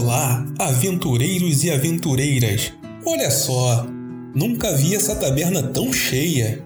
Olá, 0.00 0.46
aventureiros 0.60 1.64
e 1.64 1.72
aventureiras! 1.72 2.72
Olha 3.04 3.32
só, 3.32 3.84
nunca 4.32 4.72
vi 4.76 4.94
essa 4.94 5.16
taberna 5.16 5.60
tão 5.60 5.92
cheia. 5.92 6.64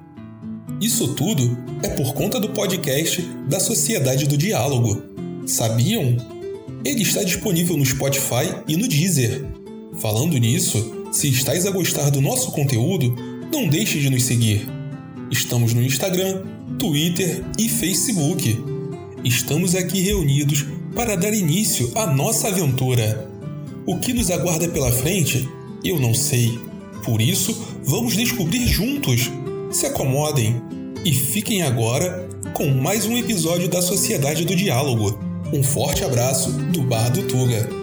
Isso 0.79 1.15
tudo 1.15 1.57
é 1.83 1.89
por 1.89 2.13
conta 2.13 2.39
do 2.39 2.51
podcast 2.51 3.23
da 3.49 3.59
Sociedade 3.59 4.29
do 4.29 4.37
Diálogo. 4.37 5.03
Sabiam? 5.47 6.15
Ele 6.85 7.01
está 7.01 7.23
disponível 7.23 7.75
no 7.75 7.87
Spotify 7.87 8.55
e 8.69 8.77
no 8.77 8.87
Deezer. 8.87 9.43
Falando 9.99 10.37
nisso, 10.37 11.07
se 11.11 11.31
estáis 11.31 11.65
a 11.65 11.71
gostar 11.71 12.11
do 12.11 12.21
nosso 12.21 12.51
conteúdo, 12.51 13.17
não 13.51 13.67
deixe 13.67 13.99
de 13.99 14.11
nos 14.11 14.25
seguir. 14.25 14.69
Estamos 15.31 15.73
no 15.73 15.83
Instagram, 15.83 16.43
Twitter 16.79 17.43
e 17.59 17.67
Facebook. 17.67 18.63
Estamos 19.25 19.75
aqui 19.75 20.03
reunidos 20.03 20.67
para 20.95 21.17
dar 21.17 21.33
início 21.33 21.91
à 21.95 22.07
nossa 22.07 22.49
aventura. 22.49 23.29
O 23.87 23.99
que 23.99 24.13
nos 24.13 24.31
aguarda 24.31 24.69
pela 24.69 24.93
frente, 24.93 25.49
eu 25.85 25.99
não 25.99 26.15
sei. 26.15 26.59
Por 27.05 27.21
isso, 27.21 27.67
vamos 27.85 28.15
descobrir 28.15 28.67
juntos. 28.67 29.31
Se 29.71 29.87
acomodem 29.87 30.61
e 31.05 31.13
fiquem 31.13 31.63
agora 31.63 32.29
com 32.55 32.69
mais 32.69 33.07
um 33.07 33.17
episódio 33.17 33.69
da 33.69 33.81
Sociedade 33.81 34.45
do 34.45 34.55
Diálogo. 34.55 35.19
Um 35.53 35.63
forte 35.63 36.05
abraço 36.05 36.53
do 36.53 36.83
Bar 36.83 37.11
do 37.11 37.23
Tuga. 37.23 37.82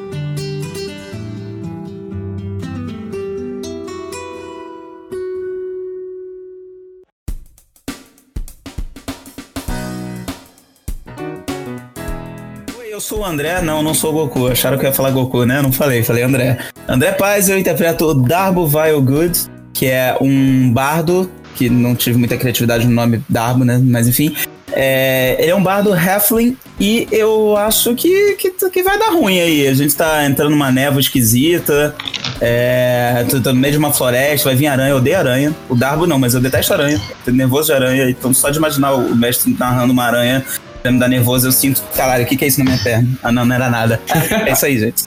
Sou 13.10 13.22
o 13.22 13.26
André, 13.26 13.60
não, 13.64 13.82
não 13.82 13.96
sou 13.96 14.12
o 14.12 14.14
Goku. 14.14 14.48
Acharam 14.48 14.78
que 14.78 14.86
eu 14.86 14.90
ia 14.90 14.94
falar 14.94 15.10
Goku, 15.10 15.44
né? 15.44 15.64
Não 15.64 15.72
falei, 15.72 16.04
falei 16.04 16.22
André. 16.22 16.60
André 16.88 17.12
Paz, 17.14 17.50
eu 17.50 17.58
interpreto 17.58 18.06
o 18.06 18.14
Darbo 18.14 18.68
Vile 18.68 19.02
Good, 19.02 19.48
que 19.74 19.88
é 19.88 20.16
um 20.22 20.72
bardo, 20.72 21.28
que 21.56 21.72
não 21.72 21.96
tive 21.96 22.20
muita 22.20 22.38
criatividade 22.38 22.86
no 22.86 22.94
nome 22.94 23.24
Darbo, 23.28 23.66
né? 23.66 23.82
Mas 23.84 24.08
enfim. 24.08 24.36
É, 24.72 25.36
ele 25.40 25.50
é 25.50 25.56
um 25.56 25.64
bardo 25.64 25.92
Halfling 25.92 26.56
e 26.80 27.08
eu 27.12 27.58
acho 27.58 27.96
que, 27.96 28.36
que, 28.36 28.52
que, 28.52 28.84
vai 28.84 29.00
dar 29.00 29.10
ruim 29.10 29.40
aí. 29.40 29.68
A 29.68 29.74
gente 29.74 29.96
tá 29.96 30.24
entrando 30.24 30.52
numa 30.52 30.72
névoa 30.72 31.00
esquisita, 31.00 31.96
é, 32.40 33.26
tô, 33.28 33.42
tô, 33.42 33.52
no 33.52 33.60
meio 33.60 33.72
de 33.72 33.80
uma 33.80 33.92
floresta, 33.92 34.50
vai 34.50 34.56
vir 34.56 34.68
aranha, 34.68 34.92
eu 34.92 34.98
odeio 34.98 35.18
aranha. 35.18 35.56
O 35.68 35.76
Darbo 35.76 36.06
não, 36.06 36.20
mas 36.20 36.36
eu 36.36 36.40
detesto 36.40 36.72
aranha. 36.74 37.02
Tô 37.26 37.32
nervoso 37.32 37.70
de 37.70 37.74
aranha, 37.74 38.08
então 38.08 38.32
só 38.36 38.52
de 38.52 38.60
imaginar 38.60 38.94
o 38.94 39.16
mestre 39.16 39.56
narrando 39.58 39.92
uma 39.92 40.04
aranha 40.04 40.46
me 40.86 41.00
dá 41.00 41.08
nervoso, 41.08 41.48
eu 41.48 41.52
sinto, 41.52 41.84
caralho, 41.96 42.24
o 42.24 42.28
que, 42.28 42.38
que 42.38 42.46
é 42.46 42.48
isso 42.48 42.60
na 42.60 42.66
minha 42.66 42.78
perna? 42.78 43.10
Ah, 43.22 43.32
não, 43.32 43.46
não 43.46 43.56
era 43.56 43.70
nada. 43.70 44.00
É 44.46 44.52
isso 44.52 44.66
aí, 44.66 44.80
gente. 44.80 45.06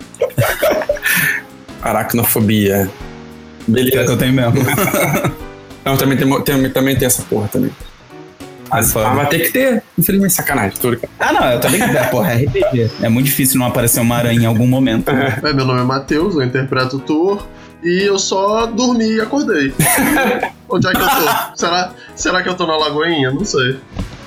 Aracnofobia. 1.83 2.91
Beleza. 3.67 4.01
É 4.01 4.05
que 4.05 4.11
eu 4.11 4.17
tenho 4.17 4.33
mesmo. 4.33 4.55
não, 5.85 5.97
também 5.97 6.17
tem, 6.17 6.43
tem, 6.43 6.71
também 6.71 6.97
tem 6.97 7.07
essa 7.07 7.23
porra 7.23 7.49
também. 7.49 7.71
Mas, 8.71 8.95
mas 8.95 9.17
vai 9.17 9.29
ter 9.29 9.39
que 9.41 9.51
ter, 9.51 9.83
infelizmente, 9.99 10.33
sacanagem. 10.33 10.79
Tudo, 10.81 10.99
Ah, 11.21 11.33
não, 11.33 11.51
eu 11.51 11.61
também 11.61 11.81
que 11.81 12.11
porra, 12.11 12.33
é 12.33 12.45
RPG. 12.45 12.91
É 13.03 13.09
muito 13.09 13.27
difícil 13.27 13.59
não 13.59 13.67
aparecer 13.67 14.01
uma 14.01 14.17
aranha 14.17 14.41
em 14.41 14.47
algum 14.47 14.67
momento. 14.67 15.11
É. 15.11 15.53
Meu 15.53 15.67
nome 15.67 15.81
é 15.81 15.85
Matheus, 15.85 16.35
eu 16.35 16.43
interpreto 16.43 16.97
o 16.97 17.01
Thor. 17.01 17.47
E 17.83 18.03
eu 18.05 18.19
só 18.19 18.65
dormi 18.67 19.17
e 19.17 19.21
acordei. 19.21 19.75
Onde 20.69 20.87
é 20.87 20.93
que 20.93 21.01
eu 21.01 21.07
tô? 21.07 21.57
Será, 21.57 21.93
será 22.15 22.43
que 22.43 22.49
eu 22.49 22.55
tô 22.55 22.67
na 22.67 22.77
Lagoinha? 22.77 23.31
Não 23.31 23.45
sei. 23.45 23.79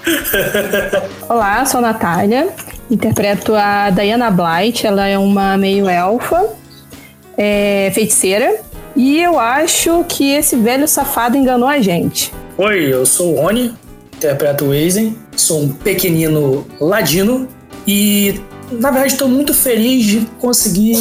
Olá, 1.28 1.66
sou 1.66 1.80
a 1.80 1.82
Natália, 1.82 2.50
interpreto 2.90 3.56
a 3.56 3.90
Diana 3.90 4.30
Blight, 4.30 4.86
ela 4.86 5.08
é 5.08 5.18
uma 5.18 5.58
meio 5.58 5.90
elfa, 5.90 6.50
é, 7.38 7.92
feiticeira, 7.94 8.60
e 8.96 9.22
eu 9.22 9.40
acho 9.40 10.06
que 10.08 10.32
esse 10.32 10.56
velho 10.56 10.88
safado 10.88 11.36
enganou 11.36 11.68
a 11.68 11.80
gente. 11.80 12.32
Oi, 12.58 12.94
eu 12.94 13.06
sou 13.06 13.34
o 13.34 13.42
Rony, 13.42 13.74
interpreto 14.16 14.66
o 14.66 14.72
Aizen, 14.72 15.18
sou 15.36 15.62
um 15.62 15.70
pequenino 15.70 16.66
ladino 16.80 17.48
e 17.88 18.40
na 18.72 18.90
verdade, 18.90 19.14
estou 19.14 19.28
muito 19.28 19.54
feliz 19.54 20.06
de 20.06 20.22
conseguir 20.40 20.98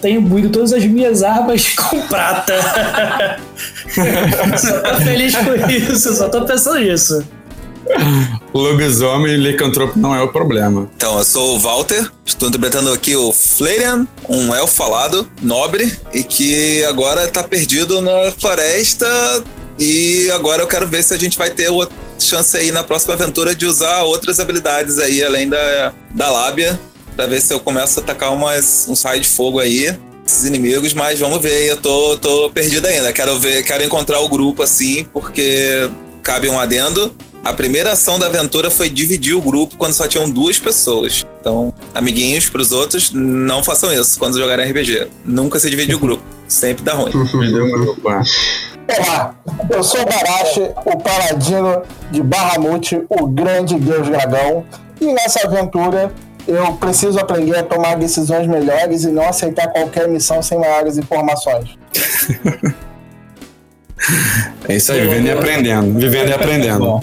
ter 0.00 0.10
imbuído 0.10 0.48
todas 0.48 0.72
as 0.72 0.84
minhas 0.84 1.24
armas 1.24 1.70
com 1.74 2.00
prata. 2.02 2.54
só 4.56 4.80
tô 4.80 4.94
feliz 5.02 5.34
com 5.34 5.68
isso, 5.68 6.14
só 6.14 6.28
tô 6.28 6.44
pensando 6.44 6.78
nisso. 6.78 7.24
Lobisomem 8.54 9.34
e 9.34 9.36
licantropo 9.36 9.98
não 9.98 10.14
é 10.14 10.22
o 10.22 10.28
problema. 10.28 10.88
Então, 10.96 11.18
eu 11.18 11.24
sou 11.24 11.56
o 11.56 11.58
Walter, 11.58 12.10
estou 12.24 12.48
interpretando 12.48 12.92
aqui 12.92 13.16
o 13.16 13.32
Flarian, 13.32 14.06
um 14.28 14.54
elfo 14.54 14.74
falado, 14.74 15.28
nobre, 15.42 15.92
e 16.12 16.22
que 16.22 16.84
agora 16.84 17.24
está 17.24 17.42
perdido 17.42 18.00
na 18.00 18.32
floresta. 18.38 19.06
E 19.78 20.30
agora 20.32 20.62
eu 20.62 20.66
quero 20.66 20.86
ver 20.86 21.02
se 21.02 21.14
a 21.14 21.18
gente 21.18 21.38
vai 21.38 21.50
ter 21.50 21.70
outra 21.70 21.96
chance 22.18 22.54
aí 22.56 22.70
na 22.70 22.84
próxima 22.84 23.14
aventura 23.14 23.54
de 23.54 23.64
usar 23.64 24.02
outras 24.02 24.38
habilidades 24.38 24.98
aí, 24.98 25.24
além 25.24 25.48
da, 25.48 25.92
da 26.10 26.30
lábia, 26.30 26.78
para 27.16 27.26
ver 27.26 27.40
se 27.40 27.52
eu 27.54 27.60
começo 27.60 27.98
a 27.98 28.02
atacar 28.02 28.30
umas, 28.32 28.86
uns 28.88 29.02
raios 29.02 29.26
de 29.26 29.32
fogo 29.32 29.58
aí 29.58 29.96
esses 30.26 30.44
inimigos, 30.44 30.94
mas 30.94 31.18
vamos 31.18 31.40
ver, 31.42 31.66
eu 31.66 31.76
tô, 31.76 32.16
tô 32.16 32.50
perdido 32.50 32.86
ainda. 32.86 33.12
Quero 33.12 33.38
ver, 33.38 33.64
quero 33.64 33.82
encontrar 33.82 34.20
o 34.20 34.28
grupo 34.28 34.62
assim, 34.62 35.04
porque 35.12 35.90
cabe 36.22 36.48
um 36.48 36.58
adendo. 36.58 37.12
A 37.42 37.54
primeira 37.54 37.92
ação 37.92 38.18
da 38.18 38.26
aventura 38.26 38.70
foi 38.70 38.90
dividir 38.90 39.34
o 39.34 39.40
grupo 39.40 39.76
quando 39.78 39.94
só 39.94 40.06
tinham 40.06 40.28
duas 40.28 40.58
pessoas. 40.58 41.24
Então, 41.40 41.72
amiguinhos 41.94 42.50
pros 42.50 42.70
outros, 42.70 43.12
não 43.12 43.64
façam 43.64 43.90
isso 43.92 44.18
quando 44.18 44.38
jogarem 44.38 44.70
RPG. 44.70 45.08
Nunca 45.24 45.58
se 45.58 45.70
divide 45.70 45.94
o 45.94 45.98
grupo. 45.98 46.22
Sempre 46.46 46.84
dá 46.84 46.92
ruim. 46.92 47.12
Olá, 48.88 49.34
eu 49.70 49.82
sou 49.82 50.02
o 50.02 50.04
Barashi, 50.04 50.70
o 50.84 50.98
paladino 50.98 51.82
de 52.10 52.22
Bahamut, 52.22 53.06
o 53.08 53.26
grande 53.26 53.76
deus 53.76 54.06
dragão. 54.08 54.66
E 55.00 55.06
nessa 55.06 55.46
aventura 55.46 56.12
eu 56.46 56.74
preciso 56.74 57.18
aprender 57.18 57.56
a 57.56 57.62
tomar 57.62 57.96
decisões 57.96 58.46
melhores 58.46 59.04
e 59.04 59.10
não 59.10 59.26
aceitar 59.26 59.68
qualquer 59.68 60.08
missão 60.08 60.42
sem 60.42 60.58
maiores 60.58 60.98
informações. 60.98 61.78
É 64.68 64.76
isso 64.76 64.92
aí, 64.92 65.00
vivendo 65.02 65.26
e 65.26 65.30
aprendendo. 65.30 65.98
Vivendo 65.98 66.28
e 66.28 66.32
aprendendo. 66.32 67.00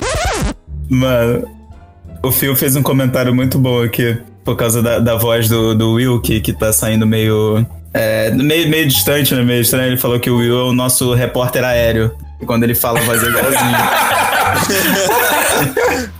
Mano, 0.89 1.47
o 2.23 2.31
Phil 2.31 2.55
fez 2.55 2.75
um 2.75 2.83
comentário 2.83 3.33
muito 3.33 3.59
bom 3.59 3.83
aqui, 3.83 4.17
por 4.43 4.55
causa 4.55 4.81
da, 4.81 4.99
da 4.99 5.15
voz 5.15 5.47
do, 5.49 5.75
do 5.75 5.93
Will, 5.93 6.21
que, 6.21 6.39
que 6.39 6.53
tá 6.53 6.71
saindo 6.73 7.05
meio. 7.05 7.65
É, 7.93 8.31
meio, 8.31 8.69
meio 8.69 8.87
distante, 8.87 9.33
né? 9.35 9.43
Meio 9.43 9.61
estranho. 9.61 9.87
Ele 9.87 9.97
falou 9.97 10.19
que 10.19 10.29
o 10.29 10.37
Will 10.37 10.59
é 10.59 10.63
o 10.63 10.73
nosso 10.73 11.13
repórter 11.13 11.63
aéreo. 11.63 12.11
E 12.41 12.45
quando 12.45 12.63
ele 12.63 12.75
fala, 12.75 12.99
voz 13.01 13.23
é 13.23 13.27
igualzinho. 13.27 13.77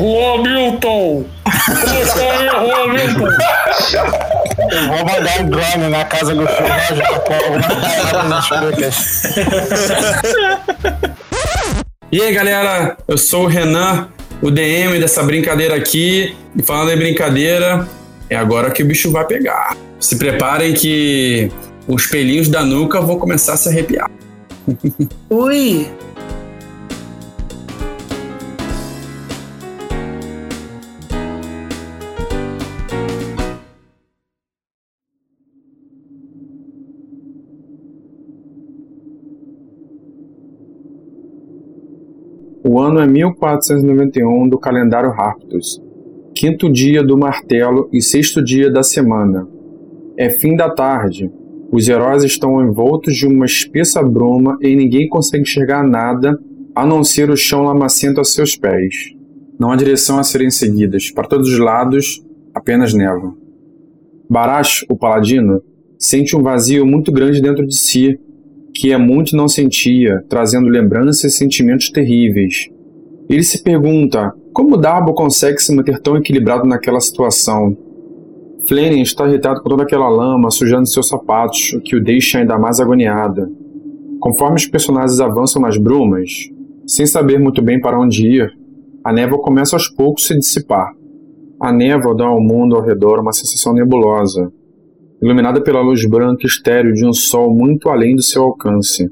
Juan 0.00 0.42
Milton! 0.42 1.24
Aí, 1.46 2.04
Juan 2.06 2.92
Milton? 2.92 3.28
Eu 4.70 4.86
vou 4.86 4.98
mandar 4.98 5.40
um 5.40 5.48
drone 5.48 5.88
na 5.88 6.04
casa 6.04 6.34
do 6.34 6.46
Phil 6.46 6.66
E 12.12 12.22
aí, 12.22 12.32
galera, 12.32 12.96
eu 13.06 13.18
sou 13.18 13.44
o 13.44 13.46
Renan, 13.46 14.08
o 14.40 14.50
DM 14.50 14.98
dessa 14.98 15.22
brincadeira 15.22 15.76
aqui. 15.76 16.36
E 16.56 16.62
falando 16.62 16.92
em 16.92 16.96
brincadeira, 16.96 17.88
é 18.28 18.36
agora 18.36 18.70
que 18.70 18.82
o 18.82 18.86
bicho 18.86 19.10
vai 19.10 19.24
pegar. 19.26 19.76
Se 19.98 20.16
preparem 20.16 20.72
que 20.72 21.50
os 21.86 22.06
pelinhos 22.06 22.48
da 22.48 22.64
nuca 22.64 23.00
vão 23.00 23.18
começar 23.18 23.54
a 23.54 23.56
se 23.56 23.68
arrepiar. 23.68 24.10
Ui! 25.28 25.86
O 42.62 42.78
ano 42.78 43.00
é 43.00 43.06
1491 43.06 44.46
do 44.46 44.58
calendário 44.58 45.10
Harptus, 45.10 45.82
quinto 46.34 46.70
dia 46.70 47.02
do 47.02 47.16
martelo 47.16 47.88
e 47.90 48.02
sexto 48.02 48.44
dia 48.44 48.70
da 48.70 48.82
semana. 48.82 49.48
É 50.14 50.28
fim 50.28 50.54
da 50.54 50.68
tarde. 50.68 51.30
Os 51.72 51.88
heróis 51.88 52.22
estão 52.22 52.62
envoltos 52.62 53.14
de 53.14 53.26
uma 53.26 53.46
espessa 53.46 54.02
bruma 54.02 54.58
e 54.60 54.76
ninguém 54.76 55.08
consegue 55.08 55.42
enxergar 55.42 55.82
nada 55.82 56.38
a 56.74 56.84
não 56.84 57.02
ser 57.02 57.30
o 57.30 57.36
chão 57.36 57.62
lamacento 57.62 58.20
a 58.20 58.24
seus 58.24 58.54
pés. 58.56 59.14
Não 59.58 59.70
há 59.70 59.76
direção 59.76 60.18
a 60.18 60.22
serem 60.22 60.50
seguidas. 60.50 61.10
Para 61.10 61.28
todos 61.28 61.48
os 61.48 61.58
lados, 61.58 62.22
apenas 62.54 62.92
névoa. 62.92 63.34
Barash, 64.28 64.84
o 64.88 64.96
paladino, 64.96 65.62
sente 65.98 66.36
um 66.36 66.42
vazio 66.42 66.84
muito 66.84 67.10
grande 67.10 67.40
dentro 67.40 67.66
de 67.66 67.74
si 67.74 68.18
que 68.74 68.92
é 68.92 68.98
muito 68.98 69.36
não 69.36 69.48
sentia, 69.48 70.24
trazendo 70.28 70.68
lembranças 70.68 71.32
e 71.32 71.36
sentimentos 71.36 71.90
terríveis. 71.90 72.68
Ele 73.28 73.42
se 73.42 73.62
pergunta 73.62 74.32
como 74.52 74.76
Darbo 74.76 75.14
consegue 75.14 75.60
se 75.60 75.74
manter 75.74 76.00
tão 76.00 76.16
equilibrado 76.16 76.66
naquela 76.66 77.00
situação. 77.00 77.76
Flanning 78.68 79.02
está 79.02 79.26
irritado 79.26 79.62
com 79.62 79.68
toda 79.68 79.84
aquela 79.84 80.08
lama 80.08 80.50
sujando 80.50 80.86
seus 80.86 81.08
sapatos, 81.08 81.72
o 81.72 81.80
que 81.80 81.96
o 81.96 82.02
deixa 82.02 82.38
ainda 82.38 82.58
mais 82.58 82.80
agoniada. 82.80 83.48
Conforme 84.20 84.56
os 84.56 84.66
personagens 84.66 85.20
avançam 85.20 85.62
nas 85.62 85.78
brumas, 85.78 86.30
sem 86.86 87.06
saber 87.06 87.38
muito 87.38 87.62
bem 87.62 87.80
para 87.80 87.98
onde 87.98 88.26
ir, 88.26 88.50
a 89.04 89.12
névoa 89.12 89.40
começa 89.40 89.76
aos 89.76 89.88
poucos 89.88 90.24
a 90.24 90.26
se 90.28 90.38
dissipar. 90.38 90.92
A 91.60 91.72
névoa 91.72 92.14
dá 92.14 92.26
ao 92.26 92.40
mundo 92.40 92.76
ao 92.76 92.82
redor 92.82 93.20
uma 93.20 93.32
sensação 93.32 93.72
nebulosa, 93.72 94.52
iluminada 95.22 95.62
pela 95.62 95.80
luz 95.80 96.06
branca 96.08 96.46
estéril 96.46 96.92
de 96.92 97.06
um 97.06 97.12
sol 97.12 97.54
muito 97.54 97.88
além 97.88 98.14
do 98.16 98.22
seu 98.22 98.42
alcance. 98.42 99.10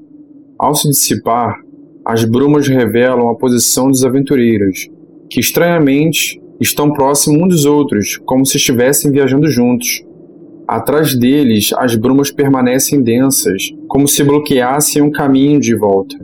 Ao 0.59 0.75
se 0.75 0.89
dissipar, 0.89 1.61
as 2.05 2.25
brumas 2.25 2.67
revelam 2.67 3.29
a 3.29 3.37
posição 3.37 3.89
dos 3.89 4.05
aventureiros, 4.05 4.89
que 5.31 5.41
estranhamente 5.41 6.41
estão 6.61 6.93
próximos 6.93 7.43
uns 7.43 7.49
dos 7.49 7.65
outros, 7.65 8.17
como 8.25 8.47
se 8.47 8.57
estivessem 8.57 9.11
viajando 9.11 9.47
juntos. 9.49 10.03
Atrás 10.67 11.15
deles, 11.15 11.71
as 11.77 11.95
brumas 11.95 12.31
permanecem 12.31 13.03
densas, 13.03 13.71
como 13.87 14.09
se 14.09 14.25
bloqueassem 14.25 15.03
um 15.03 15.11
caminho 15.11 15.61
de 15.61 15.77
volta, 15.77 16.17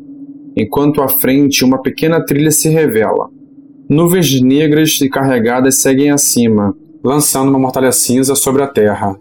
enquanto 0.56 1.02
à 1.02 1.08
frente 1.08 1.64
uma 1.64 1.80
pequena 1.80 2.24
trilha 2.24 2.50
se 2.50 2.68
revela. 2.68 3.28
Nuvens 3.88 4.40
negras 4.40 4.98
e 5.00 5.08
carregadas 5.08 5.80
seguem 5.80 6.10
acima, 6.10 6.74
lançando 7.04 7.50
uma 7.50 7.58
mortalha 7.58 7.92
cinza 7.92 8.34
sobre 8.34 8.62
a 8.62 8.66
terra. 8.66 9.14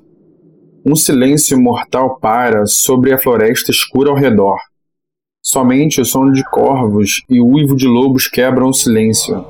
Um 0.85 0.97
silêncio 0.97 1.57
mortal 1.57 2.19
para 2.19 2.65
sobre 2.65 3.13
a 3.13 3.18
floresta 3.18 3.71
escura 3.71 4.09
ao 4.09 4.18
redor. 4.18 4.57
Somente 5.41 6.01
o 6.01 6.06
som 6.06 6.30
de 6.30 6.44
corvos 6.44 7.24
e 7.30 7.39
o 7.39 7.47
uivo 7.47 7.74
de 7.74 7.88
lobos 7.88 8.27
quebram 8.27 8.68
o 8.68 8.74
silêncio. 8.74 9.45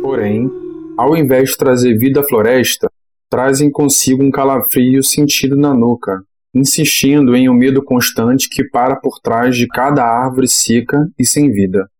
Porém, 0.00 0.48
ao 0.96 1.16
invés 1.16 1.50
de 1.50 1.58
trazer 1.58 1.98
vida 1.98 2.20
à 2.20 2.24
floresta, 2.24 2.88
trazem 3.28 3.72
consigo 3.72 4.22
um 4.22 4.30
calafrio 4.30 5.02
sentido 5.02 5.56
na 5.56 5.74
nuca, 5.74 6.22
insistindo 6.54 7.34
em 7.34 7.48
um 7.48 7.54
medo 7.54 7.82
constante 7.82 8.48
que 8.48 8.62
para 8.62 8.94
por 8.94 9.18
trás 9.20 9.56
de 9.56 9.66
cada 9.66 10.04
árvore 10.04 10.46
seca 10.46 11.08
e 11.18 11.26
sem 11.26 11.50
vida. 11.50 11.90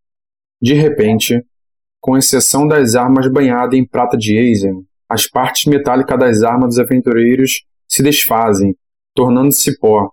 De 0.63 0.73
repente, 0.73 1.45
com 2.01 2.17
exceção 2.17 2.67
das 2.67 2.95
armas 2.95 3.31
banhadas 3.31 3.79
em 3.79 3.85
prata 3.85 4.17
de 4.17 4.37
Eisen, 4.37 4.85
as 5.09 5.27
partes 5.27 5.67
metálicas 5.67 6.19
das 6.19 6.43
armas 6.43 6.71
dos 6.71 6.79
aventureiros 6.79 7.65
se 7.89 8.03
desfazem, 8.03 8.75
tornando-se 9.15 9.79
pó, 9.79 10.11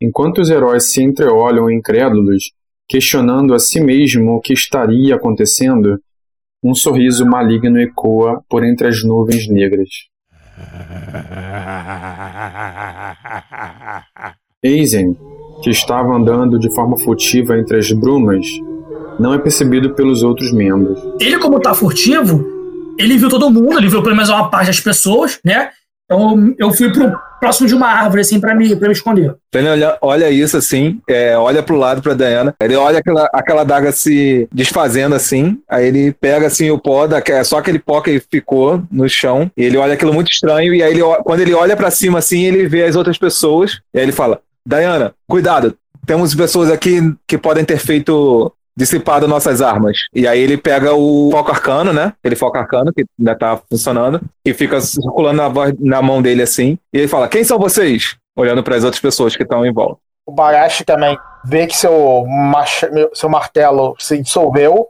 enquanto 0.00 0.40
os 0.40 0.50
heróis 0.50 0.92
se 0.92 1.02
entreolham 1.02 1.70
incrédulos, 1.70 2.52
questionando 2.88 3.54
a 3.54 3.58
si 3.58 3.80
mesmo 3.80 4.32
o 4.32 4.40
que 4.40 4.52
estaria 4.52 5.16
acontecendo, 5.16 5.98
um 6.62 6.74
sorriso 6.74 7.26
maligno 7.26 7.80
ecoa 7.80 8.42
por 8.48 8.64
entre 8.64 8.88
as 8.88 9.02
nuvens 9.02 9.48
negras. 9.48 9.88
Eisen, 14.62 15.16
que 15.62 15.70
estava 15.70 16.14
andando 16.14 16.58
de 16.58 16.74
forma 16.74 16.98
furtiva 16.98 17.58
entre 17.58 17.78
as 17.78 17.90
brumas, 17.92 18.46
não 19.18 19.34
é 19.34 19.38
percebido 19.38 19.94
pelos 19.94 20.22
outros 20.22 20.52
membros. 20.52 20.98
Ele, 21.20 21.38
como 21.38 21.60
tá 21.60 21.74
furtivo, 21.74 22.44
ele 22.98 23.18
viu 23.18 23.28
todo 23.28 23.50
mundo, 23.50 23.78
ele 23.78 23.88
viu 23.88 24.02
pelo 24.02 24.14
menos 24.14 24.30
uma 24.30 24.48
parte 24.50 24.68
das 24.68 24.80
pessoas, 24.80 25.38
né? 25.44 25.70
Então 26.04 26.54
eu 26.58 26.72
fui 26.72 26.92
pro 26.92 27.18
próximo 27.40 27.68
de 27.68 27.74
uma 27.74 27.88
árvore, 27.88 28.20
assim, 28.20 28.40
pra 28.40 28.54
me, 28.54 28.74
pra 28.76 28.88
me 28.88 28.94
esconder. 28.94 29.34
Ele 29.52 29.68
olha, 29.68 29.98
olha 30.00 30.30
isso 30.30 30.56
assim, 30.56 31.00
é, 31.08 31.36
olha 31.36 31.62
pro 31.62 31.76
lado 31.76 32.00
pra 32.00 32.14
Diana. 32.14 32.54
Ele 32.60 32.76
olha 32.76 32.98
aquela, 32.98 33.28
aquela 33.32 33.64
daga 33.64 33.92
se 33.92 34.48
desfazendo 34.52 35.14
assim. 35.14 35.58
Aí 35.68 35.86
ele 35.86 36.12
pega 36.12 36.46
assim 36.46 36.70
o 36.70 36.78
pó, 36.78 37.06
da, 37.06 37.22
é 37.26 37.44
só 37.44 37.58
aquele 37.58 37.78
pó 37.78 38.00
que 38.00 38.20
ficou 38.30 38.82
no 38.90 39.08
chão. 39.08 39.50
E 39.56 39.64
ele 39.64 39.76
olha 39.76 39.94
aquilo 39.94 40.14
muito 40.14 40.30
estranho. 40.30 40.74
E 40.74 40.82
aí 40.82 40.92
ele, 40.92 41.02
quando 41.24 41.40
ele 41.40 41.54
olha 41.54 41.76
pra 41.76 41.90
cima 41.90 42.20
assim, 42.20 42.44
ele 42.44 42.68
vê 42.68 42.84
as 42.84 42.96
outras 42.96 43.18
pessoas. 43.18 43.80
E 43.92 43.98
aí 43.98 44.04
ele 44.04 44.12
fala: 44.12 44.40
Diana, 44.64 45.12
cuidado. 45.28 45.76
Temos 46.06 46.36
pessoas 46.36 46.70
aqui 46.70 47.00
que 47.26 47.36
podem 47.36 47.64
ter 47.64 47.78
feito 47.78 48.52
dissipado 48.76 49.26
nossas 49.26 49.62
armas. 49.62 49.96
E 50.12 50.28
aí 50.28 50.38
ele 50.38 50.58
pega 50.58 50.92
o 50.92 51.30
foco 51.30 51.50
arcano, 51.50 51.92
né? 51.92 52.12
Aquele 52.18 52.36
foco 52.36 52.58
arcano 52.58 52.92
que 52.92 53.04
ainda 53.18 53.34
tá 53.34 53.56
funcionando, 53.68 54.20
e 54.44 54.52
fica 54.52 54.80
circulando 54.80 55.36
na, 55.36 55.50
na 55.80 56.02
mão 56.02 56.20
dele 56.20 56.42
assim. 56.42 56.78
E 56.92 56.98
ele 56.98 57.08
fala: 57.08 57.28
Quem 57.28 57.42
são 57.42 57.58
vocês? 57.58 58.16
Olhando 58.36 58.62
para 58.62 58.76
as 58.76 58.84
outras 58.84 59.00
pessoas 59.00 59.34
que 59.34 59.42
estão 59.42 59.64
em 59.64 59.72
volta. 59.72 59.98
O 60.26 60.32
Barashi 60.32 60.84
também 60.84 61.16
vê 61.44 61.66
que 61.66 61.76
seu, 61.76 62.26
seu 63.14 63.28
martelo 63.28 63.94
se 63.98 64.20
dissolveu. 64.20 64.88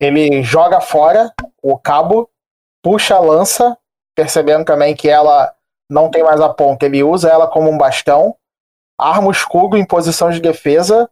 Ele 0.00 0.42
joga 0.42 0.80
fora 0.80 1.30
o 1.62 1.76
cabo, 1.76 2.30
puxa 2.82 3.16
a 3.16 3.20
lança, 3.20 3.76
percebendo 4.14 4.64
também 4.64 4.94
que 4.94 5.10
ela 5.10 5.52
não 5.90 6.08
tem 6.08 6.22
mais 6.22 6.40
a 6.40 6.48
ponta. 6.48 6.86
Ele 6.86 7.02
usa 7.02 7.28
ela 7.28 7.48
como 7.48 7.68
um 7.68 7.76
bastão, 7.76 8.34
arma 8.96 9.28
o 9.28 9.32
escudo 9.32 9.76
em 9.76 9.84
posição 9.84 10.30
de 10.30 10.40
defesa 10.40 11.10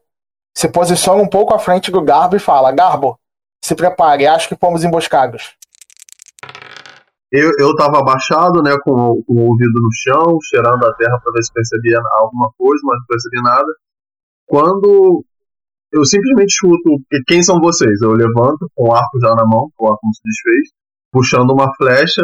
se 0.58 0.68
posiciona 0.68 1.22
um 1.22 1.28
pouco 1.28 1.54
à 1.54 1.58
frente 1.60 1.88
do 1.88 2.02
Garbo 2.02 2.34
e 2.34 2.40
fala: 2.40 2.72
Garbo, 2.72 3.16
se 3.64 3.76
prepare, 3.76 4.26
acho 4.26 4.48
que 4.48 4.56
fomos 4.56 4.82
emboscados. 4.82 5.54
Eu, 7.30 7.52
eu 7.60 7.76
tava 7.76 8.00
abaixado, 8.00 8.60
né, 8.60 8.76
com, 8.82 9.22
com 9.22 9.34
o 9.34 9.50
ouvido 9.50 9.80
no 9.80 9.88
chão, 10.02 10.36
cheirando 10.42 10.84
a 10.84 10.92
terra 10.94 11.20
para 11.22 11.32
ver 11.32 11.44
se 11.44 11.52
percebia 11.52 12.00
alguma 12.14 12.50
coisa, 12.58 12.80
mas 12.82 12.98
não 12.98 13.06
percebi 13.06 13.40
nada. 13.40 13.72
Quando 14.48 15.24
eu 15.92 16.04
simplesmente 16.04 16.56
chuto, 16.58 17.04
quem 17.28 17.40
são 17.40 17.60
vocês? 17.60 18.02
Eu 18.02 18.10
levanto, 18.10 18.68
com 18.74 18.88
o 18.88 18.92
arco 18.92 19.20
já 19.20 19.32
na 19.36 19.46
mão, 19.46 19.70
com 19.76 19.86
o 19.86 19.92
arco 19.92 20.08
se 20.12 20.22
desfez, 20.24 20.70
puxando 21.12 21.52
uma 21.52 21.72
flecha 21.76 22.22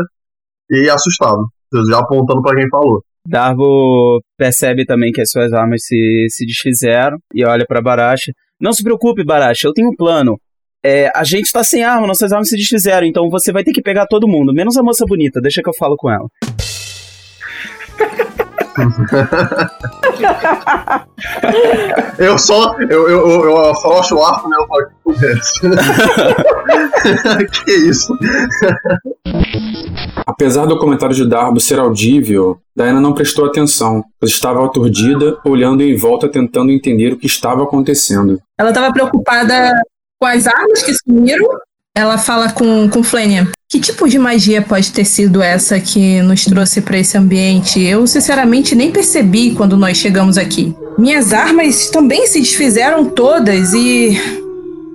e 0.70 0.90
assustado, 0.90 1.46
já 1.88 2.00
apontando 2.00 2.42
para 2.42 2.56
quem 2.56 2.69
falou. 2.69 3.04
Darvo 3.26 4.21
percebe 4.37 4.85
também 4.85 5.11
que 5.11 5.21
as 5.21 5.31
suas 5.31 5.53
armas 5.53 5.82
se, 5.85 6.26
se 6.29 6.44
desfizeram 6.44 7.17
e 7.32 7.44
olha 7.44 7.65
para 7.67 7.81
Baracha. 7.81 8.32
Não 8.61 8.73
se 8.73 8.82
preocupe, 8.82 9.25
Baracha, 9.25 9.67
eu 9.67 9.73
tenho 9.73 9.88
um 9.88 9.97
plano. 9.97 10.38
É, 10.85 11.11
a 11.15 11.25
gente 11.25 11.50
tá 11.50 11.65
sem 11.65 11.82
arma, 11.82 12.06
nossas 12.06 12.31
armas 12.32 12.50
se 12.50 12.56
desfizeram, 12.56 13.06
então 13.06 13.31
você 13.31 13.50
vai 13.50 13.65
ter 13.65 13.73
que 13.73 13.81
pegar 13.81 14.06
todo 14.06 14.29
mundo, 14.29 14.53
menos 14.53 14.76
a 14.76 14.82
moça 14.82 15.06
bonita, 15.06 15.41
deixa 15.41 15.62
que 15.62 15.69
eu 15.69 15.75
falo 15.75 15.97
com 15.97 16.11
ela. 16.11 16.29
Eu 22.19 22.38
só. 22.38 22.75
Eu, 22.81 23.09
eu, 23.09 23.29
eu, 23.29 23.44
eu 23.44 23.71
afrouxo 23.71 24.17
o 24.17 24.23
arco, 24.25 24.49
né? 24.49 24.56
Eu 24.59 24.67
falo 24.67 24.87
que 27.47 27.64
que 27.64 27.73
isso? 27.73 28.16
Apesar 30.26 30.66
do 30.66 30.78
comentário 30.78 31.14
de 31.14 31.28
Darbo 31.28 31.61
ser 31.61 31.78
audível, 31.78 32.59
Diana 32.76 33.00
não 33.00 33.12
prestou 33.12 33.47
atenção, 33.47 34.04
pois 34.19 34.33
estava 34.33 34.64
aturdida, 34.64 35.38
olhando 35.45 35.83
em 35.83 35.97
volta 35.97 36.28
tentando 36.28 36.73
entender 36.73 37.12
o 37.12 37.19
que 37.19 37.26
estava 37.26 37.62
acontecendo. 37.62 38.40
Ela 38.59 38.71
estava 38.71 38.93
preocupada 38.93 39.81
com 40.21 40.26
as 40.26 40.47
armas 40.47 40.83
que 40.83 40.93
sumiram. 40.95 41.47
Ela 41.97 42.19
fala 42.19 42.50
com, 42.50 42.88
com 42.88 43.04
Flênia. 43.04 43.49
Que 43.75 43.81
tipo 43.81 44.09
de 44.09 44.21
magia 44.21 44.62
pode 44.62 44.93
ter 44.93 45.04
sido 45.04 45.43
essa 45.43 45.81
que 45.81 46.23
nos 46.23 46.45
trouxe 46.45 46.81
para 46.81 46.97
esse 46.97 47.19
ambiente? 47.19 47.83
Eu, 47.83 48.07
sinceramente, 48.07 48.73
nem 48.73 48.93
percebi 48.93 49.52
quando 49.52 49.76
nós 49.76 49.97
chegamos 49.97 50.38
aqui. 50.38 50.73
Minhas 50.97 51.33
armas 51.33 51.90
também 51.90 52.25
se 52.28 52.38
desfizeram 52.38 53.11
todas 53.11 53.75
e. 53.75 54.12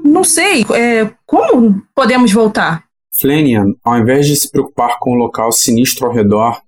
Não 0.01 0.23
sei, 0.23 0.65
é, 0.73 1.09
como 1.25 1.83
podemos 1.93 2.31
voltar? 2.31 2.85
Flanian, 3.19 3.73
ao 3.83 3.97
invés 3.97 4.25
de 4.25 4.37
se 4.37 4.49
preocupar 4.49 4.97
com 5.01 5.11
o 5.11 5.17
local 5.17 5.51
sinistro 5.51 6.07
ao 6.07 6.13
redor, 6.13 6.61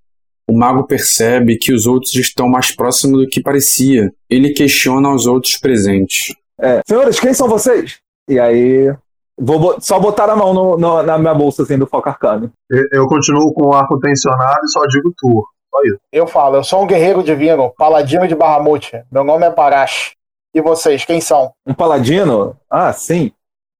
o 0.46 0.51
mago 0.53 0.84
percebe 0.84 1.56
que 1.56 1.72
os 1.72 1.86
outros 1.86 2.13
estão 2.15 2.50
mais 2.50 2.75
próximos 2.75 3.22
do 3.22 3.30
que 3.30 3.41
parecia. 3.41 4.12
Ele 4.30 4.50
questiona 4.50 5.13
os 5.13 5.25
outros 5.27 5.58
presentes. 5.58 6.36
É, 6.60 6.82
senhores, 6.86 7.22
quem 7.22 7.34
são 7.34 7.48
vocês? 7.48 8.00
E 8.27 8.38
aí, 8.38 8.94
vou 9.41 9.81
só 9.81 10.00
botar 10.00 10.29
a 10.29 10.36
mão 10.36 10.53
no, 10.53 10.77
no, 10.77 11.03
na 11.03 11.17
minha 11.17 11.33
bolsa 11.33 11.63
assim 11.63 11.77
do 11.77 11.88
foco 11.88 12.07
arcano. 12.07 12.51
Eu, 12.91 13.07
continuo 13.07 13.53
com 13.53 13.67
o 13.67 13.74
arco 13.74 14.00
tensionado 14.00 14.60
e 14.63 14.71
só 14.71 14.86
digo 14.86 15.12
tu. 15.17 15.45
Só 15.69 15.81
isso. 15.83 15.98
Eu 16.12 16.27
falo, 16.27 16.57
eu 16.57 16.63
sou 16.63 16.83
um 16.83 16.88
guerreiro 16.88 17.24
divino, 17.24 17.74
paladino 17.77 18.27
de 18.27 18.36
Bahamut. 18.36 18.91
Meu 19.12 19.24
nome 19.24 19.45
é 19.45 19.50
Barash. 19.50 20.13
E 20.53 20.62
vocês, 20.62 21.05
quem 21.05 21.21
são? 21.21 21.51
Um 21.65 21.74
paladino? 21.74 22.55
Ah, 22.69 22.91
sim. 22.91 23.31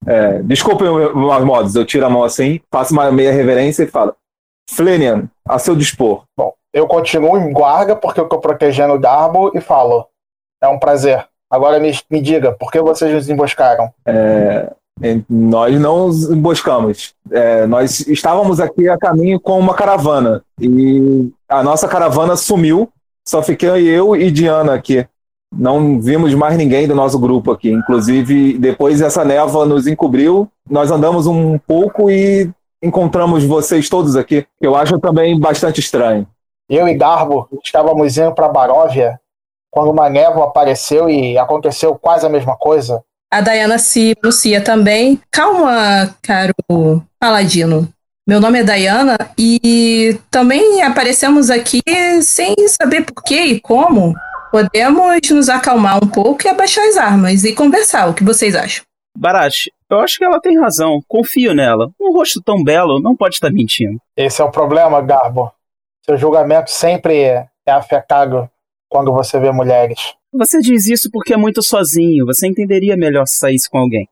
É, 0.08 0.41
desculpem 0.41 0.88
os 0.89 1.44
modos, 1.44 1.75
eu 1.75 1.86
tiro 1.86 2.06
a 2.06 2.10
mão 2.10 2.24
assim, 2.24 2.60
faço 2.72 2.91
uma 2.91 3.12
meia 3.12 3.32
reverência 3.32 3.84
e 3.84 3.88
falo: 3.88 4.15
Flenian, 4.70 5.30
a 5.48 5.60
seu 5.60 5.75
dispor. 5.75 6.24
Bom, 6.36 6.53
eu 6.74 6.88
continuo 6.88 7.38
em 7.38 7.53
guarda 7.53 7.96
porque 7.96 8.20
eu 8.20 8.24
estou 8.24 8.39
protegendo 8.39 8.96
o 8.96 9.00
Darbo 9.00 9.51
e 9.56 9.62
falo: 9.62 10.08
É 10.62 10.68
um 10.68 10.80
prazer. 10.80 11.27
Agora 11.51 11.80
me, 11.80 11.91
me 12.10 12.22
diga, 12.22 12.53
por 12.53 12.72
que 12.72 12.80
vocês 12.80 13.13
nos 13.13 13.30
emboscaram? 13.30 13.94
É, 14.06 14.72
nós 15.30 15.80
não 15.80 16.06
os 16.06 16.30
emboscamos. 16.30 17.14
É, 17.32 17.66
nós 17.66 18.02
estávamos 18.08 18.60
aqui 18.60 18.88
a 18.88 18.98
caminho 18.98 19.40
com 19.40 19.60
uma 19.60 19.74
caravana 19.74 20.44
e 20.60 21.32
a 21.50 21.64
nossa 21.64 21.88
caravana 21.88 22.36
sumiu. 22.36 22.90
Só 23.28 23.42
fiquei 23.42 23.88
eu 23.88 24.16
e 24.16 24.32
Diana 24.32 24.74
aqui. 24.74 25.06
Não 25.54 26.00
vimos 26.00 26.34
mais 26.34 26.58
ninguém 26.58 26.88
do 26.88 26.96
nosso 26.96 27.20
grupo 27.20 27.52
aqui. 27.52 27.72
Inclusive, 27.72 28.58
depois 28.58 29.02
essa 29.02 29.26
névoa 29.26 29.66
nos 29.66 29.86
encobriu, 29.86 30.48
nós 30.70 30.92
andamos 30.92 31.28
um 31.28 31.58
pouco 31.58 32.10
e 32.10 32.50
encontramos 32.82 33.44
vocês 33.44 33.90
todos 33.90 34.16
aqui. 34.16 34.46
Eu 34.60 34.76
acho 34.76 35.00
também 35.00 35.40
bastante 35.40 35.80
estranho. 35.80 36.28
Eu 36.70 36.88
e 36.88 36.94
Garbo 36.94 37.50
estávamos 37.64 38.18
indo 38.18 38.34
para 38.34 38.48
Baróvia 38.48 39.20
quando 39.70 39.92
uma 39.92 40.10
névoa 40.10 40.46
apareceu 40.46 41.10
e 41.10 41.38
aconteceu 41.38 41.96
quase 41.96 42.26
a 42.26 42.30
mesma 42.30 42.56
coisa. 42.56 43.04
A 43.34 43.40
Diana 43.40 43.80
se 43.80 44.14
pronuncia 44.16 44.62
também. 44.62 45.18
Calma, 45.32 46.14
caro 46.22 46.54
Paladino. 47.18 47.88
Meu 48.28 48.42
nome 48.42 48.60
é 48.60 48.64
Diana 48.64 49.18
e 49.38 50.20
também 50.30 50.82
aparecemos 50.82 51.50
aqui 51.50 51.82
sem 52.22 52.54
saber 52.68 53.06
por 53.06 53.24
que 53.24 53.42
e 53.42 53.62
como. 53.62 54.14
Podemos 54.52 55.22
nos 55.30 55.48
acalmar 55.48 56.04
um 56.04 56.08
pouco 56.10 56.46
e 56.46 56.50
abaixar 56.50 56.86
as 56.86 56.98
armas 56.98 57.46
e 57.46 57.56
conversar. 57.56 58.10
O 58.10 58.14
que 58.14 58.24
vocês 58.24 58.54
acham? 58.54 58.84
Barash, 59.18 59.70
eu 59.90 60.00
acho 60.00 60.18
que 60.18 60.26
ela 60.26 60.42
tem 60.42 60.60
razão. 60.60 61.02
Confio 61.08 61.54
nela. 61.54 61.90
Um 62.00 62.12
rosto 62.12 62.42
tão 62.42 62.62
belo 62.62 63.00
não 63.00 63.16
pode 63.16 63.36
estar 63.36 63.50
mentindo. 63.50 63.98
Esse 64.18 64.42
é 64.42 64.44
o 64.44 64.52
problema, 64.52 65.02
Garbo. 65.02 65.50
Seu 66.06 66.18
julgamento 66.18 66.70
sempre 66.70 67.24
é 67.24 67.48
afetado 67.66 68.50
quando 68.92 69.14
você 69.14 69.40
vê 69.40 69.50
mulheres. 69.52 70.14
Você 70.34 70.60
diz 70.60 70.86
isso 70.86 71.10
porque 71.12 71.34
é 71.34 71.38
muito 71.38 71.64
sozinho. 71.64 72.26
Você 72.26 72.46
entenderia 72.46 72.98
melhor 72.98 73.26
se 73.26 73.38
saísse 73.38 73.70
com 73.70 73.78
alguém. 73.78 74.08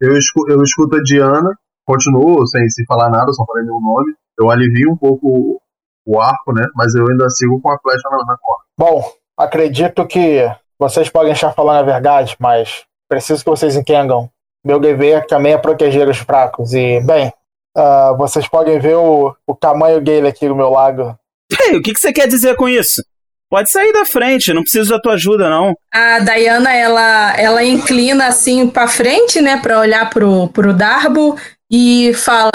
Eu, 0.00 0.16
escu 0.16 0.50
eu 0.50 0.60
escuto 0.62 0.96
a 0.96 1.02
Diana, 1.02 1.54
continuo 1.86 2.44
sem, 2.48 2.68
sem 2.70 2.84
falar 2.86 3.08
nada, 3.08 3.32
só 3.32 3.44
falei 3.46 3.64
meu 3.64 3.80
nome. 3.80 4.12
Eu 4.38 4.50
alivio 4.50 4.92
um 4.92 4.96
pouco 4.96 5.60
o 6.04 6.20
arco, 6.20 6.52
né? 6.52 6.66
Mas 6.74 6.94
eu 6.94 7.06
ainda 7.08 7.28
sigo 7.30 7.60
com 7.60 7.70
a 7.70 7.78
flecha 7.78 8.08
na, 8.10 8.18
na 8.18 8.36
corda. 8.38 8.64
Bom, 8.76 9.12
acredito 9.38 10.06
que 10.06 10.50
vocês 10.78 11.08
podem 11.08 11.32
estar 11.32 11.52
falando 11.52 11.78
a 11.78 11.92
verdade, 11.92 12.36
mas 12.40 12.84
preciso 13.08 13.44
que 13.44 13.50
vocês 13.50 13.76
entendam. 13.76 14.28
Meu 14.64 14.80
dever 14.80 15.26
também 15.26 15.52
é 15.52 15.58
proteger 15.58 16.08
os 16.08 16.18
fracos. 16.18 16.72
E, 16.74 17.00
bem, 17.00 17.32
uh, 17.76 18.16
vocês 18.16 18.48
podem 18.48 18.78
ver 18.80 18.96
o, 18.96 19.34
o 19.46 19.54
tamanho 19.54 20.00
dele 20.00 20.28
aqui 20.28 20.48
do 20.48 20.56
meu 20.56 20.70
lado. 20.70 21.16
Ei, 21.68 21.76
o 21.76 21.82
que, 21.82 21.92
que 21.92 22.00
você 22.00 22.12
quer 22.12 22.26
dizer 22.26 22.56
com 22.56 22.68
isso? 22.68 23.02
Pode 23.50 23.68
sair 23.68 23.92
da 23.92 24.04
frente, 24.04 24.54
não 24.54 24.62
preciso 24.62 24.90
da 24.90 25.00
tua 25.00 25.14
ajuda, 25.14 25.50
não. 25.50 25.74
A 25.92 26.20
Diana, 26.20 26.72
ela, 26.72 27.36
ela 27.36 27.64
inclina 27.64 28.28
assim 28.28 28.68
para 28.68 28.86
frente, 28.86 29.40
né, 29.40 29.60
para 29.60 29.80
olhar 29.80 30.08
pro, 30.08 30.46
pro 30.50 30.72
Darbo 30.72 31.36
e 31.68 32.14
fala: 32.14 32.52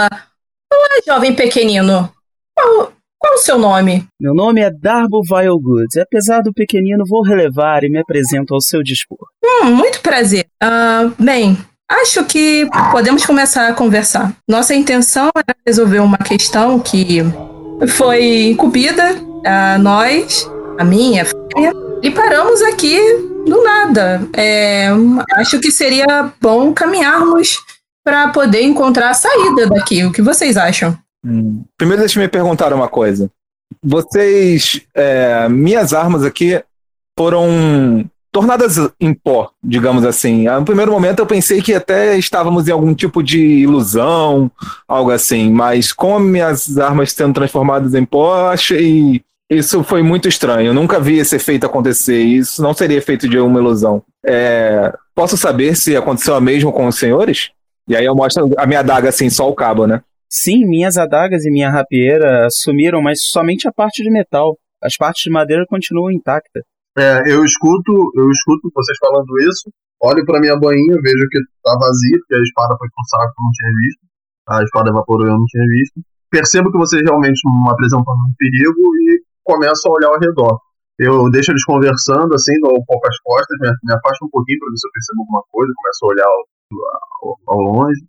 Olá, 0.71 0.87
jovem 1.05 1.35
pequenino. 1.35 2.09
Qual, 2.57 2.93
qual 3.19 3.33
o 3.33 3.39
seu 3.39 3.59
nome? 3.59 4.07
Meu 4.17 4.33
nome 4.33 4.61
é 4.61 4.71
Darbo 4.71 5.21
Vilegood. 5.21 5.99
Apesar 5.99 6.41
do 6.41 6.53
pequenino, 6.53 7.03
vou 7.05 7.21
relevar 7.21 7.83
e 7.83 7.89
me 7.89 7.99
apresento 7.99 8.53
ao 8.53 8.61
seu 8.61 8.81
dispor. 8.81 9.27
Hum, 9.43 9.65
muito 9.65 9.99
prazer. 9.99 10.45
Uh, 10.63 11.11
bem, 11.21 11.57
acho 11.91 12.23
que 12.23 12.69
podemos 12.93 13.25
começar 13.25 13.67
a 13.67 13.73
conversar. 13.73 14.33
Nossa 14.47 14.73
intenção 14.73 15.29
era 15.35 15.57
resolver 15.67 15.99
uma 15.99 16.19
questão 16.19 16.79
que 16.79 17.21
foi 17.85 18.51
incumbida 18.51 19.17
a 19.45 19.77
nós 19.77 20.49
a 20.77 20.83
minha 20.83 21.25
e 22.01 22.11
paramos 22.11 22.61
aqui 22.61 22.97
do 23.47 23.63
nada. 23.63 24.27
É, 24.35 24.89
acho 25.33 25.59
que 25.59 25.71
seria 25.71 26.31
bom 26.41 26.73
caminharmos 26.73 27.57
para 28.03 28.29
poder 28.29 28.61
encontrar 28.61 29.09
a 29.09 29.13
saída 29.13 29.67
daqui. 29.67 30.03
O 30.03 30.11
que 30.11 30.21
vocês 30.21 30.57
acham? 30.57 30.97
Hum. 31.25 31.63
Primeiro, 31.77 32.01
deixa 32.01 32.19
eu 32.19 32.23
me 32.23 32.29
perguntar 32.29 32.73
uma 32.73 32.87
coisa. 32.87 33.29
Vocês, 33.83 34.81
é, 34.93 35.49
minhas 35.49 35.93
armas 35.93 36.23
aqui 36.23 36.61
foram 37.17 38.05
tornadas 38.31 38.77
em 38.99 39.13
pó, 39.13 39.49
digamos 39.63 40.03
assim. 40.03 40.43
No 40.43 40.65
primeiro 40.65 40.91
momento 40.91 41.19
eu 41.19 41.25
pensei 41.25 41.61
que 41.61 41.73
até 41.73 42.17
estávamos 42.17 42.67
em 42.67 42.71
algum 42.71 42.93
tipo 42.93 43.23
de 43.23 43.39
ilusão, 43.39 44.51
algo 44.87 45.09
assim, 45.09 45.49
mas 45.49 45.93
com 45.93 46.19
minhas 46.19 46.77
armas 46.77 47.13
sendo 47.13 47.33
transformadas 47.33 47.95
em 47.95 48.03
pó, 48.03 48.49
achei 48.49 49.23
isso 49.49 49.83
foi 49.83 50.01
muito 50.01 50.27
estranho. 50.27 50.67
Eu 50.67 50.73
nunca 50.73 50.99
vi 50.99 51.17
esse 51.17 51.35
efeito 51.35 51.65
acontecer. 51.65 52.19
Isso 52.19 52.61
não 52.61 52.73
seria 52.73 52.97
efeito 52.97 53.27
de 53.27 53.37
uma 53.37 53.59
ilusão. 53.59 54.03
É, 54.25 54.91
posso 55.13 55.37
saber 55.37 55.75
se 55.75 55.95
aconteceu 55.95 56.35
a 56.35 56.41
mesma 56.41 56.71
com 56.71 56.87
os 56.87 56.97
senhores? 56.97 57.51
E 57.87 57.95
aí 57.95 58.05
eu 58.05 58.15
mostro 58.15 58.51
a 58.57 58.65
minha 58.65 58.79
adaga 58.79 59.09
assim, 59.09 59.29
só 59.29 59.47
o 59.49 59.55
cabo, 59.55 59.85
né? 59.85 60.01
Sim, 60.27 60.65
minhas 60.65 60.97
adagas 60.97 61.45
e 61.45 61.51
minha 61.51 61.69
rapieira 61.69 62.47
sumiram, 62.49 63.01
mas 63.01 63.23
somente 63.23 63.67
a 63.67 63.71
parte 63.71 64.01
de 64.03 64.09
metal. 64.09 64.57
As 64.83 64.97
partes 64.97 65.23
de 65.23 65.29
madeira 65.29 65.65
continuam 65.67 66.11
intactas. 66.11 66.63
É, 66.97 67.21
eu 67.27 67.43
escuto, 67.43 67.91
eu 68.15 68.29
escuto 68.29 68.71
vocês 68.73 68.97
falando 68.99 69.27
isso, 69.41 69.69
olho 70.01 70.25
para 70.25 70.39
minha 70.39 70.57
boinha, 70.57 70.95
vejo 71.01 71.27
que 71.29 71.39
tá 71.63 71.75
vazia, 71.79 72.17
porque 72.19 72.35
a 72.35 72.41
espada 72.41 72.75
foi 72.77 72.87
pro 72.87 73.09
saco, 73.09 73.33
eu 73.37 73.43
não 73.43 73.51
tinha 73.51 73.71
visto. 73.83 74.01
A 74.47 74.63
espada 74.63 74.89
evaporou, 74.89 75.27
eu 75.27 75.33
não 75.33 75.45
tinha 75.45 75.65
visto. 75.67 76.01
Percebo 76.29 76.71
que 76.71 76.77
vocês 76.77 77.01
realmente 77.03 77.39
não 77.45 77.69
apresentam 77.69 78.13
um 78.13 78.33
perigo 78.37 78.81
e 78.95 79.21
começo 79.45 79.87
a 79.87 79.91
olhar 79.91 80.09
ao 80.09 80.19
redor. 80.19 80.59
Eu 80.97 81.29
deixo 81.29 81.51
eles 81.51 81.63
conversando, 81.65 82.33
assim, 82.33 82.59
dou 82.61 82.71
um 82.71 82.85
pouco 82.85 83.07
as 83.07 83.17
costas, 83.19 83.57
me, 83.59 83.69
me 83.83 83.93
afasto 83.93 84.25
um 84.25 84.29
pouquinho 84.29 84.59
para 84.59 84.69
ver 84.69 84.77
se 84.77 84.87
eu 84.87 84.91
percebo 84.91 85.21
alguma 85.21 85.43
coisa, 85.51 85.73
começo 85.75 86.05
a 86.05 86.07
olhar 86.07 86.25
ao, 86.25 87.29
ao, 87.29 87.37
ao 87.47 87.59
longe. 87.59 88.01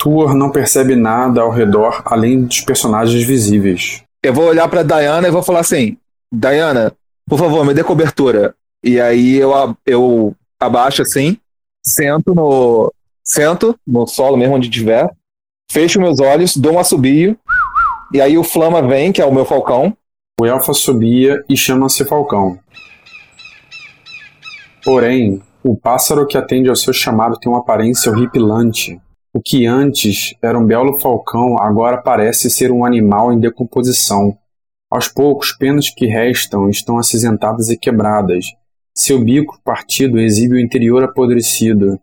Tuor 0.00 0.34
não 0.34 0.50
percebe 0.50 0.94
nada 0.94 1.42
ao 1.42 1.50
redor 1.50 2.02
além 2.04 2.44
dos 2.44 2.60
personagens 2.60 3.24
visíveis. 3.24 4.04
Eu 4.22 4.32
vou 4.32 4.46
olhar 4.46 4.68
para 4.68 4.84
Diana 4.84 5.26
e 5.26 5.32
vou 5.32 5.42
falar 5.42 5.60
assim: 5.60 5.96
Diana, 6.32 6.92
por 7.28 7.38
favor, 7.38 7.64
me 7.64 7.74
dê 7.74 7.82
cobertura. 7.82 8.54
E 8.82 9.00
aí 9.00 9.36
eu, 9.36 9.50
eu 9.84 10.36
abaixo 10.60 11.02
assim, 11.02 11.36
sento 11.84 12.34
no 12.34 12.92
sento 13.24 13.78
no 13.86 14.06
solo 14.06 14.36
mesmo 14.36 14.54
onde 14.54 14.70
tiver, 14.70 15.10
fecho 15.70 16.00
meus 16.00 16.20
olhos, 16.20 16.56
dou 16.56 16.74
um 16.74 16.78
assobio, 16.78 17.36
e 18.12 18.20
aí 18.20 18.38
o 18.38 18.44
Flama 18.44 18.80
vem, 18.80 19.12
que 19.12 19.20
é 19.20 19.24
o 19.24 19.34
meu 19.34 19.44
falcão, 19.44 19.94
o 20.40 20.46
elfo 20.46 20.72
subia 20.72 21.44
e 21.48 21.56
chama-se 21.56 22.04
Falcão. 22.04 22.60
Porém, 24.84 25.42
o 25.64 25.76
pássaro 25.76 26.26
que 26.28 26.38
atende 26.38 26.68
ao 26.68 26.76
seu 26.76 26.92
chamado 26.92 27.38
tem 27.40 27.50
uma 27.50 27.58
aparência 27.58 28.12
horripilante. 28.12 29.00
O 29.34 29.40
que 29.40 29.66
antes 29.66 30.34
era 30.40 30.56
um 30.56 30.64
belo 30.64 30.98
falcão 31.00 31.60
agora 31.60 31.98
parece 32.00 32.48
ser 32.48 32.70
um 32.70 32.84
animal 32.84 33.32
em 33.32 33.40
decomposição. 33.40 34.38
Aos 34.88 35.08
poucos, 35.08 35.52
penas 35.52 35.90
que 35.90 36.06
restam 36.06 36.70
estão 36.70 36.98
acinzentadas 36.98 37.68
e 37.68 37.76
quebradas. 37.76 38.46
Seu 38.96 39.18
bico 39.20 39.60
partido 39.64 40.20
exibe 40.20 40.54
o 40.54 40.60
interior 40.60 41.02
apodrecido. 41.02 42.00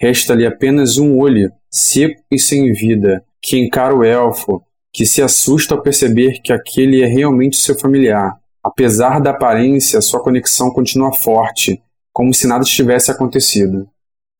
Resta-lhe 0.00 0.46
apenas 0.46 0.96
um 0.96 1.18
olho, 1.18 1.52
seco 1.70 2.22
e 2.30 2.38
sem 2.38 2.72
vida, 2.72 3.22
que 3.40 3.58
encara 3.58 3.94
o 3.94 4.02
elfo, 4.02 4.62
que 4.92 5.06
se 5.06 5.22
assusta 5.22 5.74
ao 5.74 5.82
perceber 5.82 6.40
que 6.42 6.52
aquele 6.52 7.02
é 7.02 7.06
realmente 7.06 7.56
seu 7.56 7.78
familiar. 7.78 8.36
Apesar 8.62 9.20
da 9.20 9.30
aparência, 9.30 10.00
sua 10.00 10.22
conexão 10.22 10.70
continua 10.70 11.12
forte, 11.12 11.82
como 12.12 12.34
se 12.34 12.46
nada 12.46 12.64
tivesse 12.64 13.10
acontecido. 13.10 13.88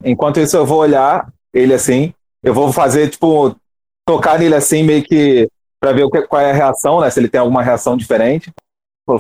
Enquanto 0.05 0.41
isso, 0.41 0.57
eu 0.57 0.67
vou 0.67 0.79
olhar 0.79 1.33
ele 1.55 1.73
assim, 1.73 2.13
eu 2.43 2.53
vou 2.53 2.73
fazer, 2.73 3.09
tipo, 3.09 3.55
tocar 4.07 4.39
nele 4.39 4.55
assim, 4.55 4.83
meio 4.83 5.03
que 5.03 5.49
para 5.81 5.93
ver 5.93 6.09
qual 6.29 6.43
é 6.43 6.51
a 6.51 6.55
reação, 6.55 7.01
né? 7.01 7.09
Se 7.11 7.19
ele 7.19 7.29
tem 7.29 7.41
alguma 7.41 7.63
reação 7.63 7.97
diferente. 7.97 8.53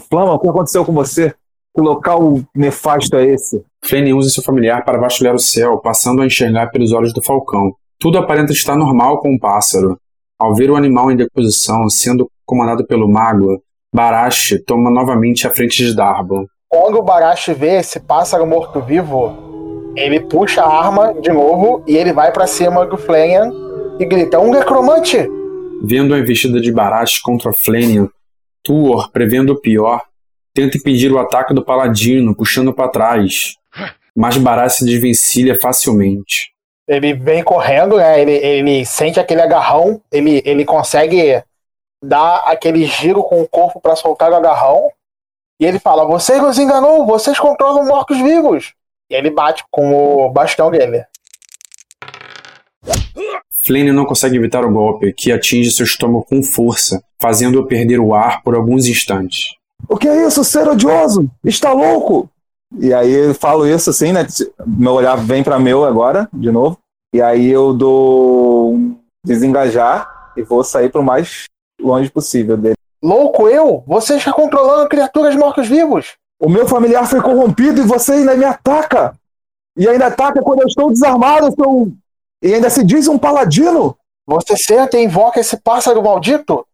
Flama, 0.08 0.34
o 0.34 0.38
que 0.38 0.48
aconteceu 0.48 0.84
com 0.84 0.92
você? 0.92 1.34
Que 1.74 1.80
local 1.80 2.40
nefasto 2.54 3.16
é 3.16 3.26
esse? 3.26 3.64
Flane 3.84 4.12
usa 4.12 4.28
seu 4.28 4.42
familiar 4.42 4.84
para 4.84 4.98
vasculhar 4.98 5.34
o 5.34 5.38
céu, 5.38 5.78
passando 5.78 6.20
a 6.20 6.26
enxergar 6.26 6.70
pelos 6.70 6.92
olhos 6.92 7.14
do 7.14 7.22
falcão. 7.22 7.74
Tudo 7.98 8.18
aparenta 8.18 8.52
estar 8.52 8.76
normal 8.76 9.20
com 9.20 9.34
o 9.34 9.38
pássaro, 9.38 9.98
ao 10.40 10.54
ver 10.54 10.70
o 10.70 10.76
animal 10.76 11.12
em 11.12 11.16
decomposição 11.16 11.86
sendo 11.90 12.30
comandado 12.46 12.86
pelo 12.86 13.06
mago, 13.06 13.62
Barash 13.94 14.54
toma 14.66 14.90
novamente 14.90 15.46
a 15.46 15.52
frente 15.52 15.84
de 15.84 15.94
Darbo. 15.94 16.46
Quando 16.66 16.98
o 16.98 17.02
Barash 17.02 17.48
vê 17.48 17.78
esse 17.78 18.00
pássaro 18.00 18.46
morto-vivo, 18.46 19.92
ele 19.94 20.20
puxa 20.20 20.62
a 20.62 20.86
arma 20.86 21.12
de 21.20 21.30
novo 21.30 21.84
e 21.86 21.96
ele 21.96 22.12
vai 22.12 22.32
para 22.32 22.46
cima 22.46 22.86
do 22.86 22.96
Flanian 22.96 23.52
e 23.98 24.06
grita: 24.06 24.40
Um 24.40 24.50
necromante! 24.50 25.28
Vendo 25.82 26.14
a 26.14 26.18
investida 26.18 26.60
de 26.60 26.72
Barash 26.72 27.20
contra 27.20 27.52
Flanian, 27.52 28.08
Tuor, 28.64 29.10
prevendo 29.12 29.52
o 29.52 29.60
pior, 29.60 30.00
tenta 30.54 30.78
impedir 30.78 31.12
o 31.12 31.18
ataque 31.18 31.52
do 31.52 31.64
paladino, 31.64 32.34
puxando 32.34 32.72
para 32.72 32.88
trás, 32.88 33.54
mas 34.16 34.38
Barash 34.38 34.76
se 34.76 34.84
desvencilha 34.84 35.54
facilmente 35.54 36.49
ele 36.90 37.14
vem 37.14 37.40
correndo, 37.42 37.98
né? 37.98 38.20
Ele, 38.20 38.32
ele 38.32 38.84
sente 38.84 39.20
aquele 39.20 39.40
agarrão, 39.40 40.02
ele, 40.10 40.42
ele 40.44 40.64
consegue 40.64 41.40
dar 42.02 42.38
aquele 42.46 42.84
giro 42.84 43.22
com 43.22 43.40
o 43.40 43.48
corpo 43.48 43.80
para 43.80 43.94
soltar 43.94 44.32
o 44.32 44.34
agarrão. 44.34 44.90
E 45.60 45.64
ele 45.64 45.78
fala: 45.78 46.04
Você 46.04 46.40
nos 46.40 46.58
enganou, 46.58 47.06
vocês 47.06 47.38
controlam 47.38 47.86
mortos-vivos. 47.86 48.74
E 49.08 49.14
ele 49.14 49.30
bate 49.30 49.64
com 49.70 49.94
o 49.94 50.30
bastão 50.30 50.68
dele. 50.68 51.04
Flane 53.64 53.92
não 53.92 54.04
consegue 54.04 54.36
evitar 54.36 54.64
o 54.64 54.72
golpe, 54.72 55.12
que 55.12 55.30
atinge 55.30 55.70
seu 55.70 55.84
estômago 55.84 56.24
com 56.24 56.42
força, 56.42 57.04
fazendo-o 57.20 57.66
perder 57.66 58.00
o 58.00 58.14
ar 58.14 58.42
por 58.42 58.56
alguns 58.56 58.86
instantes. 58.86 59.54
O 59.88 59.96
que 59.96 60.08
é 60.08 60.26
isso, 60.26 60.42
ser 60.42 60.66
odioso? 60.66 61.30
Está 61.44 61.72
louco? 61.72 62.28
E 62.78 62.94
aí 62.94 63.12
eu 63.12 63.34
falo 63.34 63.66
isso 63.66 63.90
assim, 63.90 64.12
né? 64.12 64.26
Meu 64.66 64.92
olhar 64.92 65.16
vem 65.16 65.42
para 65.42 65.58
meu 65.58 65.84
agora, 65.84 66.28
de 66.32 66.50
novo. 66.50 66.78
E 67.12 67.20
aí 67.20 67.48
eu 67.48 67.72
dou 67.72 68.74
um 68.74 68.96
desengajar 69.24 70.32
e 70.36 70.42
vou 70.42 70.62
sair 70.62 70.88
pro 70.90 71.02
mais 71.02 71.44
longe 71.80 72.10
possível 72.10 72.56
dele. 72.56 72.76
Louco 73.02 73.48
eu? 73.48 73.82
Você 73.86 74.16
está 74.16 74.32
controlando 74.32 74.88
criaturas 74.88 75.34
mortos-vivos. 75.34 76.14
O 76.40 76.48
meu 76.48 76.66
familiar 76.68 77.08
foi 77.08 77.20
corrompido 77.20 77.80
e 77.80 77.84
você 77.84 78.12
ainda 78.12 78.36
me 78.36 78.44
ataca. 78.44 79.14
E 79.76 79.88
ainda 79.88 80.06
ataca 80.06 80.42
quando 80.42 80.60
eu 80.60 80.66
estou 80.66 80.90
desarmado, 80.90 81.52
seu... 81.54 81.92
e 82.42 82.54
ainda 82.54 82.70
se 82.70 82.84
diz 82.84 83.08
um 83.08 83.18
paladino. 83.18 83.96
Você 84.26 84.56
senta 84.56 84.96
e 84.98 85.04
invoca 85.04 85.40
esse 85.40 85.56
pássaro 85.56 86.02
maldito? 86.02 86.64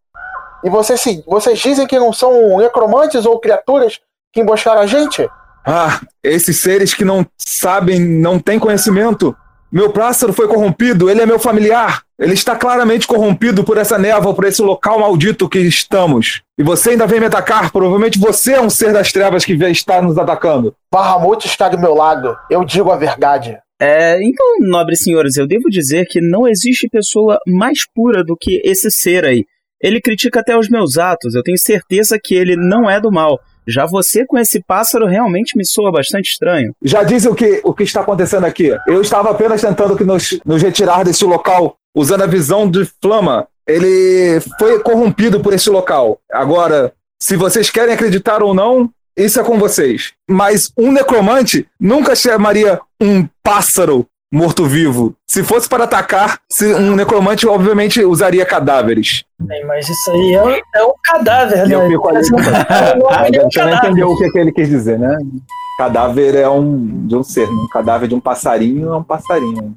E 0.63 0.69
vocês, 0.69 1.01
se- 1.01 1.23
vocês 1.25 1.57
dizem 1.59 1.87
que 1.87 1.99
não 1.99 2.13
são 2.13 2.57
necromantes 2.57 3.25
ou 3.25 3.39
criaturas 3.39 3.99
que 4.33 4.41
emboscaram 4.41 4.81
a 4.81 4.87
gente? 4.87 5.27
Ah, 5.69 5.99
esses 6.23 6.55
seres 6.57 6.93
que 6.93 7.03
não 7.03 7.25
sabem, 7.37 7.99
não 7.99 8.39
têm 8.39 8.57
conhecimento. 8.57 9.35
Meu 9.69 9.91
pássaro 9.91 10.31
foi 10.31 10.47
corrompido, 10.47 11.09
ele 11.09 11.19
é 11.21 11.25
meu 11.25 11.37
familiar. 11.37 12.03
Ele 12.17 12.33
está 12.33 12.55
claramente 12.55 13.05
corrompido 13.05 13.65
por 13.65 13.77
essa 13.77 13.97
névoa, 13.99 14.33
por 14.33 14.45
esse 14.45 14.61
local 14.61 14.99
maldito 14.99 15.49
que 15.49 15.59
estamos. 15.59 16.41
E 16.57 16.63
você 16.63 16.91
ainda 16.91 17.05
vem 17.05 17.19
me 17.19 17.25
atacar. 17.25 17.69
Provavelmente 17.69 18.17
você 18.17 18.53
é 18.53 18.61
um 18.61 18.69
ser 18.69 18.93
das 18.93 19.11
trevas 19.11 19.43
que 19.43 19.57
vem- 19.57 19.73
está 19.73 20.01
nos 20.01 20.17
atacando. 20.17 20.73
Bahamut 20.91 21.45
está 21.45 21.67
do 21.67 21.77
meu 21.77 21.93
lado. 21.93 22.35
Eu 22.49 22.63
digo 22.63 22.89
a 22.89 22.95
verdade. 22.95 23.57
É, 23.79 24.17
então, 24.23 24.45
nobres 24.61 25.03
senhores, 25.03 25.35
eu 25.35 25.45
devo 25.45 25.69
dizer 25.69 26.07
que 26.07 26.21
não 26.21 26.47
existe 26.47 26.87
pessoa 26.89 27.37
mais 27.45 27.79
pura 27.93 28.23
do 28.23 28.37
que 28.39 28.61
esse 28.63 28.89
ser 28.89 29.25
aí. 29.25 29.43
Ele 29.83 30.01
critica 30.01 30.39
até 30.39 30.57
os 30.57 30.69
meus 30.69 30.97
atos, 30.97 31.35
eu 31.35 31.43
tenho 31.43 31.57
certeza 31.59 32.17
que 32.23 32.33
ele 32.33 32.55
não 32.55 32.89
é 32.89 32.99
do 32.99 33.11
mal. 33.11 33.37
Já 33.67 33.85
você 33.85 34.25
com 34.25 34.37
esse 34.37 34.61
pássaro 34.61 35.05
realmente 35.05 35.57
me 35.57 35.65
soa 35.65 35.91
bastante 35.91 36.31
estranho. 36.31 36.73
Já 36.81 37.03
dizem 37.03 37.31
o 37.31 37.35
que, 37.35 37.61
o 37.63 37.73
que 37.73 37.83
está 37.83 38.01
acontecendo 38.01 38.45
aqui. 38.45 38.75
Eu 38.87 39.01
estava 39.01 39.29
apenas 39.31 39.61
tentando 39.61 40.03
nos, 40.05 40.39
nos 40.45 40.61
retirar 40.61 41.03
desse 41.03 41.25
local, 41.25 41.75
usando 41.95 42.23
a 42.23 42.27
visão 42.27 42.69
de 42.69 42.89
Flama. 43.01 43.47
Ele 43.67 44.39
foi 44.57 44.79
corrompido 44.79 45.41
por 45.41 45.53
esse 45.53 45.69
local. 45.69 46.19
Agora, 46.31 46.93
se 47.19 47.35
vocês 47.35 47.69
querem 47.69 47.93
acreditar 47.93 48.41
ou 48.41 48.53
não, 48.53 48.89
isso 49.17 49.39
é 49.39 49.43
com 49.43 49.57
vocês. 49.57 50.13
Mas 50.29 50.71
um 50.77 50.91
necromante 50.91 51.67
nunca 51.79 52.15
chamaria 52.15 52.79
um 53.01 53.27
pássaro 53.43 54.07
morto-vivo. 54.31 55.15
Se 55.27 55.43
fosse 55.43 55.67
para 55.69 55.85
atacar, 55.85 56.39
um 56.79 56.95
necromante 56.95 57.47
obviamente 57.47 58.03
usaria 58.03 58.45
cadáveres. 58.45 59.23
Bem, 59.39 59.65
mas 59.65 59.87
isso 59.87 60.11
aí 60.11 60.33
é, 60.33 60.43
um- 60.43 60.49
é 60.75 60.83
um 60.85 60.93
cadáver, 61.03 61.65
E 61.65 61.69
né? 61.69 61.75
eu 61.75 61.87
fico 61.87 62.09
ali. 62.09 62.17
É 62.17 62.21
um 62.21 62.25
você 62.29 63.39
não 63.39 63.49
cadáver. 63.49 63.75
entendeu 63.77 64.09
o 64.09 64.17
que, 64.17 64.29
que 64.31 64.37
ele 64.39 64.51
quis 64.51 64.69
dizer, 64.69 64.99
né? 64.99 65.15
Cadáver 65.77 66.35
é 66.35 66.49
um 66.49 67.05
de 67.07 67.15
um 67.15 67.23
ser, 67.23 67.47
né? 67.47 67.53
um 67.53 67.67
cadáver 67.69 68.07
de 68.09 68.15
um 68.15 68.19
passarinho 68.19 68.91
é 68.93 68.97
um 68.97 69.03
passarinho. 69.03 69.75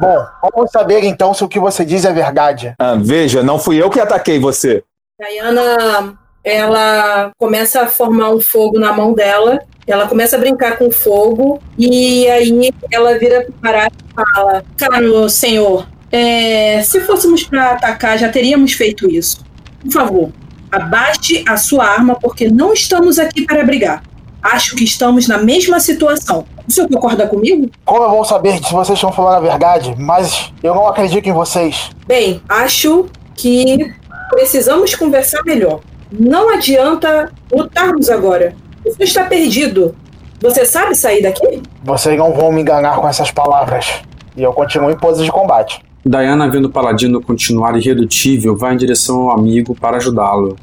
Bom, 0.00 0.26
vamos 0.54 0.70
saber 0.70 1.02
então 1.04 1.34
se 1.34 1.42
o 1.44 1.48
que 1.48 1.58
você 1.58 1.84
diz 1.84 2.04
é 2.04 2.12
verdade. 2.12 2.72
Ah, 2.78 2.94
veja, 2.98 3.42
não 3.42 3.58
fui 3.58 3.82
eu 3.82 3.90
que 3.90 3.98
ataquei 4.00 4.38
você. 4.38 4.82
Diana, 5.20 6.16
ela 6.42 7.30
começa 7.38 7.82
a 7.82 7.86
formar 7.86 8.30
um 8.30 8.40
fogo 8.40 8.78
na 8.78 8.92
mão 8.92 9.12
dela. 9.12 9.60
Ela 9.86 10.06
começa 10.06 10.36
a 10.36 10.38
brincar 10.38 10.76
com 10.76 10.88
o 10.88 10.92
fogo. 10.92 11.60
E 11.76 12.28
aí 12.28 12.70
ela 12.90 13.18
vira 13.18 13.46
para 13.60 13.86
e 13.86 14.14
fala: 14.14 14.64
Caro 14.76 15.28
senhor, 15.28 15.86
é, 16.10 16.82
se 16.82 17.00
fôssemos 17.00 17.44
para 17.44 17.72
atacar, 17.72 18.18
já 18.18 18.28
teríamos 18.28 18.72
feito 18.72 19.10
isso. 19.10 19.44
Por 19.82 19.92
favor, 19.92 20.32
abaixe 20.70 21.44
a 21.46 21.56
sua 21.56 21.84
arma, 21.84 22.14
porque 22.14 22.48
não 22.48 22.72
estamos 22.72 23.18
aqui 23.18 23.44
para 23.44 23.64
brigar. 23.64 24.02
Acho 24.42 24.76
que 24.76 24.84
estamos 24.84 25.26
na 25.26 25.38
mesma 25.38 25.80
situação. 25.80 26.46
O 26.66 26.70
senhor 26.70 26.88
concorda 26.88 27.26
comigo? 27.26 27.70
Como 27.84 28.02
eu 28.02 28.10
vou 28.10 28.24
saber 28.24 28.62
se 28.64 28.72
vocês 28.72 28.96
estão 28.96 29.12
falando 29.12 29.36
a 29.36 29.40
verdade? 29.40 29.94
Mas 29.98 30.52
eu 30.62 30.74
não 30.74 30.86
acredito 30.86 31.28
em 31.28 31.32
vocês. 31.32 31.90
Bem, 32.06 32.40
acho 32.48 33.06
que 33.34 33.92
precisamos 34.30 34.94
conversar 34.94 35.42
melhor. 35.44 35.80
Não 36.10 36.50
adianta 36.50 37.30
lutarmos 37.52 38.08
agora. 38.08 38.54
O 38.84 38.90
senhor 38.90 39.04
está 39.04 39.24
perdido. 39.24 39.94
Você 40.40 40.64
sabe 40.64 40.94
sair 40.94 41.22
daqui? 41.22 41.62
Vocês 41.82 42.16
não 42.16 42.32
vão 42.32 42.52
me 42.52 42.60
enganar 42.60 42.96
com 42.96 43.08
essas 43.08 43.30
palavras. 43.30 44.02
E 44.36 44.42
eu 44.42 44.52
continuo 44.52 44.90
em 44.90 44.96
pose 44.96 45.24
de 45.24 45.32
combate. 45.32 45.82
Diana, 46.06 46.48
vendo 46.48 46.66
o 46.66 46.70
paladino 46.70 47.20
continuar 47.20 47.76
irredutível, 47.76 48.56
vai 48.56 48.74
em 48.74 48.76
direção 48.76 49.22
ao 49.22 49.38
amigo 49.38 49.74
para 49.74 49.96
ajudá-lo. 49.96 50.56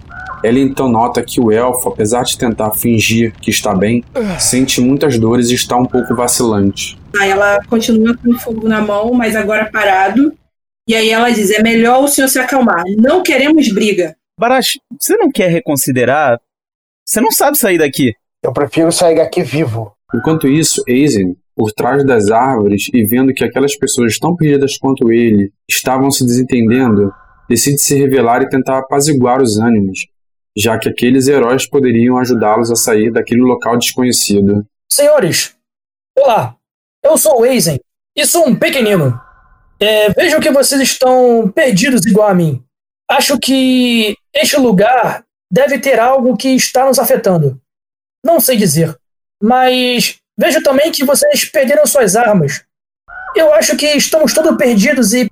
Ela 0.44 0.60
então 0.60 0.88
nota 0.88 1.22
que 1.22 1.42
o 1.42 1.52
elfo, 1.52 1.90
apesar 1.90 2.24
de 2.24 2.38
tentar 2.38 2.72
fingir 2.72 3.34
que 3.42 3.50
está 3.50 3.74
bem, 3.74 4.04
sente 4.40 4.80
muitas 4.80 5.18
dores 5.20 5.50
e 5.50 5.56
está 5.56 5.76
um 5.76 5.86
pouco 5.86 6.16
vacilante. 6.16 6.98
Aí 7.20 7.30
ela 7.30 7.60
continua 7.70 8.16
com 8.16 8.32
o 8.32 8.40
fogo 8.40 8.68
na 8.68 8.82
mão, 8.82 9.14
mas 9.14 9.36
agora 9.36 9.70
parado. 9.72 10.34
E 10.88 10.96
aí 10.96 11.10
ela 11.10 11.30
diz: 11.32 11.52
é 11.52 11.62
melhor 11.62 12.04
o 12.04 12.08
senhor 12.08 12.28
se 12.28 12.40
acalmar. 12.40 12.84
Não 12.98 13.24
queremos 13.24 13.72
briga. 13.74 14.16
Barash, 14.38 14.78
você 15.00 15.16
não 15.18 15.32
quer 15.32 15.50
reconsiderar? 15.50 16.40
Você 17.06 17.22
não 17.22 17.32
sabe 17.32 17.58
sair 17.58 17.78
daqui. 17.78 18.14
Eu 18.44 18.52
prefiro 18.52 18.92
sair 18.92 19.16
daqui 19.16 19.42
vivo. 19.42 19.94
Enquanto 20.14 20.48
isso, 20.48 20.84
Aizen, 20.90 21.38
por 21.56 21.72
trás 21.72 22.06
das 22.06 22.30
árvores 22.30 22.90
e 22.94 23.06
vendo 23.06 23.34
que 23.34 23.46
aquelas 23.46 23.78
pessoas 23.78 24.20
tão 24.20 24.36
perdidas 24.36 24.78
quanto 24.78 25.12
ele 25.12 25.52
estavam 25.70 26.12
se 26.12 26.26
desentendendo, 26.26 27.14
decide 27.48 27.80
se 27.80 27.96
revelar 27.96 28.42
e 28.42 28.50
tentar 28.50 28.80
apaziguar 28.80 29.42
os 29.42 29.58
ânimos, 29.58 30.00
já 30.56 30.78
que 30.78 30.90
aqueles 30.90 31.28
heróis 31.28 31.68
poderiam 31.68 32.18
ajudá-los 32.18 32.70
a 32.70 32.76
sair 32.76 33.12
daquele 33.12 33.42
local 33.42 33.78
desconhecido. 33.78 34.66
Senhores, 34.92 35.56
olá. 36.18 36.56
Eu 37.02 37.18
sou 37.18 37.42
o 37.42 37.46
Eisen 37.46 37.80
e 38.18 38.26
sou 38.26 38.48
um 38.48 38.56
pequenino. 38.56 39.20
É, 39.80 40.10
vejo 40.10 40.40
que 40.40 40.52
vocês 40.52 40.82
estão 40.82 41.50
perdidos 41.54 42.06
igual 42.06 42.30
a 42.30 42.34
mim. 42.34 42.64
Acho 43.10 43.40
que 43.40 44.18
este 44.34 44.58
lugar 44.58 45.24
deve 45.52 45.80
ter 45.80 46.00
algo 46.00 46.36
que 46.36 46.50
está 46.50 46.86
nos 46.86 47.00
afetando. 47.00 47.62
Não 48.24 48.40
sei 48.40 48.58
dizer, 48.58 48.98
mas 49.42 50.20
vejo 50.38 50.62
também 50.64 50.92
que 50.92 51.06
vocês 51.06 51.46
perderam 51.46 51.86
suas 51.86 52.16
armas. 52.16 52.66
Eu 53.36 53.54
acho 53.54 53.78
que 53.78 53.86
estamos 53.86 54.34
todos 54.34 54.58
perdidos 54.58 55.14
e 55.14 55.30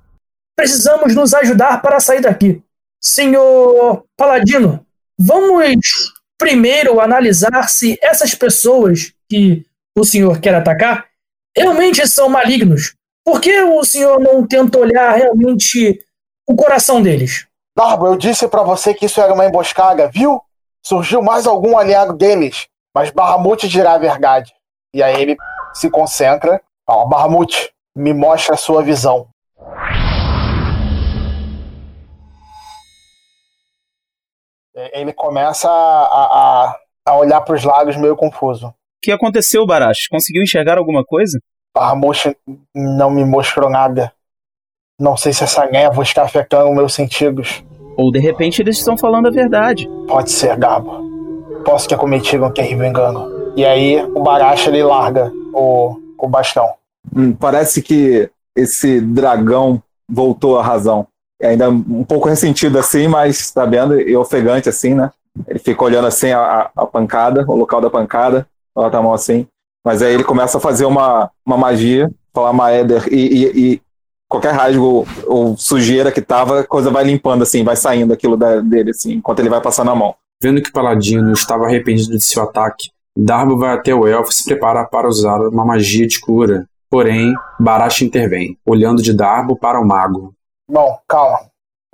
precisamos 0.56 1.14
nos 1.14 1.34
ajudar 1.34 1.82
para 1.82 1.98
sair 1.98 2.20
daqui. 2.20 2.62
Senhor 3.00 4.06
Paladino, 4.16 4.86
vamos 5.18 6.12
primeiro 6.38 7.00
analisar 7.00 7.68
se 7.68 7.98
essas 8.00 8.34
pessoas 8.34 9.12
que 9.28 9.66
o 9.96 10.04
senhor 10.04 10.40
quer 10.40 10.54
atacar 10.54 11.06
realmente 11.56 12.06
são 12.06 12.28
malignos. 12.28 12.94
Por 13.24 13.40
que 13.40 13.60
o 13.62 13.84
senhor 13.84 14.20
não 14.20 14.46
tenta 14.46 14.78
olhar 14.78 15.16
realmente 15.16 16.04
o 16.46 16.54
coração 16.54 17.02
deles? 17.02 17.46
Darbo, 17.76 18.06
eu 18.06 18.16
disse 18.16 18.46
pra 18.46 18.62
você 18.62 18.94
que 18.94 19.06
isso 19.06 19.20
era 19.20 19.34
uma 19.34 19.44
emboscada, 19.44 20.08
viu? 20.08 20.40
Surgiu 20.80 21.20
mais 21.20 21.44
algum 21.44 21.76
aliado 21.76 22.12
deles. 22.12 22.68
Mas 22.94 23.10
Bahamut 23.10 23.66
dirá 23.68 23.94
a 23.94 23.98
verdade. 23.98 24.54
E 24.94 25.02
aí 25.02 25.20
ele 25.20 25.36
se 25.72 25.90
concentra. 25.90 26.62
Fala, 26.86 27.08
Bahamut, 27.08 27.72
me 27.96 28.14
mostra 28.14 28.54
a 28.54 28.58
sua 28.58 28.80
visão. 28.80 29.26
Ele 34.92 35.12
começa 35.12 35.68
a, 35.68 36.68
a, 36.70 36.76
a 37.06 37.16
olhar 37.16 37.40
para 37.40 37.56
os 37.56 37.64
lados 37.64 37.96
meio 37.96 38.14
confuso. 38.14 38.68
O 38.68 38.74
que 39.02 39.10
aconteceu, 39.10 39.66
Barash? 39.66 40.06
Conseguiu 40.08 40.42
enxergar 40.42 40.78
alguma 40.78 41.04
coisa? 41.04 41.40
Bahamut 41.74 42.36
não 42.72 43.10
me 43.10 43.24
mostrou 43.24 43.68
nada. 43.68 44.12
Não 45.00 45.16
sei 45.16 45.32
se 45.32 45.42
essa 45.42 45.66
névoa 45.66 46.02
está 46.04 46.22
afetando 46.22 46.72
meus 46.72 46.94
sentidos. 46.94 47.64
Ou 47.96 48.10
de 48.12 48.18
repente 48.18 48.62
eles 48.62 48.78
estão 48.78 48.96
falando 48.96 49.26
a 49.26 49.30
verdade. 49.30 49.88
Pode 50.06 50.30
ser, 50.30 50.56
Gabo. 50.56 51.04
Posso 51.64 51.88
ter 51.88 51.96
cometido 51.96 52.44
um 52.44 52.50
terrível 52.50 52.86
engano. 52.86 53.52
E 53.56 53.64
aí 53.64 54.02
o 54.14 54.22
Baracha 54.22 54.70
ele 54.70 54.82
larga 54.82 55.32
o, 55.52 55.96
o 56.18 56.28
bastão. 56.28 56.68
Hum, 57.14 57.32
parece 57.32 57.82
que 57.82 58.28
esse 58.56 59.00
dragão 59.00 59.82
voltou 60.08 60.58
à 60.58 60.62
razão. 60.62 61.06
É 61.40 61.48
ainda 61.48 61.68
um 61.70 62.04
pouco 62.04 62.28
ressentido 62.28 62.78
assim, 62.78 63.08
mas 63.08 63.38
sabendo 63.38 64.00
e 64.00 64.16
ofegante 64.16 64.68
assim, 64.68 64.94
né? 64.94 65.10
Ele 65.48 65.58
fica 65.58 65.82
olhando 65.82 66.06
assim 66.06 66.30
a, 66.30 66.70
a- 66.76 66.86
pancada, 66.86 67.44
o 67.48 67.56
local 67.56 67.80
da 67.80 67.90
pancada, 67.90 68.46
bota 68.74 68.98
a 68.98 69.02
mão 69.02 69.12
assim. 69.12 69.46
Mas 69.84 70.00
aí 70.02 70.14
ele 70.14 70.24
começa 70.24 70.58
a 70.58 70.60
fazer 70.60 70.84
uma, 70.84 71.30
uma 71.44 71.56
magia, 71.56 72.10
falar 72.32 72.52
Maeder, 72.52 73.06
e, 73.12 73.16
e, 73.16 73.74
e 73.74 73.80
qualquer 74.34 74.52
rasgo 74.52 75.06
ou 75.26 75.56
sujeira 75.56 76.10
que 76.12 76.20
tava, 76.20 76.60
a 76.60 76.66
coisa 76.66 76.90
vai 76.90 77.04
limpando 77.04 77.42
assim, 77.42 77.62
vai 77.64 77.76
saindo 77.76 78.12
aquilo 78.12 78.36
da- 78.36 78.60
dele 78.60 78.90
assim, 78.90 79.14
enquanto 79.14 79.38
ele 79.40 79.48
vai 79.48 79.60
passando 79.60 79.90
a 79.90 79.94
mão. 79.94 80.14
Vendo 80.42 80.60
que 80.62 80.68
o 80.70 80.72
paladino 80.72 81.32
estava 81.32 81.64
arrependido 81.64 82.16
de 82.16 82.24
seu 82.24 82.42
ataque, 82.42 82.90
Darbo 83.16 83.56
vai 83.56 83.72
até 83.74 83.94
o 83.94 84.06
elfo 84.08 84.30
e 84.30 84.34
se 84.34 84.44
prepara 84.44 84.84
para 84.84 85.06
usar 85.08 85.38
uma 85.48 85.64
magia 85.64 86.06
de 86.06 86.20
cura. 86.20 86.66
Porém, 86.90 87.32
Barash 87.58 88.02
intervém, 88.02 88.58
olhando 88.66 89.00
de 89.02 89.12
Darbo 89.16 89.56
para 89.56 89.80
o 89.80 89.86
mago. 89.86 90.34
Bom, 90.68 90.98
calma. 91.08 91.38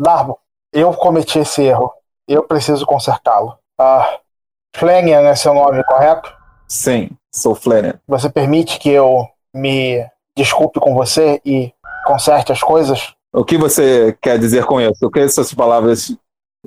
Darbo, 0.00 0.38
eu 0.72 0.92
cometi 0.94 1.38
esse 1.38 1.62
erro. 1.62 1.92
Eu 2.26 2.42
preciso 2.44 2.86
consertá-lo. 2.86 3.54
Ah, 3.78 4.18
Flenian 4.76 5.20
é 5.20 5.34
seu 5.34 5.52
nome, 5.52 5.82
correto? 5.84 6.32
Sim, 6.68 7.10
sou 7.34 7.54
Flanagan. 7.54 7.98
Você 8.08 8.30
permite 8.30 8.78
que 8.78 8.88
eu 8.90 9.26
me 9.54 10.06
desculpe 10.36 10.78
com 10.80 10.94
você 10.94 11.40
e 11.44 11.72
conserte 12.10 12.50
as 12.50 12.60
coisas? 12.60 13.14
O 13.32 13.44
que 13.44 13.56
você 13.56 14.16
quer 14.20 14.36
dizer 14.38 14.64
com 14.64 14.80
isso? 14.80 15.06
O 15.06 15.10
que 15.10 15.20
essas 15.20 15.54
palavras 15.54 16.16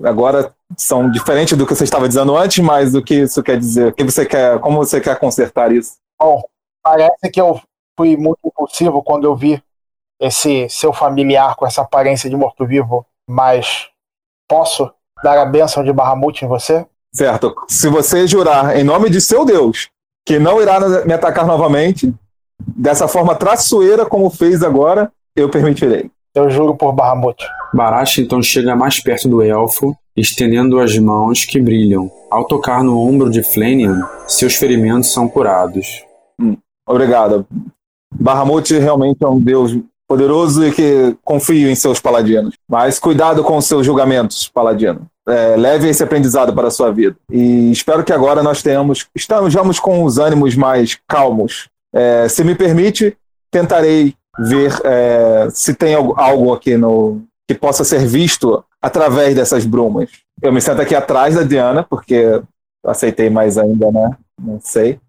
agora 0.02 0.54
são 0.78 1.12
diferentes 1.12 1.58
do 1.58 1.68
que 1.68 1.76
você 1.76 1.84
estava 1.84 2.08
dizendo 2.08 2.36
antes, 2.38 2.64
mas 2.64 2.96
o 2.96 3.04
que 3.04 3.16
isso 3.16 3.44
quer 3.44 3.60
dizer? 3.60 3.88
O 3.90 3.94
que 3.94 4.04
você 4.06 4.26
quer? 4.26 4.58
Como 4.60 4.78
você 4.78 5.02
quer 5.02 5.20
consertar 5.20 5.74
isso? 5.74 5.98
Bom, 6.20 6.42
parece 6.82 7.30
que 7.30 7.42
eu 7.42 7.60
fui 7.98 8.16
muito 8.16 8.40
impulsivo 8.46 9.04
quando 9.04 9.26
eu 9.26 9.36
vi 9.36 9.62
esse 10.22 10.70
seu 10.70 10.94
familiar 10.94 11.56
com 11.58 11.68
essa 11.68 11.82
aparência 11.82 12.30
de 12.30 12.36
morto-vivo, 12.38 13.06
mas 13.30 13.90
posso 14.48 14.90
dar 15.22 15.38
a 15.38 15.46
bênção 15.46 15.84
de 15.84 15.92
Bahamut 15.92 16.44
em 16.44 16.48
você? 16.48 16.86
Certo. 17.14 17.54
Se 17.68 17.90
você 17.90 18.26
jurar 18.26 18.78
em 18.78 18.84
nome 18.84 19.10
de 19.10 19.20
seu 19.20 19.44
Deus 19.44 19.90
que 20.26 20.40
não 20.40 20.62
irá 20.62 20.80
me 21.06 21.14
atacar 21.14 21.46
novamente, 21.46 22.14
dessa 22.58 23.10
forma 23.10 23.36
traiçoeira 23.36 24.06
como 24.06 24.30
fez 24.30 24.64
agora, 24.64 25.12
eu 25.36 25.50
permitirei. 25.50 26.10
Eu 26.36 26.50
juro 26.50 26.76
por 26.76 26.92
Bahamut. 26.94 27.38
Barash 27.74 28.20
então 28.20 28.42
chega 28.42 28.76
mais 28.76 29.02
perto 29.02 29.28
do 29.28 29.42
elfo, 29.42 29.96
estendendo 30.16 30.80
as 30.80 30.98
mãos 30.98 31.46
que 31.46 31.62
brilham. 31.62 32.12
Ao 32.32 32.46
tocar 32.46 32.84
no 32.84 33.00
ombro 33.00 33.30
de 33.30 33.44
Flanian, 33.44 34.02
seus 34.28 34.56
ferimentos 34.56 35.12
são 35.12 35.28
curados. 35.28 36.04
Hum, 36.40 36.58
obrigado. 36.88 37.46
Bahamut 38.14 38.72
realmente 38.78 39.24
é 39.24 39.28
um 39.28 39.40
deus 39.40 39.78
poderoso 40.08 40.66
e 40.66 40.72
que 40.72 41.16
confio 41.24 41.70
em 41.70 41.76
seus 41.76 42.00
paladinos. 42.00 42.56
Mas 42.70 43.00
cuidado 43.00 43.44
com 43.44 43.58
os 43.58 43.66
seus 43.66 43.86
julgamentos, 43.86 44.48
paladino. 44.48 45.08
É, 45.28 45.56
leve 45.56 45.88
esse 45.88 46.04
aprendizado 46.04 46.54
para 46.54 46.68
a 46.68 46.72
sua 46.72 46.92
vida. 46.92 47.16
E 47.32 47.72
espero 47.72 48.04
que 48.04 48.12
agora 48.12 48.44
nós 48.44 48.62
tenhamos, 48.62 49.08
estejamos 49.16 49.80
com 49.80 50.04
os 50.04 50.18
ânimos 50.18 50.56
mais 50.56 50.98
calmos. 51.08 51.70
É, 51.94 52.28
se 52.28 52.44
me 52.44 52.56
permite, 52.56 53.16
tentarei 53.52 54.14
ver 54.40 54.72
é, 54.84 55.48
se 55.52 55.74
tem 55.74 55.94
algo 55.94 56.54
aqui 56.54 56.78
no 56.78 57.22
que 57.48 57.54
possa 57.54 57.84
ser 57.84 58.06
visto 58.06 58.64
através 58.82 59.36
dessas 59.36 59.66
brumas. 59.66 60.10
Eu 60.42 60.52
me 60.52 60.62
sento 60.62 60.82
aqui 60.82 60.96
atrás 60.96 61.36
da 61.36 61.44
Diana, 61.44 61.84
porque 61.84 62.42
aceitei 62.86 63.30
mais 63.30 63.58
ainda, 63.58 63.92
né? 63.92 64.18
Não 64.42 64.60
sei. 64.62 65.00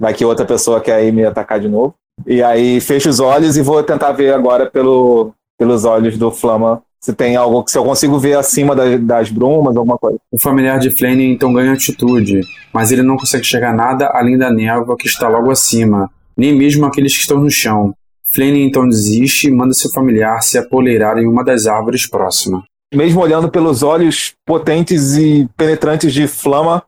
Vai 0.00 0.14
que 0.14 0.24
outra 0.24 0.46
pessoa 0.46 0.80
quer 0.80 1.04
ir 1.04 1.12
me 1.12 1.24
atacar 1.24 1.60
de 1.60 1.68
novo. 1.68 1.94
E 2.26 2.42
aí 2.42 2.80
fecho 2.80 3.08
os 3.08 3.20
olhos 3.20 3.56
e 3.56 3.62
vou 3.62 3.82
tentar 3.82 4.12
ver 4.12 4.32
agora 4.32 4.70
pelo, 4.70 5.32
pelos 5.58 5.84
olhos 5.84 6.16
do 6.16 6.30
Flama 6.30 6.82
se 7.02 7.12
tem 7.12 7.34
algo 7.34 7.64
que 7.64 7.72
se 7.72 7.76
eu 7.76 7.84
consigo 7.84 8.16
ver 8.16 8.38
acima 8.38 8.76
das, 8.76 9.00
das 9.00 9.28
brumas, 9.28 9.76
alguma 9.76 9.98
coisa. 9.98 10.18
O 10.30 10.38
familiar 10.38 10.78
de 10.78 10.96
Flane 10.96 11.32
então 11.32 11.52
ganha 11.52 11.72
atitude, 11.72 12.42
mas 12.72 12.92
ele 12.92 13.02
não 13.02 13.16
consegue 13.16 13.44
chegar 13.44 13.74
nada 13.74 14.08
além 14.14 14.38
da 14.38 14.52
névoa 14.52 14.96
que 14.96 15.08
está 15.08 15.28
logo 15.28 15.50
acima, 15.50 16.08
nem 16.36 16.54
mesmo 16.54 16.86
aqueles 16.86 17.12
que 17.12 17.22
estão 17.22 17.38
no 17.38 17.50
chão. 17.50 17.92
Flane 18.34 18.62
então 18.62 18.88
desiste 18.88 19.48
e 19.48 19.52
manda 19.52 19.74
seu 19.74 19.90
familiar 19.90 20.42
se 20.42 20.56
apoleirar 20.56 21.18
em 21.18 21.26
uma 21.26 21.44
das 21.44 21.66
árvores 21.66 22.08
próximas. 22.08 22.62
Mesmo 22.94 23.20
olhando 23.20 23.50
pelos 23.50 23.82
olhos 23.82 24.34
potentes 24.46 25.16
e 25.16 25.48
penetrantes 25.56 26.12
de 26.12 26.26
Flama, 26.26 26.82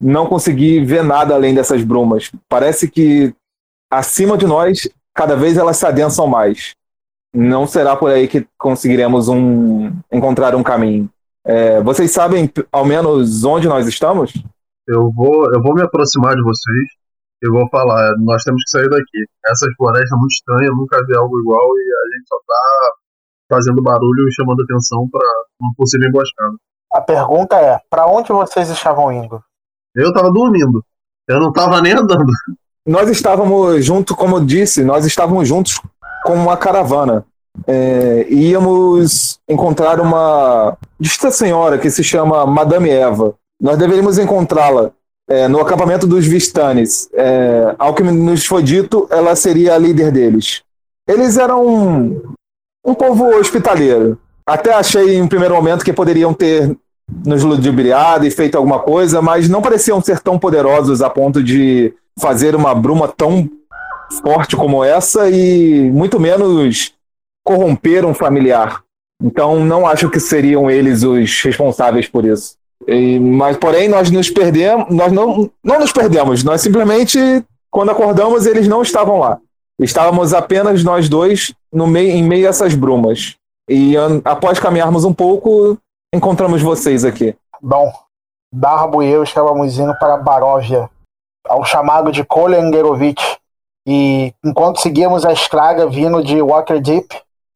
não 0.00 0.26
consegui 0.26 0.84
ver 0.84 1.02
nada 1.02 1.34
além 1.34 1.54
dessas 1.54 1.82
brumas. 1.82 2.30
Parece 2.48 2.90
que 2.90 3.34
acima 3.90 4.36
de 4.36 4.46
nós, 4.46 4.88
cada 5.14 5.36
vez 5.36 5.56
elas 5.56 5.76
se 5.76 5.86
adensam 5.86 6.26
mais. 6.26 6.72
Não 7.34 7.66
será 7.66 7.96
por 7.96 8.10
aí 8.10 8.26
que 8.26 8.46
conseguiremos 8.58 9.28
um, 9.28 9.92
encontrar 10.12 10.54
um 10.54 10.62
caminho. 10.62 11.08
É, 11.44 11.80
vocês 11.82 12.10
sabem 12.10 12.50
ao 12.70 12.84
menos 12.84 13.44
onde 13.44 13.68
nós 13.68 13.86
estamos? 13.86 14.32
Eu 14.88 15.10
vou, 15.12 15.52
eu 15.52 15.62
vou 15.62 15.74
me 15.74 15.82
aproximar 15.82 16.34
de 16.34 16.42
vocês 16.42 16.99
eu 17.42 17.52
vou 17.52 17.68
falar, 17.70 18.12
nós 18.18 18.42
temos 18.44 18.62
que 18.64 18.70
sair 18.70 18.88
daqui. 18.88 19.24
Essa 19.46 19.66
floresta 19.76 20.14
é 20.14 20.18
muito 20.18 20.32
estranha, 20.32 20.70
nunca 20.70 21.04
vi 21.06 21.16
algo 21.16 21.40
igual 21.40 21.66
e 21.76 21.80
a 21.80 22.16
gente 22.16 22.28
só 22.28 22.36
tá 22.46 22.92
fazendo 23.50 23.82
barulho 23.82 24.28
e 24.28 24.34
chamando 24.34 24.62
atenção 24.62 25.08
para 25.10 25.26
uma 25.60 25.72
possível 25.76 26.08
emboscada. 26.08 26.54
A 26.92 27.00
pergunta 27.00 27.56
é, 27.56 27.80
para 27.88 28.06
onde 28.06 28.32
vocês 28.32 28.68
estavam 28.68 29.12
indo? 29.12 29.42
Eu 29.94 30.12
tava 30.12 30.30
dormindo. 30.30 30.84
Eu 31.28 31.40
não 31.40 31.52
tava 31.52 31.80
nem 31.80 31.92
andando. 31.92 32.26
Nós 32.86 33.08
estávamos 33.08 33.84
junto, 33.84 34.16
como 34.16 34.36
eu 34.36 34.44
disse, 34.44 34.84
nós 34.84 35.06
estávamos 35.06 35.46
juntos 35.48 35.80
com 36.24 36.34
uma 36.34 36.56
caravana. 36.56 37.24
É, 37.66 38.26
íamos 38.32 39.40
encontrar 39.48 40.00
uma 40.00 40.76
dita 40.98 41.30
senhora 41.30 41.78
que 41.78 41.90
se 41.90 42.02
chama 42.02 42.46
Madame 42.46 42.90
Eva. 42.90 43.34
Nós 43.60 43.78
deveríamos 43.78 44.18
encontrá-la 44.18 44.92
é, 45.30 45.46
no 45.46 45.60
acampamento 45.60 46.08
dos 46.08 46.26
Vistanes. 46.26 47.08
É, 47.14 47.74
ao 47.78 47.94
que 47.94 48.02
nos 48.02 48.44
foi 48.44 48.64
dito, 48.64 49.06
ela 49.10 49.36
seria 49.36 49.74
a 49.74 49.78
líder 49.78 50.10
deles. 50.10 50.62
Eles 51.08 51.38
eram 51.38 51.64
um, 51.64 52.34
um 52.84 52.94
povo 52.94 53.26
hospitaleiro. 53.38 54.18
Até 54.44 54.74
achei 54.74 55.14
em 55.14 55.22
um 55.22 55.28
primeiro 55.28 55.54
momento 55.54 55.84
que 55.84 55.92
poderiam 55.92 56.34
ter 56.34 56.76
nos 57.24 57.44
ludibriado 57.44 58.26
e 58.26 58.30
feito 58.30 58.56
alguma 58.56 58.80
coisa, 58.80 59.22
mas 59.22 59.48
não 59.48 59.62
pareciam 59.62 60.00
ser 60.00 60.18
tão 60.18 60.38
poderosos 60.38 61.00
a 61.00 61.08
ponto 61.08 61.42
de 61.42 61.94
fazer 62.18 62.56
uma 62.56 62.74
bruma 62.74 63.06
tão 63.06 63.48
forte 64.22 64.56
como 64.56 64.82
essa 64.82 65.30
e 65.30 65.90
muito 65.92 66.18
menos 66.18 66.92
corromper 67.44 68.04
um 68.04 68.14
familiar. 68.14 68.82
Então 69.22 69.64
não 69.64 69.86
acho 69.86 70.10
que 70.10 70.18
seriam 70.18 70.68
eles 70.68 71.04
os 71.04 71.40
responsáveis 71.42 72.08
por 72.08 72.24
isso. 72.24 72.59
E, 72.86 73.18
mas, 73.18 73.56
porém, 73.56 73.88
nós 73.88 74.10
nos 74.10 74.30
perdemos, 74.30 74.86
nós 74.90 75.12
não, 75.12 75.50
não 75.62 75.80
nos 75.80 75.92
perdemos, 75.92 76.42
nós 76.42 76.60
simplesmente, 76.60 77.18
quando 77.70 77.90
acordamos, 77.90 78.46
eles 78.46 78.66
não 78.66 78.82
estavam 78.82 79.18
lá. 79.18 79.38
Estávamos 79.80 80.34
apenas 80.34 80.84
nós 80.84 81.08
dois 81.08 81.54
no 81.72 81.86
meio, 81.86 82.10
em 82.10 82.22
meio 82.22 82.46
a 82.46 82.50
essas 82.50 82.74
brumas. 82.74 83.36
E 83.68 83.94
após 84.24 84.58
caminharmos 84.58 85.04
um 85.04 85.12
pouco, 85.12 85.78
encontramos 86.14 86.60
vocês 86.60 87.04
aqui. 87.04 87.36
Bom, 87.62 87.92
Darbo 88.52 89.02
e 89.02 89.08
eu 89.08 89.22
estávamos 89.22 89.78
indo 89.78 89.94
para 89.98 90.16
Baróvia, 90.16 90.90
ao 91.46 91.64
chamado 91.64 92.10
de 92.10 92.24
Kolengerovich. 92.24 93.38
E 93.86 94.34
enquanto 94.44 94.80
seguíamos 94.80 95.24
a 95.24 95.32
estrada 95.32 95.88
vindo 95.88 96.22
de 96.22 96.42
Waterdeep, 96.42 97.06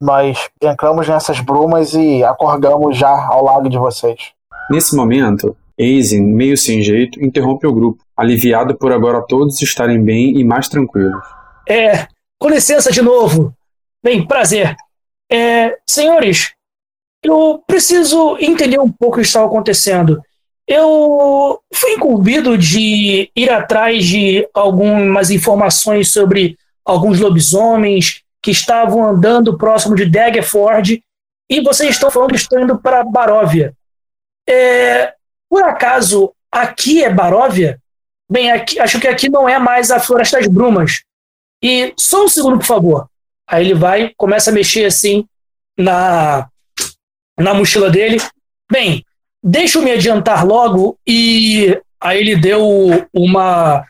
nós 0.01 0.49
entramos 0.63 1.09
nessas 1.09 1.41
brumas 1.41 1.95
e 1.95 2.23
acordamos 2.23 2.97
já 2.97 3.27
ao 3.27 3.45
lado 3.45 3.69
de 3.69 3.77
vocês. 3.77 4.34
Nesse 4.71 4.95
momento, 4.97 5.57
Aizen, 5.79 6.23
meio 6.23 6.57
sem 6.57 6.83
jeito, 6.83 7.23
interrompe 7.23 7.67
o 7.67 7.73
grupo, 7.73 8.05
aliviado 8.17 8.77
por 8.77 8.93
agora 8.93 9.25
todos 9.27 9.61
estarem 9.61 10.03
bem 10.03 10.39
e 10.39 10.45
mais 10.45 10.69
tranquilos. 10.69 11.23
É, 11.69 12.07
com 12.39 12.49
licença 12.49 12.93
de 12.93 13.03
novo. 13.03 13.55
Bem, 14.03 14.27
prazer. 14.27 14.77
É, 15.31 15.77
senhores, 15.89 16.53
eu 17.23 17.63
preciso 17.67 18.37
entender 18.39 18.79
um 18.79 18.91
pouco 18.91 19.17
o 19.17 19.21
que 19.21 19.27
está 19.27 19.45
acontecendo. 19.45 20.21
Eu 20.67 21.61
fui 21.73 21.93
incumbido 21.93 22.57
de 22.57 23.31
ir 23.35 23.51
atrás 23.51 24.05
de 24.05 24.49
algumas 24.55 25.31
informações 25.31 26.11
sobre 26.11 26.57
alguns 26.85 27.21
lobisomens 27.21 28.23
que 28.43 28.51
estavam 28.51 29.05
andando 29.07 29.57
próximo 29.57 29.95
de 29.95 30.05
Daggerford 30.05 31.03
e 31.51 31.61
vocês 31.63 31.91
estão 31.91 32.11
falando 32.11 32.31
que 32.31 32.37
estão 32.37 32.63
indo 32.63 32.79
para 32.79 33.05
Baróvia. 33.05 33.75
É, 34.49 35.15
por 35.49 35.63
acaso, 35.63 36.33
aqui 36.51 37.03
é 37.03 37.11
Baróvia? 37.11 37.81
Bem, 38.31 38.51
aqui, 38.51 38.79
acho 38.81 39.01
que 39.01 39.09
aqui 39.09 39.29
não 39.29 39.49
é 39.49 39.59
mais 39.59 39.91
a 39.91 40.01
Floresta 40.01 40.39
das 40.39 40.49
Brumas. 40.49 41.03
E 41.63 41.95
só 41.99 42.25
um 42.25 42.29
segundo, 42.29 42.59
por 42.59 42.67
favor. 42.67 43.09
Aí 43.47 43.65
ele 43.65 43.75
vai, 43.75 44.13
começa 44.17 44.51
a 44.51 44.53
mexer 44.55 44.87
assim 44.87 45.27
na, 45.79 46.49
na 47.39 47.55
mochila 47.55 47.91
dele. 47.91 48.19
Bem, 48.71 49.05
deixa 49.43 49.79
eu 49.79 49.83
me 49.83 49.91
adiantar 49.91 50.47
logo. 50.47 50.99
E 51.07 51.79
aí 52.01 52.21
ele 52.21 52.37
deu 52.37 52.63
uma, 53.13 53.87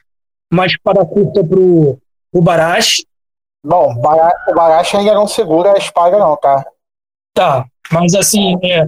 uma 0.52 0.66
espada 0.66 1.04
curta 1.04 1.42
pro, 1.44 1.98
pro 2.30 2.42
Barash. 2.42 3.04
Bom, 3.64 3.94
o 3.94 4.54
Barash 4.54 4.94
ainda 4.94 5.14
não 5.14 5.26
segura 5.26 5.72
a 5.72 5.78
espada, 5.78 6.18
não, 6.18 6.36
tá? 6.36 6.64
Tá, 7.32 7.66
mas 7.90 8.14
assim, 8.14 8.56
é, 8.62 8.86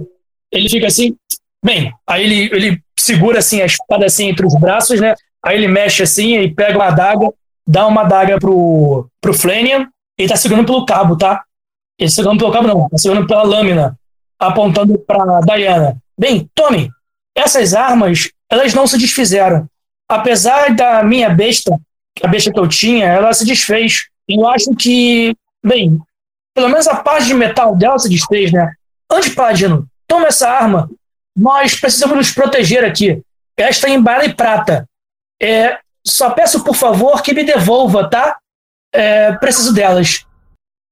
ele 0.51 0.69
fica 0.69 0.87
assim, 0.87 1.17
Bem, 1.63 1.93
aí 2.07 2.23
ele, 2.23 2.55
ele 2.55 2.83
segura 2.97 3.39
assim 3.39 3.61
a 3.61 3.65
espada 3.65 4.05
assim 4.05 4.29
entre 4.29 4.45
os 4.45 4.55
braços, 4.55 4.99
né? 4.99 5.15
Aí 5.43 5.55
ele 5.55 5.67
mexe 5.67 6.03
assim 6.03 6.37
e 6.37 6.53
pega 6.53 6.77
uma 6.77 6.87
adaga, 6.87 7.29
dá 7.65 7.87
uma 7.87 8.01
adaga 8.01 8.39
pro, 8.39 9.07
pro 9.21 9.33
Flanian 9.33 9.87
e 10.17 10.27
tá 10.27 10.35
segurando 10.35 10.65
pelo 10.65 10.85
cabo, 10.85 11.17
tá? 11.17 11.43
Ele 11.99 12.09
segurando 12.09 12.39
pelo 12.39 12.51
cabo 12.51 12.67
não, 12.67 12.89
tá 12.89 12.97
segurando 12.97 13.27
pela 13.27 13.43
lâmina, 13.43 13.97
apontando 14.39 14.97
pra 14.99 15.39
Diana. 15.41 15.97
Bem, 16.17 16.49
tome, 16.53 16.89
essas 17.35 17.73
armas, 17.73 18.29
elas 18.49 18.73
não 18.73 18.87
se 18.87 18.97
desfizeram. 18.97 19.67
Apesar 20.09 20.73
da 20.73 21.03
minha 21.03 21.29
besta, 21.29 21.79
a 22.23 22.27
besta 22.27 22.51
que 22.51 22.59
eu 22.59 22.67
tinha, 22.67 23.05
ela 23.05 23.33
se 23.33 23.45
desfez. 23.45 24.07
Eu 24.27 24.47
acho 24.47 24.73
que, 24.75 25.35
bem, 25.63 25.99
pelo 26.55 26.69
menos 26.69 26.87
a 26.87 26.95
parte 26.95 27.27
de 27.27 27.33
metal 27.33 27.75
dela 27.75 27.99
se 27.99 28.09
desfez, 28.09 28.51
né? 28.51 28.71
Antes, 29.11 29.33
Paladino, 29.35 29.87
toma 30.07 30.27
essa 30.27 30.49
arma 30.49 30.89
nós 31.37 31.79
precisamos 31.79 32.17
nos 32.17 32.31
proteger 32.31 32.83
aqui. 32.83 33.21
Esta 33.55 33.87
é 33.87 33.91
em 33.91 34.01
bala 34.01 34.25
e 34.25 34.33
prata. 34.33 34.87
É, 35.41 35.77
só 36.05 36.31
peço 36.31 36.63
por 36.63 36.75
favor 36.75 37.21
que 37.21 37.33
me 37.33 37.43
devolva, 37.43 38.09
tá? 38.09 38.37
É, 38.93 39.33
preciso 39.33 39.73
delas. 39.73 40.25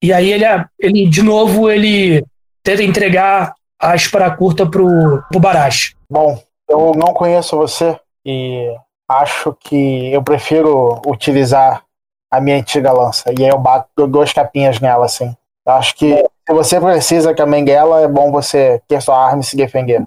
E 0.04 0.14
aí 0.14 0.32
ele, 0.32 0.46
ele 0.80 1.10
de 1.10 1.24
novo, 1.24 1.70
ele 1.70 2.24
tenta 2.64 2.84
entregar 2.84 3.56
a 3.82 3.96
espada 3.96 4.36
curta 4.36 4.70
pro, 4.70 5.24
pro 5.30 5.40
Barash. 5.40 5.96
Bom, 6.10 6.42
eu 6.70 6.94
não 6.96 7.14
conheço 7.14 7.58
você 7.58 8.00
e 8.26 8.76
acho 9.10 9.56
que 9.60 10.12
eu 10.12 10.22
prefiro 10.24 11.02
utilizar 11.08 11.84
a 12.32 12.42
minha 12.42 12.58
antiga 12.58 12.92
lança. 12.92 13.32
E 13.38 13.44
aí 13.44 13.50
eu 13.50 13.58
bato 13.58 14.08
duas 14.08 14.34
capinhas 14.34 14.80
nela, 14.80 15.06
assim. 15.06 15.36
Acho 15.66 15.96
que 15.96 16.24
se 16.48 16.54
você 16.54 16.80
precisa 16.80 17.34
que 17.34 17.42
a 17.42 17.46
Menguela, 17.46 18.02
é 18.02 18.08
bom 18.08 18.32
você 18.32 18.82
ter 18.88 19.02
sua 19.02 19.18
arma 19.18 19.42
e 19.42 19.44
se 19.44 19.56
defender. 19.56 20.04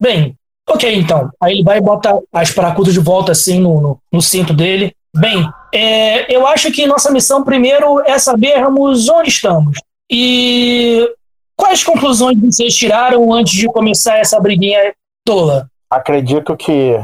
Bem, 0.00 0.36
ok 0.68 0.94
então. 0.94 1.30
Aí 1.40 1.54
ele 1.54 1.64
vai 1.64 1.80
botar 1.80 2.18
as 2.32 2.50
paracutas 2.50 2.92
de 2.92 3.00
volta 3.00 3.32
assim 3.32 3.60
no, 3.60 3.80
no, 3.80 4.00
no 4.12 4.22
cinto 4.22 4.52
dele. 4.52 4.94
Bem, 5.14 5.48
é, 5.72 6.34
eu 6.34 6.46
acho 6.46 6.70
que 6.70 6.86
nossa 6.86 7.10
missão 7.10 7.42
primeiro 7.42 8.00
é 8.00 8.18
sabermos 8.18 9.08
onde 9.08 9.30
estamos. 9.30 9.78
E 10.10 11.10
quais 11.56 11.82
conclusões 11.82 12.38
vocês 12.38 12.74
tiraram 12.74 13.32
antes 13.32 13.54
de 13.54 13.66
começar 13.66 14.18
essa 14.18 14.38
briguinha 14.38 14.94
tola? 15.24 15.70
Acredito 15.90 16.56
que 16.56 17.02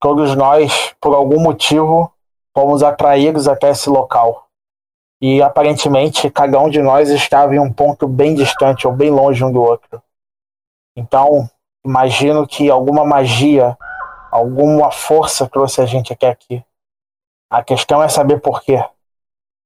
todos 0.00 0.36
nós, 0.36 0.94
por 1.00 1.14
algum 1.14 1.40
motivo, 1.40 2.12
fomos 2.54 2.82
atraídos 2.82 3.48
até 3.48 3.70
esse 3.70 3.88
local. 3.88 4.46
E 5.22 5.42
aparentemente 5.42 6.30
cada 6.30 6.58
um 6.58 6.68
de 6.68 6.80
nós 6.80 7.10
estava 7.10 7.54
em 7.54 7.58
um 7.58 7.72
ponto 7.72 8.06
bem 8.06 8.34
distante 8.34 8.86
ou 8.86 8.92
bem 8.92 9.10
longe 9.10 9.44
um 9.44 9.52
do 9.52 9.62
outro. 9.62 10.02
Então, 10.96 11.48
imagino 11.84 12.46
que 12.46 12.70
alguma 12.70 13.04
magia, 13.04 13.76
alguma 14.30 14.90
força 14.90 15.48
trouxe 15.48 15.80
a 15.80 15.86
gente 15.86 16.12
até 16.12 16.28
aqui. 16.28 16.62
A 17.50 17.62
questão 17.62 18.02
é 18.02 18.08
saber 18.08 18.40
por 18.40 18.62
quê. 18.62 18.82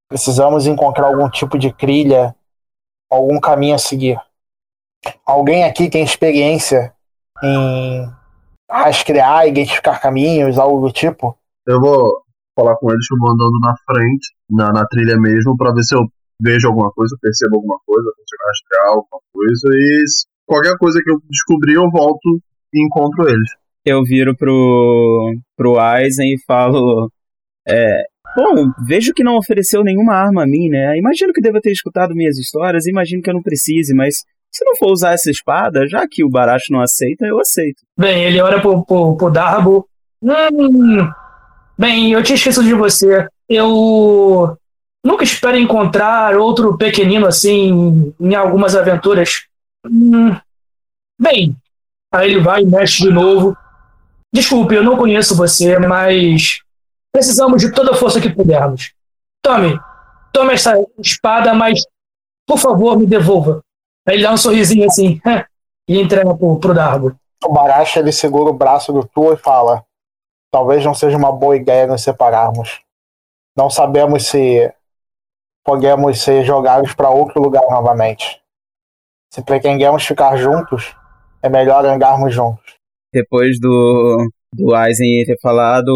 Precisamos 0.09 0.66
encontrar 0.66 1.07
algum 1.07 1.29
tipo 1.29 1.59
de 1.59 1.72
trilha, 1.72 2.35
algum 3.11 3.40
caminho 3.40 3.74
a 3.74 3.79
seguir. 3.79 4.18
Alguém 5.27 5.64
aqui 5.64 5.90
tem 5.90 6.03
experiência 6.03 6.94
em 7.42 8.11
rastrear, 8.70 9.46
identificar 9.46 10.00
caminhos, 10.00 10.59
algo 10.59 10.87
do 10.87 10.92
tipo? 10.92 11.37
Eu 11.66 11.81
vou 11.81 12.22
falar 12.57 12.77
com 12.77 12.90
eles 12.90 13.05
eu 13.11 13.18
vou 13.18 13.31
andando 13.31 13.59
na 13.61 13.74
frente, 13.85 14.35
na, 14.48 14.72
na 14.72 14.87
trilha 14.87 15.16
mesmo, 15.18 15.57
para 15.57 15.72
ver 15.72 15.83
se 15.83 15.94
eu 15.94 16.07
vejo 16.40 16.68
alguma 16.68 16.90
coisa, 16.92 17.16
percebo 17.20 17.57
alguma 17.57 17.79
coisa, 17.87 18.12
consigo 18.16 18.42
rastrear 18.46 18.88
alguma 18.88 19.20
coisa 19.33 19.68
e 19.72 20.05
qualquer 20.47 20.77
coisa 20.79 21.01
que 21.03 21.11
eu 21.11 21.21
descobrir 21.29 21.75
eu 21.75 21.91
volto 21.91 22.41
e 22.73 22.85
encontro 22.85 23.29
eles. 23.29 23.49
Eu 23.85 24.03
viro 24.03 24.35
pro, 24.37 25.35
pro 25.57 25.79
Aizen 25.79 26.35
e 26.35 26.43
falo. 26.47 27.11
É, 27.67 28.03
bom, 28.37 28.71
vejo 28.87 29.13
que 29.13 29.25
não 29.25 29.37
ofereceu 29.37 29.83
nenhuma 29.83 30.15
arma 30.15 30.43
a 30.43 30.47
mim, 30.47 30.69
né? 30.69 30.97
Imagino 30.97 31.33
que 31.33 31.41
deva 31.41 31.61
ter 31.61 31.71
escutado 31.71 32.15
minhas 32.15 32.39
histórias, 32.39 32.87
imagino 32.87 33.23
que 33.23 33.31
eu 33.31 33.35
não 33.35 33.43
precise, 33.43 33.95
mas 33.95 34.17
se 34.55 34.65
não 34.65 34.77
for 34.77 34.93
usar 34.93 35.13
essa 35.13 35.31
espada, 35.31 35.87
já 35.89 36.07
que 36.09 36.25
o 36.25 36.31
Baracho 36.31 36.67
não 36.71 36.81
aceita, 36.81 37.27
eu 37.27 37.41
aceito. 37.41 37.83
Bem, 37.99 38.25
ele 38.25 38.41
olha 38.41 38.61
pro, 38.61 38.85
pro, 38.85 39.17
pro 39.17 39.31
Darbo. 39.31 39.89
Hum, 40.23 41.11
bem, 41.77 42.13
eu 42.13 42.23
tinha 42.23 42.37
esquecido 42.37 42.65
de 42.65 42.75
você. 42.75 43.27
Eu 43.49 44.57
nunca 45.05 45.25
espero 45.25 45.59
encontrar 45.59 46.37
outro 46.37 46.79
pequenino 46.79 47.27
assim 47.27 48.15
em 48.21 48.35
algumas 48.35 48.77
aventuras. 48.77 49.43
Hum, 49.85 50.37
bem, 51.20 51.57
aí 52.12 52.31
ele 52.31 52.40
vai 52.40 52.62
e 52.62 52.66
mexe 52.66 53.03
de 53.03 53.11
novo. 53.11 53.57
Desculpe, 54.33 54.75
eu 54.75 54.83
não 54.83 54.97
conheço 54.97 55.37
você, 55.37 55.79
mas 55.79 56.61
precisamos 57.12 57.62
de 57.62 57.73
toda 57.73 57.92
a 57.92 57.94
força 57.94 58.20
que 58.20 58.29
pudermos. 58.29 58.92
Tome, 59.42 59.79
tome 60.33 60.55
essa 60.55 60.75
espada, 60.99 61.55
mas 61.55 61.81
por 62.47 62.59
favor 62.59 62.99
me 62.99 63.07
devolva. 63.07 63.61
Aí 64.07 64.16
ele 64.16 64.23
dá 64.23 64.33
um 64.33 64.37
sorrisinho 64.37 64.87
assim 64.87 65.20
e 65.88 66.01
entrega 66.01 66.35
pro, 66.35 66.59
pro 66.59 66.75
Darbo. 66.75 67.16
O 67.44 67.53
Baracha 67.53 68.01
ele 68.01 68.12
segura 68.12 68.51
o 68.51 68.55
braço 68.55 68.92
do 68.92 69.07
Tu 69.07 69.35
e 69.35 69.37
fala: 69.37 69.85
Talvez 70.51 70.85
não 70.85 70.94
seja 70.94 71.16
uma 71.16 71.33
boa 71.33 71.57
ideia 71.57 71.87
nos 71.87 72.03
separarmos. 72.03 72.81
Não 73.57 73.70
sabemos 73.70 74.27
se 74.27 74.73
podemos 75.64 76.20
ser 76.20 76.44
jogados 76.44 76.94
para 76.94 77.11
outro 77.11 77.40
lugar 77.40 77.64
novamente. 77.70 78.40
Se 79.35 79.42
pretendemos 79.42 80.07
ficar 80.07 80.37
juntos, 80.37 80.94
é 81.42 81.49
melhor 81.49 81.85
andarmos 81.85 82.33
juntos. 82.33 82.77
Depois 83.12 83.59
do, 83.59 84.31
do 84.55 84.73
Aizen 84.73 85.25
ter 85.25 85.37
falado, 85.42 85.92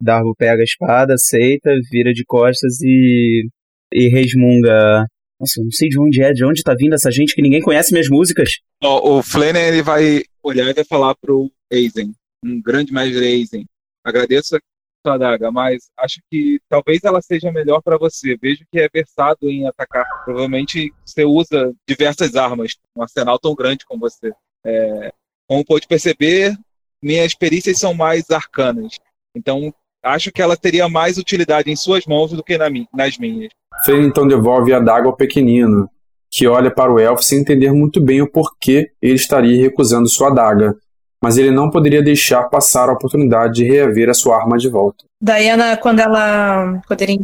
Darbo 0.00 0.34
pega 0.36 0.60
a 0.60 0.64
espada, 0.64 1.14
aceita, 1.14 1.70
vira 1.88 2.12
de 2.12 2.24
costas 2.24 2.80
e, 2.82 3.46
e 3.92 4.08
resmunga. 4.08 5.06
Nossa, 5.38 5.60
eu 5.60 5.64
não 5.64 5.70
sei 5.70 5.88
de 5.88 6.00
onde 6.00 6.24
é, 6.24 6.32
de 6.32 6.44
onde 6.44 6.64
tá 6.64 6.74
vindo 6.76 6.96
essa 6.96 7.12
gente 7.12 7.36
que 7.36 7.42
ninguém 7.42 7.60
conhece 7.60 7.92
minhas 7.92 8.08
músicas. 8.08 8.50
O, 8.82 9.18
o 9.18 9.22
Flanner, 9.22 9.68
ele 9.68 9.82
vai 9.82 10.24
olhar 10.42 10.66
e 10.68 10.74
vai 10.74 10.84
falar 10.84 11.14
pro 11.22 11.48
Aizen, 11.72 12.12
um 12.44 12.60
grande 12.60 12.92
mestre 12.92 13.26
Aizen. 13.26 13.64
Agradeço 14.04 14.56
sua 15.04 15.14
adaga, 15.14 15.50
mas 15.50 15.90
acho 15.98 16.20
que 16.30 16.60
talvez 16.68 17.02
ela 17.04 17.20
seja 17.22 17.50
melhor 17.50 17.80
para 17.82 17.98
você. 17.98 18.36
Vejo 18.40 18.64
que 18.70 18.78
é 18.78 18.88
versado 18.92 19.48
em 19.48 19.66
atacar. 19.66 20.06
Provavelmente 20.24 20.92
você 21.04 21.24
usa 21.24 21.72
diversas 21.88 22.36
armas, 22.36 22.76
um 22.94 23.02
arsenal 23.02 23.38
tão 23.38 23.54
grande 23.54 23.84
como 23.86 24.00
você. 24.00 24.32
É, 24.64 25.12
como 25.48 25.64
pode 25.64 25.86
perceber, 25.86 26.56
minhas 27.02 27.34
perícias 27.34 27.78
são 27.78 27.94
mais 27.94 28.30
arcanas. 28.30 28.98
Então, 29.34 29.72
acho 30.02 30.30
que 30.30 30.42
ela 30.42 30.56
teria 30.56 30.88
mais 30.88 31.18
utilidade 31.18 31.70
em 31.70 31.76
suas 31.76 32.04
mãos 32.06 32.32
do 32.32 32.42
que 32.42 32.58
na, 32.58 32.66
nas 32.92 33.18
minhas. 33.18 33.50
Fane 33.84 34.06
então 34.06 34.28
devolve 34.28 34.72
a 34.72 34.76
adaga 34.76 35.06
ao 35.06 35.16
pequenino, 35.16 35.88
que 36.30 36.46
olha 36.46 36.70
para 36.70 36.92
o 36.92 36.98
elfo 36.98 37.22
sem 37.22 37.40
entender 37.40 37.72
muito 37.72 38.00
bem 38.00 38.20
o 38.20 38.30
porquê 38.30 38.90
ele 39.00 39.14
estaria 39.14 39.60
recusando 39.62 40.08
sua 40.08 40.28
adaga, 40.28 40.76
mas 41.22 41.36
ele 41.36 41.50
não 41.50 41.70
poderia 41.70 42.02
deixar 42.02 42.44
passar 42.44 42.88
a 42.88 42.92
oportunidade 42.92 43.54
de 43.54 43.64
reaver 43.64 44.08
a 44.08 44.14
sua 44.14 44.36
arma 44.36 44.56
de 44.56 44.68
volta. 44.68 45.04
Diana, 45.20 45.76
quando 45.76 46.00
ela, 46.00 46.80
quando 46.86 47.02
ele 47.02 47.20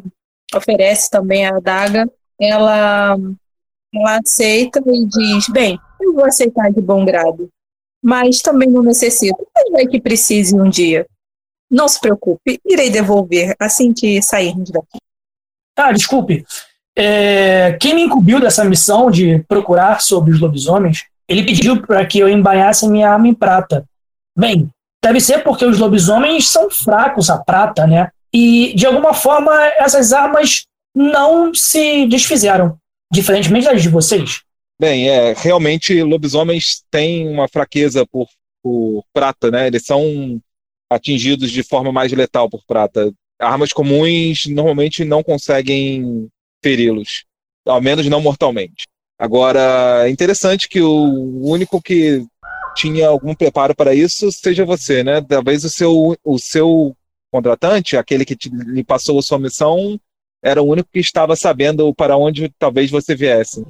oferece 0.54 1.10
também 1.10 1.46
a 1.46 1.56
adaga, 1.56 2.10
ela, 2.38 3.16
ela 3.94 4.18
aceita 4.18 4.82
e 4.84 5.06
diz: 5.06 5.48
Bem, 5.48 5.78
eu 6.00 6.12
vou 6.12 6.26
aceitar 6.26 6.70
de 6.70 6.80
bom 6.80 7.04
grado, 7.04 7.48
mas 8.02 8.40
também 8.40 8.68
não 8.68 8.82
necessito. 8.82 9.46
Mas 9.54 9.70
vai 9.72 9.86
que 9.86 10.00
precise 10.00 10.54
um 10.58 10.68
dia. 10.68 11.06
Não 11.70 11.88
se 11.88 12.00
preocupe, 12.00 12.60
irei 12.64 12.90
devolver 12.90 13.56
assim 13.58 13.92
que 13.92 14.22
sairmos 14.22 14.70
daqui. 14.70 14.98
Ah, 15.76 15.92
desculpe. 15.92 16.44
É, 16.98 17.76
quem 17.80 17.94
me 17.94 18.02
incumbiu 18.02 18.40
dessa 18.40 18.64
missão 18.64 19.10
de 19.10 19.40
procurar 19.48 20.00
sobre 20.00 20.32
os 20.32 20.40
lobisomens 20.40 21.04
ele 21.28 21.44
pediu 21.44 21.82
para 21.82 22.04
que 22.06 22.18
eu 22.18 22.28
embainhasse 22.28 22.88
minha 22.88 23.10
arma 23.10 23.28
em 23.28 23.34
prata. 23.34 23.84
Bem, 24.36 24.68
deve 25.02 25.20
ser 25.20 25.42
porque 25.42 25.64
os 25.64 25.78
lobisomens 25.78 26.48
são 26.48 26.70
fracos 26.70 27.30
a 27.30 27.38
prata, 27.38 27.86
né? 27.86 28.10
E, 28.32 28.74
de 28.74 28.86
alguma 28.86 29.14
forma, 29.14 29.52
essas 29.78 30.12
armas 30.12 30.66
não 30.94 31.54
se 31.54 32.06
desfizeram, 32.06 32.76
diferentemente 33.12 33.66
das 33.66 33.82
de 33.82 33.88
vocês. 33.88 34.42
Bem, 34.78 35.08
é, 35.08 35.32
realmente 35.32 36.02
lobisomens 36.02 36.82
têm 36.90 37.28
uma 37.28 37.48
fraqueza 37.48 38.06
por, 38.06 38.28
por 38.62 39.04
prata, 39.12 39.50
né? 39.50 39.66
Eles 39.66 39.84
são 39.84 40.40
atingidos 40.90 41.50
de 41.50 41.62
forma 41.62 41.90
mais 41.90 42.12
letal 42.12 42.48
por 42.48 42.62
prata. 42.66 43.12
Armas 43.38 43.72
comuns 43.72 44.46
normalmente 44.46 45.04
não 45.04 45.22
conseguem 45.22 46.28
feri-los, 46.62 47.24
ao 47.66 47.80
menos 47.80 48.06
não 48.06 48.20
mortalmente. 48.20 48.86
Agora, 49.18 50.06
é 50.06 50.10
interessante 50.10 50.68
que 50.68 50.80
o 50.80 51.40
único 51.42 51.80
que 51.80 52.24
tinha 52.76 53.08
algum 53.08 53.34
preparo 53.34 53.74
para 53.74 53.94
isso 53.94 54.30
seja 54.30 54.64
você, 54.64 55.02
né? 55.02 55.22
Talvez 55.22 55.64
o 55.64 55.70
seu, 55.70 56.16
o 56.22 56.38
seu 56.38 56.94
contratante, 57.32 57.96
aquele 57.96 58.24
que 58.24 58.36
te, 58.36 58.50
lhe 58.50 58.84
passou 58.84 59.18
a 59.18 59.22
sua 59.22 59.38
missão, 59.38 59.98
era 60.42 60.62
o 60.62 60.66
único 60.66 60.90
que 60.92 61.00
estava 61.00 61.34
sabendo 61.34 61.92
para 61.94 62.16
onde 62.16 62.52
talvez 62.58 62.90
você 62.90 63.14
viesse. 63.14 63.64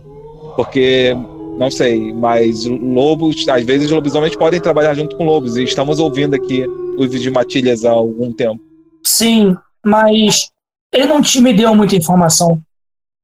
Porque, 0.57 1.15
não 1.57 1.71
sei, 1.71 2.13
mas 2.13 2.65
lobos, 2.65 3.49
às 3.49 3.65
vezes 3.65 3.91
lobisomens 3.91 4.35
podem 4.35 4.61
trabalhar 4.61 4.95
junto 4.95 5.17
com 5.17 5.25
lobos, 5.25 5.57
e 5.57 5.63
estamos 5.63 6.01
ouvindo 6.01 6.35
aqui 6.35 6.67
os 6.99 7.11
de 7.11 7.31
matilhas 7.31 7.85
há 7.85 7.91
algum 7.91 8.33
tempo. 8.33 8.61
Sim, 9.03 9.57
mas 9.85 10.51
ele 10.93 11.07
não 11.07 11.23
te 11.23 11.41
me 11.41 11.53
deu 11.53 11.75
muita 11.75 11.95
informação. 11.95 12.61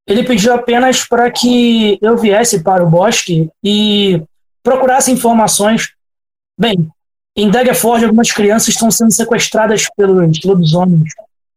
Ele 0.06 0.24
pediu 0.24 0.52
apenas 0.52 1.04
para 1.04 1.30
que 1.30 1.98
eu 2.02 2.16
viesse 2.16 2.62
para 2.62 2.84
o 2.84 2.90
bosque 2.90 3.48
e 3.62 4.22
procurasse 4.62 5.12
informações. 5.12 5.90
Bem, 6.58 6.88
em 7.36 7.50
Daggerford 7.50 8.04
algumas 8.04 8.30
crianças 8.30 8.68
estão 8.68 8.90
sendo 8.90 9.12
sequestradas 9.12 9.86
pelos 9.96 10.40
lobisomens. 10.44 11.12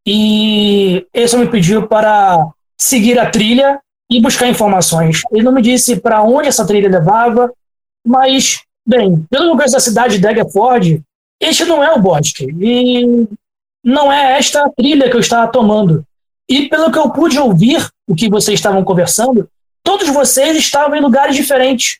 E 0.06 1.04
ele 1.12 1.28
só 1.28 1.36
me 1.36 1.48
pediu 1.48 1.86
para 1.86 2.48
seguir 2.78 3.18
a 3.18 3.28
trilha 3.28 3.80
e 4.10 4.20
buscar 4.20 4.48
informações. 4.48 5.22
Ele 5.32 5.42
não 5.42 5.52
me 5.52 5.60
disse 5.60 5.96
para 5.96 6.22
onde 6.22 6.48
essa 6.48 6.66
trilha 6.66 6.88
levava, 6.88 7.52
mas, 8.06 8.60
bem, 8.86 9.26
pelo 9.28 9.56
conheço 9.56 9.74
da 9.74 9.80
cidade 9.80 10.14
de 10.14 10.20
Daggerford, 10.22 11.02
este 11.40 11.64
não 11.64 11.82
é 11.82 11.92
o 11.92 12.00
bosque. 12.00 12.46
E 12.60 13.28
não 13.84 14.12
é 14.12 14.38
esta 14.38 14.70
trilha 14.70 15.10
que 15.10 15.16
eu 15.16 15.20
estava 15.20 15.50
tomando. 15.50 16.04
E 16.48 16.68
pelo 16.68 16.90
que 16.90 16.98
eu 16.98 17.10
pude 17.10 17.38
ouvir, 17.38 17.88
o 18.08 18.14
que 18.14 18.28
vocês 18.28 18.58
estavam 18.58 18.84
conversando, 18.84 19.48
todos 19.82 20.08
vocês 20.08 20.56
estavam 20.56 20.96
em 20.96 21.00
lugares 21.00 21.34
diferentes. 21.34 21.98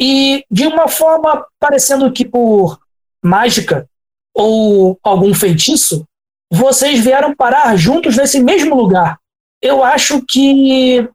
E 0.00 0.44
de 0.50 0.66
uma 0.66 0.86
forma 0.86 1.44
parecendo 1.58 2.10
que 2.12 2.24
por 2.24 2.78
mágica 3.22 3.88
ou 4.34 4.98
algum 5.02 5.34
feitiço, 5.34 6.04
vocês 6.50 7.00
vieram 7.00 7.34
parar 7.34 7.76
juntos 7.76 8.16
nesse 8.16 8.40
mesmo 8.40 8.74
lugar. 8.74 9.18
Eu 9.60 9.82
acho 9.82 10.24
que 10.24 11.08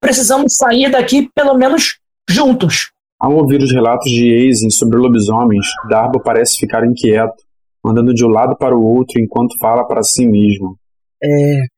precisamos 0.00 0.56
sair 0.56 0.90
daqui 0.90 1.30
pelo 1.34 1.54
menos 1.54 1.98
juntos. 2.28 2.90
Ao 3.20 3.32
ouvir 3.36 3.62
os 3.62 3.70
relatos 3.70 4.10
de 4.10 4.34
Aizen 4.34 4.70
sobre 4.70 4.98
lobisomens, 4.98 5.66
Darbo 5.88 6.20
parece 6.20 6.58
ficar 6.58 6.84
inquieto, 6.84 7.36
andando 7.84 8.12
de 8.12 8.24
um 8.24 8.28
lado 8.28 8.56
para 8.56 8.76
o 8.76 8.84
outro 8.84 9.20
enquanto 9.20 9.56
fala 9.60 9.86
para 9.86 10.02
si 10.02 10.26
mesmo. 10.26 10.76
É. 11.22 11.71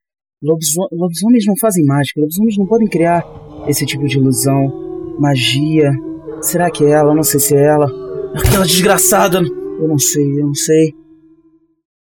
Lobiso 0.45 0.87
lobisomens 0.91 1.45
não 1.47 1.57
fazem 1.57 1.83
mágica, 1.83 2.21
lobisomens 2.21 2.55
não 2.55 2.67
podem 2.67 2.87
criar 2.87 3.23
esse 3.67 3.83
tipo 3.83 4.05
de 4.05 4.17
ilusão, 4.17 5.17
magia. 5.19 5.91
Será 6.41 6.69
que 6.69 6.83
é 6.83 6.91
ela? 6.91 7.11
Eu 7.11 7.15
não 7.15 7.23
sei 7.23 7.39
se 7.39 7.55
é 7.55 7.65
ela. 7.65 7.87
Aquela 8.35 8.65
desgraçada. 8.65 9.39
Eu 9.39 9.87
não 9.87 9.97
sei, 9.97 10.23
eu 10.23 10.45
não 10.45 10.53
sei. 10.53 10.93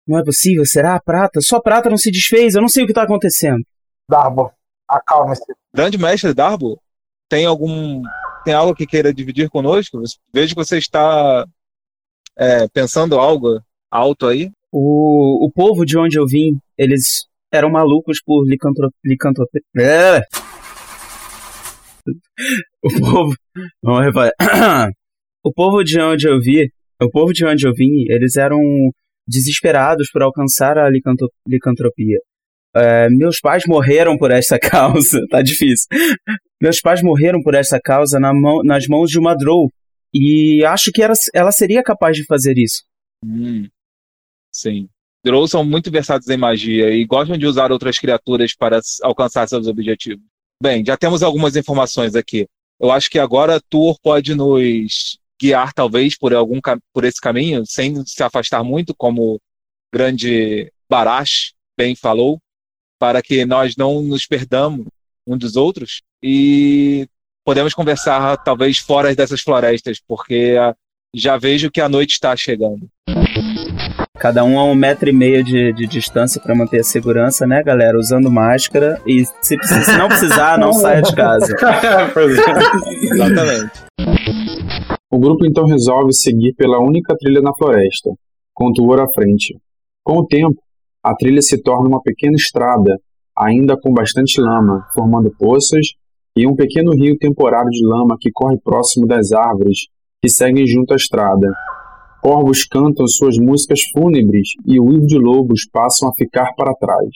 Não 0.06 0.20
é 0.20 0.24
possível, 0.24 0.66
será 0.66 0.96
a 0.96 1.02
prata? 1.02 1.40
Só 1.42 1.58
a 1.58 1.62
prata 1.62 1.90
não 1.90 1.98
se 1.98 2.12
desfez, 2.12 2.56
eu 2.56 2.62
não 2.62 2.68
sei 2.68 2.84
o 2.84 2.86
que 2.86 2.92
está 2.92 3.04
acontecendo. 3.04 3.63
Darbo, 4.10 4.52
acalme-se. 4.90 5.44
Grande 5.74 5.98
mestre 5.98 6.34
Darbo, 6.34 6.82
tem 7.30 7.46
algum. 7.46 8.02
Tem 8.44 8.54
algo 8.54 8.76
que 8.76 8.86
queira 8.86 9.13
dividir 9.13 9.50
conosco? 9.50 10.02
Vejo 10.34 10.56
que 10.56 10.63
você 10.63 10.78
está 10.78 11.46
é, 12.38 12.68
pensando 12.70 13.20
algo 13.20 13.62
alto 13.92 14.28
aí. 14.28 14.52
O, 14.72 15.46
o 15.46 15.52
povo 15.52 15.86
de 15.86 15.98
onde 15.98 16.18
eu 16.18 16.26
vim, 16.26 16.58
eles 16.78 17.28
eram 17.51 17.69
malucos 17.69 18.21
por 18.23 18.45
licantropia. 18.45 19.62
É. 19.77 20.21
O 22.83 22.99
povo. 22.99 23.36
Vamos 23.83 24.05
reparar. 24.05 24.91
O 25.45 25.53
povo 25.53 25.81
de 25.81 25.97
onde 26.01 26.27
eu 26.27 26.41
vi, 26.41 26.69
o 27.01 27.10
povo 27.10 27.31
de 27.31 27.45
onde 27.45 27.65
eu 27.65 27.73
vim, 27.73 28.03
eles 28.10 28.36
eram 28.36 28.60
desesperados 29.25 30.10
por 30.12 30.21
alcançar 30.21 30.77
a 30.77 30.89
licantropia. 30.89 32.19
É, 32.75 33.10
meus 33.10 33.39
pais 33.39 33.63
morreram 33.65 34.17
por 34.17 34.29
essa 34.29 34.60
causa. 34.60 35.21
tá 35.29 35.41
difícil. 35.41 35.88
Meus 36.62 36.81
pais 36.81 37.01
morreram 37.01 37.41
por 37.41 37.55
essa 37.55 37.79
causa 37.79 38.19
na 38.19 38.33
mão, 38.33 38.62
nas 38.62 38.88
mãos 38.88 39.10
de 39.10 39.17
uma 39.17 39.36
Drow. 39.36 39.71
E 40.13 40.65
acho 40.65 40.91
que 40.91 41.01
ela, 41.01 41.13
ela 41.33 41.51
seria 41.51 41.81
capaz 41.81 42.17
de 42.17 42.25
fazer 42.25 42.57
isso. 42.57 42.83
Hum, 43.23 43.67
sim. 44.53 44.89
Drow 45.23 45.47
são 45.47 45.63
muito 45.63 45.91
versados 45.91 46.27
em 46.30 46.38
magia 46.38 46.89
e 46.91 47.06
gostam 47.06 47.38
de 47.38 47.45
usar 47.45 47.71
outras 47.71 47.97
criaturas 47.97 48.56
para 48.56 48.80
alcançar 49.03 49.47
seus 49.47 49.67
objetivos. 49.67 50.23
Bem, 50.62 50.84
já 50.86 50.97
temos 50.97 51.21
algumas 51.21 51.56
informações 51.56 52.15
aqui. 52.15 52.47
Eu 52.80 52.91
acho 52.91 53.10
que 53.10 53.19
agora 53.19 53.62
Tur 53.69 53.97
pode 54.01 54.36
nos 54.36 55.19
guiar, 55.39 55.73
talvez, 55.73 56.17
por, 56.17 56.34
algum, 56.34 56.60
por 56.93 57.03
esse 57.03 57.21
caminho, 57.21 57.63
sem 57.65 58.03
se 58.06 58.23
afastar 58.23 58.63
muito, 58.63 58.95
como 58.95 59.36
o 59.36 59.39
grande 59.93 60.71
Barash 60.89 61.53
bem 61.77 61.95
falou, 61.95 62.39
para 62.99 63.21
que 63.21 63.45
nós 63.45 63.75
não 63.75 64.01
nos 64.01 64.25
perdamos 64.25 64.88
um 65.27 65.38
dos 65.38 65.56
outros 65.56 66.01
e 66.23 67.08
podemos 67.45 67.73
conversar, 67.73 68.38
talvez, 68.38 68.80
fora 68.80 69.13
dessas 69.15 69.41
florestas, 69.41 69.99
porque 69.99 70.56
já 71.15 71.38
vejo 71.38 71.71
que 71.71 71.82
a 71.82 71.89
noite 71.89 72.13
está 72.13 72.36
chegando. 72.36 72.89
Cada 74.19 74.43
um 74.43 74.60
a 74.60 74.63
um 74.63 74.73
metro 74.73 75.10
e 75.10 75.13
meio 75.13 75.43
de, 75.43 75.71
de 75.73 75.86
distância 75.86 76.41
para 76.41 76.56
manter 76.56 76.80
a 76.80 76.84
segurança, 76.84 77.45
né, 77.45 77.62
galera? 77.62 77.97
Usando 77.97 78.32
máscara 78.32 78.99
e 79.06 79.23
se, 79.41 79.56
se 79.62 79.97
não 79.97 80.08
precisar, 80.08 80.58
não 80.58 80.73
saia 80.73 81.01
de 81.01 81.15
casa. 81.15 81.56
Exatamente. 83.01 83.86
O 85.12 85.19
grupo 85.19 85.45
então 85.45 85.65
resolve 85.65 86.13
seguir 86.13 86.53
pela 86.53 86.80
única 86.80 87.15
trilha 87.17 87.41
na 87.41 87.53
floresta, 87.58 88.10
com 88.53 88.73
Tuor 88.73 88.99
à 88.99 89.08
frente. 89.13 89.56
Com 90.03 90.19
o 90.19 90.25
tempo, 90.25 90.62
a 91.03 91.15
trilha 91.15 91.41
se 91.41 91.62
torna 91.62 91.88
uma 91.88 92.01
pequena 92.01 92.36
estrada, 92.36 92.99
ainda 93.38 93.77
com 93.80 93.93
bastante 93.93 94.41
lama, 94.41 94.88
formando 94.93 95.34
poças 95.38 95.88
e 96.36 96.47
um 96.47 96.56
pequeno 96.56 96.91
rio 96.91 97.17
temporário 97.17 97.69
de 97.69 97.86
lama 97.86 98.17
que 98.19 98.32
corre 98.32 98.58
próximo 98.63 99.06
das 99.06 99.32
árvores 99.32 99.88
que 100.21 100.30
seguem 100.30 100.65
junto 100.65 100.93
à 100.93 100.95
estrada. 100.95 101.47
Corvos 102.21 102.65
cantam 102.65 103.08
suas 103.08 103.38
músicas 103.38 103.80
fúnebres 103.93 104.49
e 104.65 104.80
o 104.80 104.86
uivo 104.86 105.06
de 105.06 105.17
lobos 105.17 105.67
passam 105.71 106.10
a 106.10 106.13
ficar 106.13 106.53
para 106.56 106.73
trás. 106.75 107.10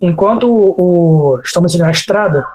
Enquanto 0.00 0.48
o, 0.48 1.40
estamos 1.42 1.74
na 1.74 1.90
estrada, 1.90 2.46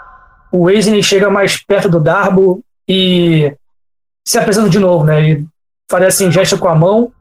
o 0.52 0.64
Wesley 0.64 1.04
chega 1.04 1.30
mais 1.30 1.64
perto 1.64 1.90
do 1.90 2.00
Darbo 2.00 2.62
e 2.88 3.54
se 4.26 4.38
apresenta 4.38 4.70
de 4.70 4.80
novo, 4.80 5.06
né? 5.06 5.30
Ele 5.30 5.48
faz 5.90 6.06
assim, 6.06 6.32
gesto 6.32 6.58
com 6.58 6.68
a 6.68 6.76
mão, 6.76 7.12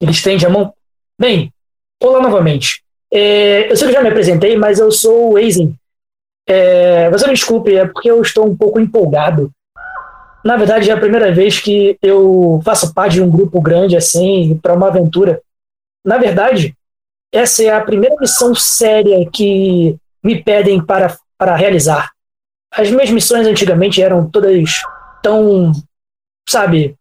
ele 0.00 0.12
estende 0.12 0.46
a 0.46 0.50
mão. 0.50 0.72
Bem, 1.18 1.52
olá 2.02 2.20
novamente. 2.20 2.82
É, 3.12 3.70
eu 3.70 3.76
sei 3.76 3.88
que 3.88 3.94
já 3.94 4.02
me 4.02 4.08
apresentei, 4.08 4.56
mas 4.56 4.78
eu 4.78 4.90
sou 4.90 5.30
o 5.30 5.32
Wesley. 5.34 5.74
É, 6.46 7.08
você 7.10 7.26
me 7.26 7.34
desculpe, 7.34 7.74
é 7.74 7.86
porque 7.86 8.10
eu 8.10 8.20
estou 8.20 8.46
um 8.46 8.56
pouco 8.56 8.78
empolgado 8.78 9.50
na 10.44 10.56
verdade, 10.58 10.90
é 10.90 10.92
a 10.92 11.00
primeira 11.00 11.32
vez 11.32 11.58
que 11.58 11.96
eu 12.02 12.60
faço 12.62 12.92
parte 12.92 13.14
de 13.14 13.22
um 13.22 13.30
grupo 13.30 13.60
grande 13.62 13.96
assim, 13.96 14.58
para 14.62 14.74
uma 14.74 14.88
aventura. 14.88 15.40
Na 16.04 16.18
verdade, 16.18 16.76
essa 17.32 17.62
é 17.62 17.70
a 17.70 17.80
primeira 17.80 18.14
missão 18.20 18.54
séria 18.54 19.28
que 19.30 19.96
me 20.22 20.42
pedem 20.42 20.84
para, 20.84 21.16
para 21.38 21.56
realizar. 21.56 22.10
As 22.70 22.90
minhas 22.90 23.10
missões 23.10 23.46
antigamente 23.46 24.02
eram 24.02 24.28
todas 24.28 24.82
tão, 25.22 25.72
sabe, 26.46 26.94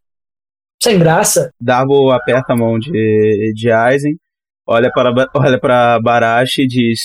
sem 0.82 0.98
graça. 0.98 1.52
Darbo 1.60 2.12
aperta 2.12 2.54
a 2.54 2.56
mão 2.56 2.80
de, 2.80 3.52
de 3.54 3.70
Aizen, 3.70 4.16
olha 4.66 4.90
para, 4.90 5.14
olha 5.36 5.60
para 5.60 6.00
Barashi 6.00 6.62
e 6.62 6.68
diz: 6.68 7.00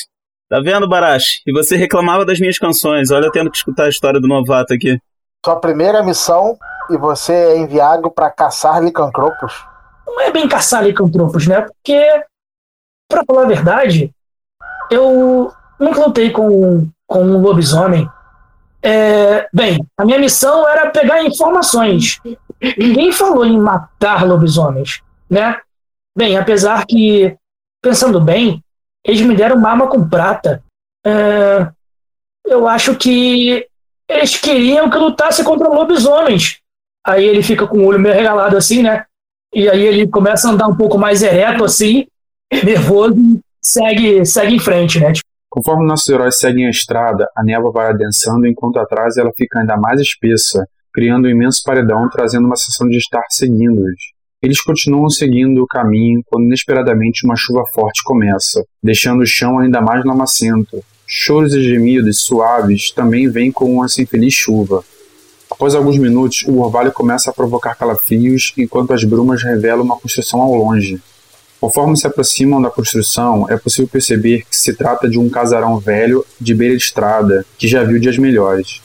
Tá 0.48 0.61
vendo, 0.61 0.88
Barashi? 0.88 1.40
E 1.46 1.53
você 1.53 1.77
reclamava 1.77 2.24
das 2.24 2.38
minhas 2.38 2.59
canções, 2.59 3.11
olha 3.11 3.27
eu 3.27 3.33
tendo 3.33 3.51
que 3.51 3.57
escutar 3.57 3.87
a 3.87 3.90
história 3.90 4.20
do 4.20 4.29
novato 4.29 4.72
aqui. 4.72 4.98
Sua 5.44 5.57
primeira 5.57 6.03
missão 6.03 6.59
e 6.90 6.96
você 6.96 7.33
é 7.33 7.59
enviado 7.59 8.11
para 8.11 8.31
caçar 8.31 8.83
licancropos? 8.83 9.64
Não 10.07 10.20
é 10.20 10.33
bem 10.33 10.48
caçar 10.48 10.83
licancropos, 10.83 11.46
né? 11.46 11.62
Porque, 11.62 12.24
para 13.09 13.24
falar 13.24 13.42
a 13.42 13.48
verdade, 13.48 14.12
eu 14.90 15.53
nunca 15.79 16.01
lutei 16.01 16.31
com, 16.31 16.88
com 17.07 17.22
um 17.22 17.40
lobisomem. 17.40 18.11
É, 18.83 19.48
bem, 19.53 19.79
a 19.96 20.05
minha 20.05 20.18
missão 20.18 20.68
era 20.68 20.90
pegar 20.90 21.22
informações. 21.22 22.20
Ninguém 22.77 23.12
falou 23.12 23.44
em 23.44 23.59
matar 23.59 24.27
lobisomens, 24.27 25.03
né? 25.31 25.61
Bem, 26.16 26.37
apesar 26.37 26.85
que, 26.85 27.37
pensando 27.81 28.20
bem, 28.20 28.62
eles 29.05 29.20
me 29.20 29.37
deram 29.37 29.57
uma 29.57 29.70
arma 29.70 29.87
com 29.87 30.09
prata. 30.09 30.62
É, 31.07 31.70
eu 32.44 32.66
acho 32.66 32.96
que 32.96 33.67
eles 34.09 34.37
queriam 34.37 34.88
que 34.88 34.97
lutasse 34.97 35.44
contra 35.44 35.68
lobisomens. 35.68 36.59
Aí 37.07 37.25
ele 37.25 37.42
fica 37.42 37.66
com 37.66 37.79
o 37.79 37.87
olho 37.87 37.99
meio 37.99 38.14
regalado 38.14 38.57
assim, 38.57 38.83
né? 38.83 39.05
E 39.55 39.68
aí 39.68 39.85
ele 39.85 40.09
começa 40.09 40.49
a 40.49 40.53
andar 40.53 40.68
um 40.68 40.77
pouco 40.77 40.99
mais 40.99 41.23
ereto 41.23 41.64
assim, 41.64 42.07
nervoso, 42.64 43.14
e 43.18 43.40
segue, 43.62 44.25
segue 44.25 44.55
em 44.55 44.59
frente, 44.59 45.01
né? 45.01 45.12
Conforme 45.51 45.87
nossos 45.87 46.09
heróis 46.09 46.38
seguem 46.38 46.66
a 46.66 46.71
estrada, 46.71 47.27
a 47.35 47.42
névoa 47.42 47.73
vai 47.73 47.88
adensando 47.88 48.47
enquanto 48.47 48.79
atrás 48.79 49.16
ela 49.16 49.31
fica 49.35 49.61
ainda 49.61 49.77
mais 49.77 50.01
espessa, 50.01 50.66
criando 50.92 51.27
um 51.27 51.31
imenso 51.31 51.62
paredão, 51.64 52.09
trazendo 52.11 52.47
uma 52.47 52.57
sensação 52.57 52.88
de 52.88 52.99
estar 52.99 53.23
seguindo-os. 53.31 54.18
Eles 54.42 54.61
continuam 54.62 55.09
seguindo 55.09 55.62
o 55.62 55.66
caminho 55.66 56.21
quando 56.27 56.44
inesperadamente 56.44 57.25
uma 57.25 57.35
chuva 57.35 57.65
forte 57.75 58.04
começa, 58.04 58.63
deixando 58.83 59.23
o 59.23 59.27
chão 59.27 59.59
ainda 59.59 59.81
mais 59.81 60.04
lamacento, 60.04 60.81
Choros 61.11 61.54
e 61.54 61.63
gemidos 61.63 62.19
suaves 62.19 62.90
também 62.90 63.31
vêm 63.31 63.50
com 63.50 63.83
essa 63.83 64.02
infeliz 64.02 64.35
chuva. 64.35 64.85
Após 65.50 65.75
alguns 65.75 65.96
minutos, 65.96 66.44
o 66.46 66.59
orvalho 66.59 66.92
começa 66.92 67.31
a 67.31 67.33
provocar 67.33 67.75
calafrios 67.75 68.52
enquanto 68.59 68.92
as 68.92 69.04
brumas 69.04 69.42
revelam 69.42 69.87
uma 69.87 69.96
construção 69.96 70.42
ao 70.42 70.54
longe. 70.54 71.00
Conforme 71.59 71.96
se 71.96 72.06
aproximam 72.06 72.61
da 72.61 72.69
construção, 72.69 73.46
é 73.48 73.56
possível 73.56 73.88
perceber 73.88 74.44
que 74.50 74.54
se 74.54 74.75
trata 74.75 75.09
de 75.09 75.19
um 75.19 75.31
casarão 75.31 75.79
velho 75.79 76.27
de 76.38 76.54
beira 76.54 76.77
de 76.77 76.83
estrada, 76.83 77.42
que 77.56 77.67
já 77.67 77.83
viu 77.83 77.98
dias 77.98 78.19
melhores. 78.19 78.83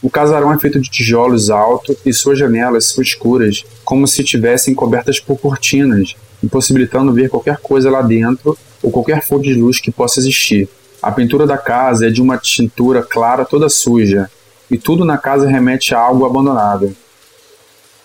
O 0.00 0.08
casarão 0.08 0.50
é 0.54 0.58
feito 0.58 0.80
de 0.80 0.88
tijolos 0.88 1.50
altos 1.50 1.94
e 2.06 2.12
suas 2.14 2.38
janelas 2.38 2.86
são 2.86 3.02
escuras, 3.02 3.66
como 3.84 4.08
se 4.08 4.24
tivessem 4.24 4.74
cobertas 4.74 5.20
por 5.20 5.38
cortinas, 5.38 6.16
impossibilitando 6.42 7.12
ver 7.12 7.28
qualquer 7.28 7.58
coisa 7.58 7.90
lá 7.90 8.00
dentro 8.00 8.56
ou 8.82 8.90
qualquer 8.90 9.22
fonte 9.22 9.52
de 9.52 9.60
luz 9.60 9.78
que 9.78 9.90
possa 9.90 10.20
existir. 10.20 10.70
A 11.06 11.12
pintura 11.12 11.46
da 11.46 11.56
casa 11.56 12.08
é 12.08 12.10
de 12.10 12.20
uma 12.20 12.36
tintura 12.36 13.00
clara 13.00 13.44
toda 13.44 13.68
suja, 13.68 14.28
e 14.68 14.76
tudo 14.76 15.04
na 15.04 15.16
casa 15.16 15.46
remete 15.46 15.94
a 15.94 16.00
algo 16.00 16.26
abandonado. 16.26 16.96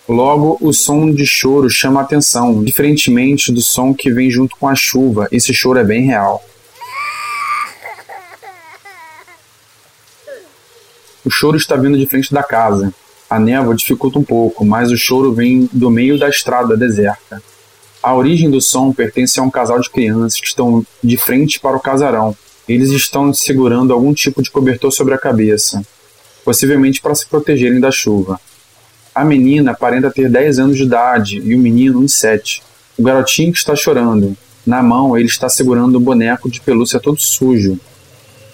Logo, 0.08 0.56
o 0.60 0.72
som 0.72 1.10
de 1.10 1.26
choro 1.26 1.68
chama 1.68 1.98
a 1.98 2.04
atenção, 2.04 2.62
diferentemente 2.62 3.50
do 3.50 3.60
som 3.60 3.92
que 3.92 4.08
vem 4.08 4.30
junto 4.30 4.56
com 4.56 4.68
a 4.68 4.76
chuva. 4.76 5.26
Esse 5.32 5.52
choro 5.52 5.80
é 5.80 5.84
bem 5.84 6.06
real. 6.06 6.44
O 11.24 11.30
choro 11.30 11.56
está 11.56 11.74
vindo 11.74 11.98
de 11.98 12.06
frente 12.06 12.32
da 12.32 12.44
casa. 12.44 12.94
A 13.28 13.36
névoa 13.36 13.74
dificulta 13.74 14.20
um 14.20 14.24
pouco, 14.24 14.64
mas 14.64 14.92
o 14.92 14.96
choro 14.96 15.32
vem 15.32 15.68
do 15.72 15.90
meio 15.90 16.20
da 16.20 16.28
estrada 16.28 16.76
deserta. 16.76 17.42
A 18.00 18.14
origem 18.14 18.48
do 18.48 18.60
som 18.60 18.92
pertence 18.92 19.40
a 19.40 19.42
um 19.42 19.50
casal 19.50 19.80
de 19.80 19.90
crianças 19.90 20.40
que 20.40 20.46
estão 20.46 20.86
de 21.02 21.16
frente 21.16 21.58
para 21.58 21.76
o 21.76 21.80
casarão. 21.80 22.36
Eles 22.72 22.88
estão 22.90 23.34
segurando 23.34 23.92
algum 23.92 24.14
tipo 24.14 24.42
de 24.42 24.50
cobertor 24.50 24.90
sobre 24.90 25.12
a 25.12 25.18
cabeça, 25.18 25.82
possivelmente 26.42 27.02
para 27.02 27.14
se 27.14 27.26
protegerem 27.26 27.78
da 27.78 27.90
chuva. 27.90 28.40
A 29.14 29.26
menina 29.26 29.72
aparenta 29.72 30.10
ter 30.10 30.30
10 30.30 30.58
anos 30.58 30.78
de 30.78 30.84
idade 30.84 31.42
e 31.44 31.54
o 31.54 31.58
menino 31.58 32.00
uns 32.00 32.14
7. 32.14 32.62
O 32.96 33.02
garotinho 33.02 33.52
que 33.52 33.58
está 33.58 33.76
chorando. 33.76 34.34
Na 34.64 34.82
mão, 34.82 35.14
ele 35.18 35.26
está 35.26 35.50
segurando 35.50 35.98
um 35.98 36.00
boneco 36.00 36.50
de 36.50 36.62
pelúcia 36.62 36.98
todo 36.98 37.20
sujo. 37.20 37.78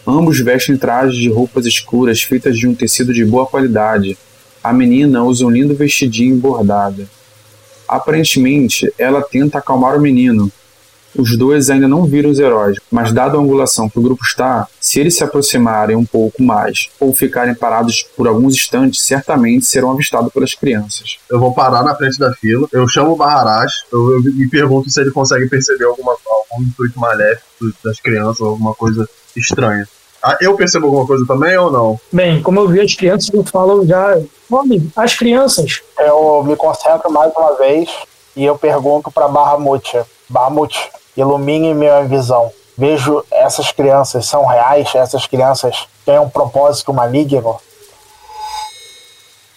Ambos 0.05 0.41
vestem 0.41 0.77
trajes 0.77 1.17
de 1.17 1.29
roupas 1.29 1.65
escuras 1.65 2.21
feitas 2.21 2.59
de 2.59 2.67
um 2.67 2.75
tecido 2.75 3.15
de 3.15 3.25
boa 3.25 3.47
qualidade. 3.47 4.19
A 4.65 4.73
menina 4.73 5.23
usa 5.23 5.47
um 5.47 5.51
lindo 5.51 5.77
vestidinho 5.77 6.35
bordado. 6.35 7.09
Aparentemente, 7.87 8.93
ela 8.99 9.23
tenta 9.23 9.59
acalmar 9.59 9.97
o 9.97 10.01
menino. 10.01 10.51
Os 11.19 11.37
dois 11.37 11.69
ainda 11.69 11.89
não 11.89 12.05
viram 12.05 12.31
os 12.31 12.39
heróis, 12.39 12.79
mas 12.91 13.13
dada 13.13 13.37
a 13.37 13.41
angulação 13.41 13.89
que 13.89 13.99
o 13.99 14.03
grupo 14.03 14.23
está, 14.23 14.69
se 14.81 15.01
eles 15.01 15.17
se 15.17 15.25
aproximarem 15.25 15.97
um 15.97 16.05
pouco 16.05 16.41
mais 16.41 16.89
ou 17.01 17.13
ficarem 17.13 17.57
parados 17.57 18.07
por 18.17 18.29
alguns 18.29 18.55
instantes, 18.55 19.01
certamente 19.05 19.67
serão 19.67 19.91
avistados 19.91 20.33
pelas 20.33 20.55
crianças. 20.55 21.19
Eu 21.29 21.41
vou 21.41 21.53
parar 21.53 21.83
na 21.83 21.95
frente 21.95 22.21
da 22.21 22.33
fila, 22.35 22.69
eu 22.73 22.87
chamo 22.87 23.13
o 23.13 23.17
Baharaj, 23.17 23.73
eu, 23.93 24.15
eu 24.15 24.23
me 24.23 24.49
pergunto 24.49 24.89
se 24.89 25.01
ele 25.01 25.11
consegue 25.11 25.49
perceber 25.49 25.87
alguma, 25.87 26.17
algum 26.53 26.63
intuito 26.63 26.99
maléfico 27.01 27.73
das 27.85 28.01
crianças, 28.01 28.41
alguma 28.41 28.75
coisa 28.75 29.09
estranha. 29.37 29.89
Ah, 30.23 30.37
eu 30.41 30.57
percebo 30.57 30.87
alguma 30.87 31.07
coisa 31.07 31.25
também 31.27 31.57
ou 31.57 31.71
não? 31.71 32.01
Bem, 32.13 32.43
como 32.43 32.61
eu 32.61 32.69
vi 32.69 32.81
as 32.81 32.95
crianças, 32.95 33.31
eu 33.33 33.45
falo 33.45 33.87
já. 33.87 34.21
Nome, 34.51 34.91
as 34.97 35.15
crianças. 35.17 35.81
Eu 35.99 36.43
me 36.45 36.57
concentro 36.57 37.11
mais 37.11 37.33
uma 37.37 37.57
vez 37.57 37.89
e 38.37 38.45
eu 38.45 38.57
pergunto 38.57 39.11
para 39.11 39.29
Bahamut. 39.29 40.01
Bahamut, 40.29 40.91
ilumine 41.21 41.75
minha 41.75 42.03
visão. 42.05 42.51
Vejo 42.77 43.25
essas 43.31 43.73
crianças 43.73 44.27
são 44.27 44.47
reais, 44.47 44.95
essas 44.95 45.27
crianças 45.27 45.89
têm 46.07 46.19
um 46.19 46.29
propósito 46.29 46.95
maligno. 46.95 47.57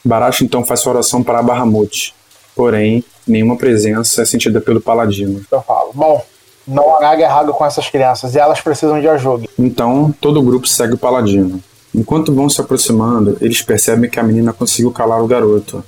Baracho 0.03 0.43
então 0.43 0.65
faz 0.65 0.79
sua 0.79 0.93
oração 0.93 1.21
para 1.21 1.43
Bahamut. 1.43 2.15
Porém, 2.55 3.03
nenhuma 3.27 3.55
presença 3.55 4.23
é 4.23 4.25
sentida 4.25 4.59
pelo 4.59 4.81
paladino. 4.81 5.41
Eu 5.51 5.61
falo, 5.61 5.91
bom, 5.93 6.25
não 6.67 6.95
há 6.95 6.99
nada 6.99 7.21
errado 7.21 7.53
com 7.53 7.63
essas 7.63 7.87
crianças 7.89 8.33
e 8.33 8.39
elas 8.39 8.59
precisam 8.59 8.99
de 8.99 9.07
ajuda. 9.07 9.47
Então, 9.57 10.13
todo 10.19 10.39
o 10.39 10.43
grupo 10.43 10.67
segue 10.67 10.95
o 10.95 10.97
paladino. 10.97 11.61
Enquanto 11.93 12.33
vão 12.33 12.49
se 12.49 12.59
aproximando, 12.59 13.37
eles 13.39 13.61
percebem 13.61 14.09
que 14.09 14.19
a 14.19 14.23
menina 14.23 14.51
conseguiu 14.51 14.91
calar 14.91 15.21
o 15.21 15.27
garoto. 15.27 15.83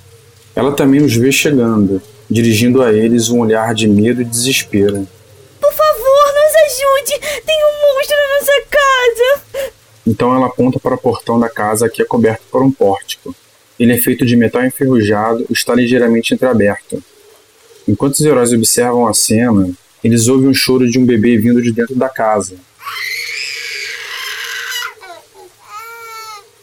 Ela 0.54 0.72
também 0.72 1.02
os 1.02 1.16
vê 1.16 1.32
chegando, 1.32 2.00
dirigindo 2.30 2.82
a 2.82 2.92
eles 2.92 3.28
um 3.28 3.40
olhar 3.40 3.74
de 3.74 3.88
medo 3.88 4.22
e 4.22 4.24
desespero. 4.24 5.08
Tem 7.12 7.64
um 7.64 7.94
monstro 7.94 8.16
na 8.16 8.38
nossa 8.38 8.62
casa! 8.70 9.72
Então 10.06 10.34
ela 10.34 10.46
aponta 10.46 10.78
para 10.78 10.94
o 10.94 10.98
portão 10.98 11.38
da 11.38 11.48
casa 11.48 11.88
que 11.88 12.02
é 12.02 12.04
coberto 12.04 12.42
por 12.50 12.62
um 12.62 12.70
pórtico. 12.70 13.34
Ele 13.78 13.92
é 13.92 13.98
feito 13.98 14.24
de 14.24 14.36
metal 14.36 14.64
enferrujado 14.64 15.44
e 15.48 15.52
está 15.52 15.74
ligeiramente 15.74 16.32
entreaberto. 16.34 17.02
Enquanto 17.88 18.14
os 18.14 18.20
heróis 18.20 18.52
observam 18.52 19.06
a 19.06 19.14
cena, 19.14 19.70
eles 20.02 20.28
ouvem 20.28 20.48
o 20.48 20.54
choro 20.54 20.88
de 20.88 20.98
um 20.98 21.04
bebê 21.04 21.36
vindo 21.36 21.60
de 21.60 21.72
dentro 21.72 21.94
da 21.94 22.08
casa. 22.08 22.56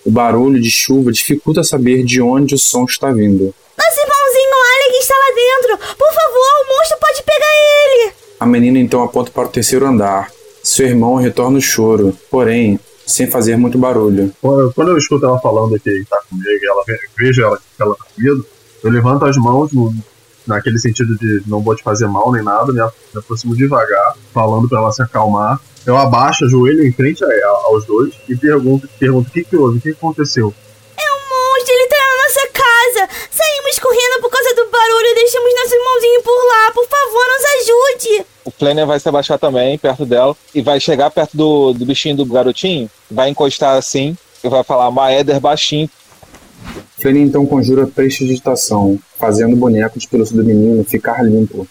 O 0.04 0.10
barulho 0.10 0.60
de 0.60 0.72
chuva 0.72 1.12
dificulta 1.12 1.64
saber 1.64 2.04
de 2.04 2.22
onde 2.22 2.56
o 2.56 2.58
som 2.58 2.86
está 2.86 3.12
vindo. 3.12 3.54
Nosso 3.78 4.00
irmãozinho 4.00 4.52
Alec 4.76 4.98
está 5.00 5.16
lá 5.16 5.32
dentro! 5.36 5.96
Por 5.96 6.14
favor, 6.14 6.52
o 6.62 6.78
monstro 6.78 6.98
pode 7.00 7.24
pegar 7.24 7.54
ele! 7.54 8.21
A 8.42 8.46
menina 8.48 8.80
então 8.80 9.04
aponta 9.04 9.30
para 9.30 9.48
o 9.48 9.52
terceiro 9.52 9.86
andar. 9.86 10.32
Seu 10.64 10.88
irmão 10.88 11.14
retorna 11.14 11.60
o 11.60 11.62
choro, 11.62 12.18
porém, 12.32 12.80
sem 13.06 13.30
fazer 13.30 13.56
muito 13.56 13.78
barulho. 13.78 14.34
Quando 14.42 14.90
eu 14.90 14.98
escuto 14.98 15.28
ela 15.28 15.40
falando 15.40 15.80
que 15.80 15.92
está 15.92 16.20
comigo, 16.28 16.60
ela 16.64 16.84
vejo 17.16 17.44
ela 17.44 17.58
que 17.58 17.64
ela 17.84 17.94
tá 17.96 18.04
com 18.04 18.20
medo, 18.20 18.44
eu 18.84 18.90
levanto 18.90 19.26
as 19.26 19.38
mãos 19.38 19.72
no, 19.72 19.94
naquele 20.48 20.80
sentido 20.80 21.16
de 21.20 21.44
não 21.46 21.62
vou 21.62 21.76
te 21.76 21.84
fazer 21.84 22.08
mal 22.08 22.32
nem 22.32 22.44
nada, 22.44 22.74
me, 22.74 22.80
me 22.82 23.20
aproximo 23.20 23.56
devagar, 23.56 24.16
falando 24.34 24.68
para 24.68 24.80
ela 24.80 24.92
se 24.92 25.04
acalmar. 25.04 25.62
Eu 25.86 25.96
abaixo, 25.96 26.44
ajoelho 26.44 26.84
em 26.84 26.92
frente 26.92 27.24
a, 27.24 27.28
a, 27.28 27.62
aos 27.66 27.86
dois 27.86 28.12
e 28.28 28.36
pergunto, 28.36 28.90
pergunto 28.98 29.30
o 29.30 29.32
que, 29.32 29.44
que 29.44 29.56
houve, 29.56 29.78
o 29.78 29.82
que 29.82 29.92
aconteceu. 29.92 30.52
É 30.98 31.12
um 31.12 31.22
monstro, 31.30 31.76
ele 31.76 31.88
tá 31.88 31.96
na 31.96 32.24
nossa 32.24 32.48
casa. 32.54 33.28
Saímos 33.30 33.78
correndo 33.78 34.11
por 34.22 34.30
causa 34.30 34.56
do 34.56 34.70
barulho 34.70 35.08
e 35.08 35.16
deixamos 35.16 35.54
nosso 35.56 35.76
irmãozinho 35.76 36.24
por 36.24 36.48
lá. 36.48 36.72
Por 36.72 36.88
favor, 36.88 37.26
nos 37.28 37.46
ajude. 37.62 38.26
O 38.46 38.52
Flanner 38.52 38.88
vai 38.88 39.00
se 39.00 39.10
abaixar 39.10 39.38
também, 39.38 39.78
perto 39.78 40.06
dela, 40.06 40.36
e 40.54 40.62
vai 40.62 40.80
chegar 40.80 41.12
perto 41.12 41.36
do, 41.36 41.74
do 41.74 41.86
bichinho 41.86 42.16
do 42.16 42.26
garotinho, 42.26 42.90
vai 43.10 43.30
encostar 43.30 43.78
assim, 43.78 44.18
e 44.44 44.50
vai 44.50 44.64
falar 44.64 44.90
Maeder 44.90 45.40
baixinho, 45.40 45.90
Flanner 47.02 47.24
então 47.24 47.46
conjura 47.48 47.88
prestidigitação, 47.88 49.00
fazendo 49.18 49.54
o 49.54 49.58
boneco 49.58 49.98
de 49.98 50.08
pelúcia 50.08 50.36
do 50.36 50.44
menino 50.44 50.84
ficar 50.84 51.24
limpo. 51.24 51.68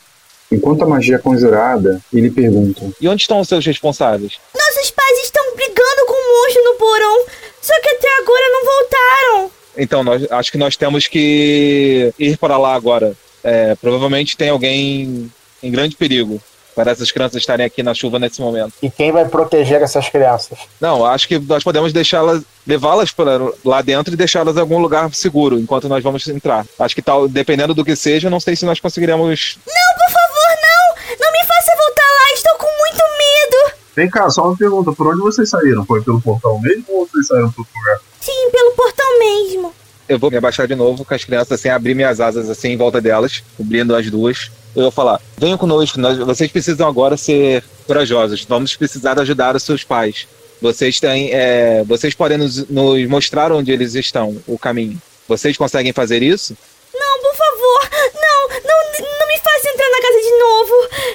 Enquanto 0.51 0.83
a 0.83 0.89
magia 0.89 1.15
é 1.15 1.19
conjurada, 1.19 2.01
ele 2.13 2.31
pergunta: 2.31 2.83
E 3.01 3.09
onde 3.09 3.23
estão 3.23 3.39
os 3.39 3.47
seus 3.47 3.65
responsáveis? 3.65 4.39
Nossos 4.53 4.91
pais 4.91 5.19
estão 5.23 5.55
brigando 5.55 6.07
com 6.07 6.15
o 6.15 6.43
monstro 6.43 6.65
no 6.65 6.75
porão, 6.75 7.25
só 7.63 7.81
que 7.81 7.89
até 7.91 8.09
agora 8.19 8.45
não 8.51 8.65
voltaram. 8.65 9.60
Então, 9.81 10.05
nós, 10.05 10.31
acho 10.31 10.53
que 10.53 10.59
nós 10.59 10.77
temos 10.77 11.09
que 11.09 12.13
ir 12.19 12.37
para 12.37 12.59
lá 12.59 12.75
agora. 12.75 13.15
É, 13.43 13.75
provavelmente 13.77 14.37
tem 14.37 14.51
alguém 14.51 15.33
em 15.63 15.71
grande 15.71 15.97
perigo 15.97 16.39
para 16.75 16.91
essas 16.91 17.11
crianças 17.11 17.39
estarem 17.39 17.65
aqui 17.65 17.83
na 17.83 17.95
chuva 17.95 18.19
nesse 18.19 18.43
momento. 18.43 18.75
E 18.83 18.91
quem 18.91 19.11
vai 19.11 19.27
proteger 19.27 19.81
essas 19.81 20.11
crianças? 20.11 20.59
Não, 20.79 21.05
acho 21.07 21.27
que 21.27 21.39
nós 21.39 21.65
podemos 21.65 21.95
deixá-las, 21.95 22.43
levá-las 22.67 23.11
para 23.11 23.41
lá 23.65 23.81
dentro 23.81 24.13
e 24.13 24.17
deixá-las 24.19 24.55
em 24.55 24.61
algum 24.61 24.79
lugar 24.79 25.13
seguro 25.15 25.59
enquanto 25.59 25.89
nós 25.89 26.05
vamos 26.05 26.29
entrar. 26.29 26.67
Acho 26.79 26.95
que 26.95 27.03
tal, 27.03 27.27
dependendo 27.27 27.73
do 27.73 27.85
que 27.85 27.97
seja, 27.97 28.29
não 28.29 28.39
sei 28.39 28.57
se 28.57 28.67
nós 28.67 28.81
conseguiremos. 28.81 29.59
Não, 29.67 29.95
por 29.97 30.13
favor, 30.13 30.59
não! 30.63 31.17
Não 31.21 31.33
me 31.33 31.47
faça 31.47 31.75
voltar 31.75 32.03
lá, 32.03 32.35
estou 32.35 32.55
com 32.59 32.67
muito 32.67 33.03
medo! 33.17 33.81
Vem 33.97 34.11
cá, 34.11 34.29
só 34.29 34.45
uma 34.45 34.57
pergunta: 34.57 34.93
por 34.93 35.07
onde 35.09 35.21
vocês 35.21 35.49
saíram? 35.49 35.87
Foi 35.87 36.03
pelo 36.03 36.21
portão 36.21 36.61
mesmo 36.61 36.85
ou 36.89 37.07
vocês 37.07 37.27
saíram 37.27 37.51
por 37.51 37.63
outro 37.63 37.75
lugar? 37.79 38.01
Sim, 38.21 38.51
pelo 38.53 38.73
portão 38.73 39.19
mesmo. 39.19 39.75
Eu 40.11 40.19
vou 40.19 40.29
me 40.29 40.37
abaixar 40.37 40.67
de 40.67 40.75
novo 40.75 41.05
com 41.05 41.15
as 41.15 41.25
crianças, 41.25 41.53
assim, 41.53 41.69
abrir 41.69 41.95
minhas 41.95 42.21
asas 42.21 42.51
assim 42.51 42.71
em 42.71 42.77
volta 42.77 43.01
delas, 43.01 43.45
cobrindo 43.57 43.95
as 43.95 44.11
duas. 44.11 44.51
Eu 44.75 44.83
vou 44.83 44.91
falar: 44.91 45.21
venham 45.39 45.57
conosco, 45.57 46.01
nós, 46.01 46.19
vocês 46.19 46.51
precisam 46.51 46.89
agora 46.89 47.17
ser 47.17 47.63
corajosos. 47.87 48.45
Vamos 48.45 48.75
precisar 48.75 49.21
ajudar 49.21 49.55
os 49.55 49.63
seus 49.63 49.85
pais. 49.85 50.27
Vocês 50.61 50.99
têm, 50.99 51.31
é, 51.33 51.85
vocês 51.85 52.13
podem 52.13 52.39
nos, 52.39 52.69
nos 52.69 53.09
mostrar 53.09 53.53
onde 53.53 53.71
eles 53.71 53.95
estão, 53.95 54.37
o 54.49 54.59
caminho. 54.59 55.01
Vocês 55.29 55.57
conseguem 55.57 55.93
fazer 55.93 56.25
isso? 56.25 56.57
Não, 56.93 57.21
por 57.21 57.35
favor, 57.37 57.89
não, 58.13 58.49
não, 58.49 59.17
não 59.17 59.29
me 59.29 59.39
faça 59.39 59.69
entrar 59.69 59.91
na 59.91 60.03
casa 60.03 60.21
de 60.21 60.39
novo. 60.39 60.73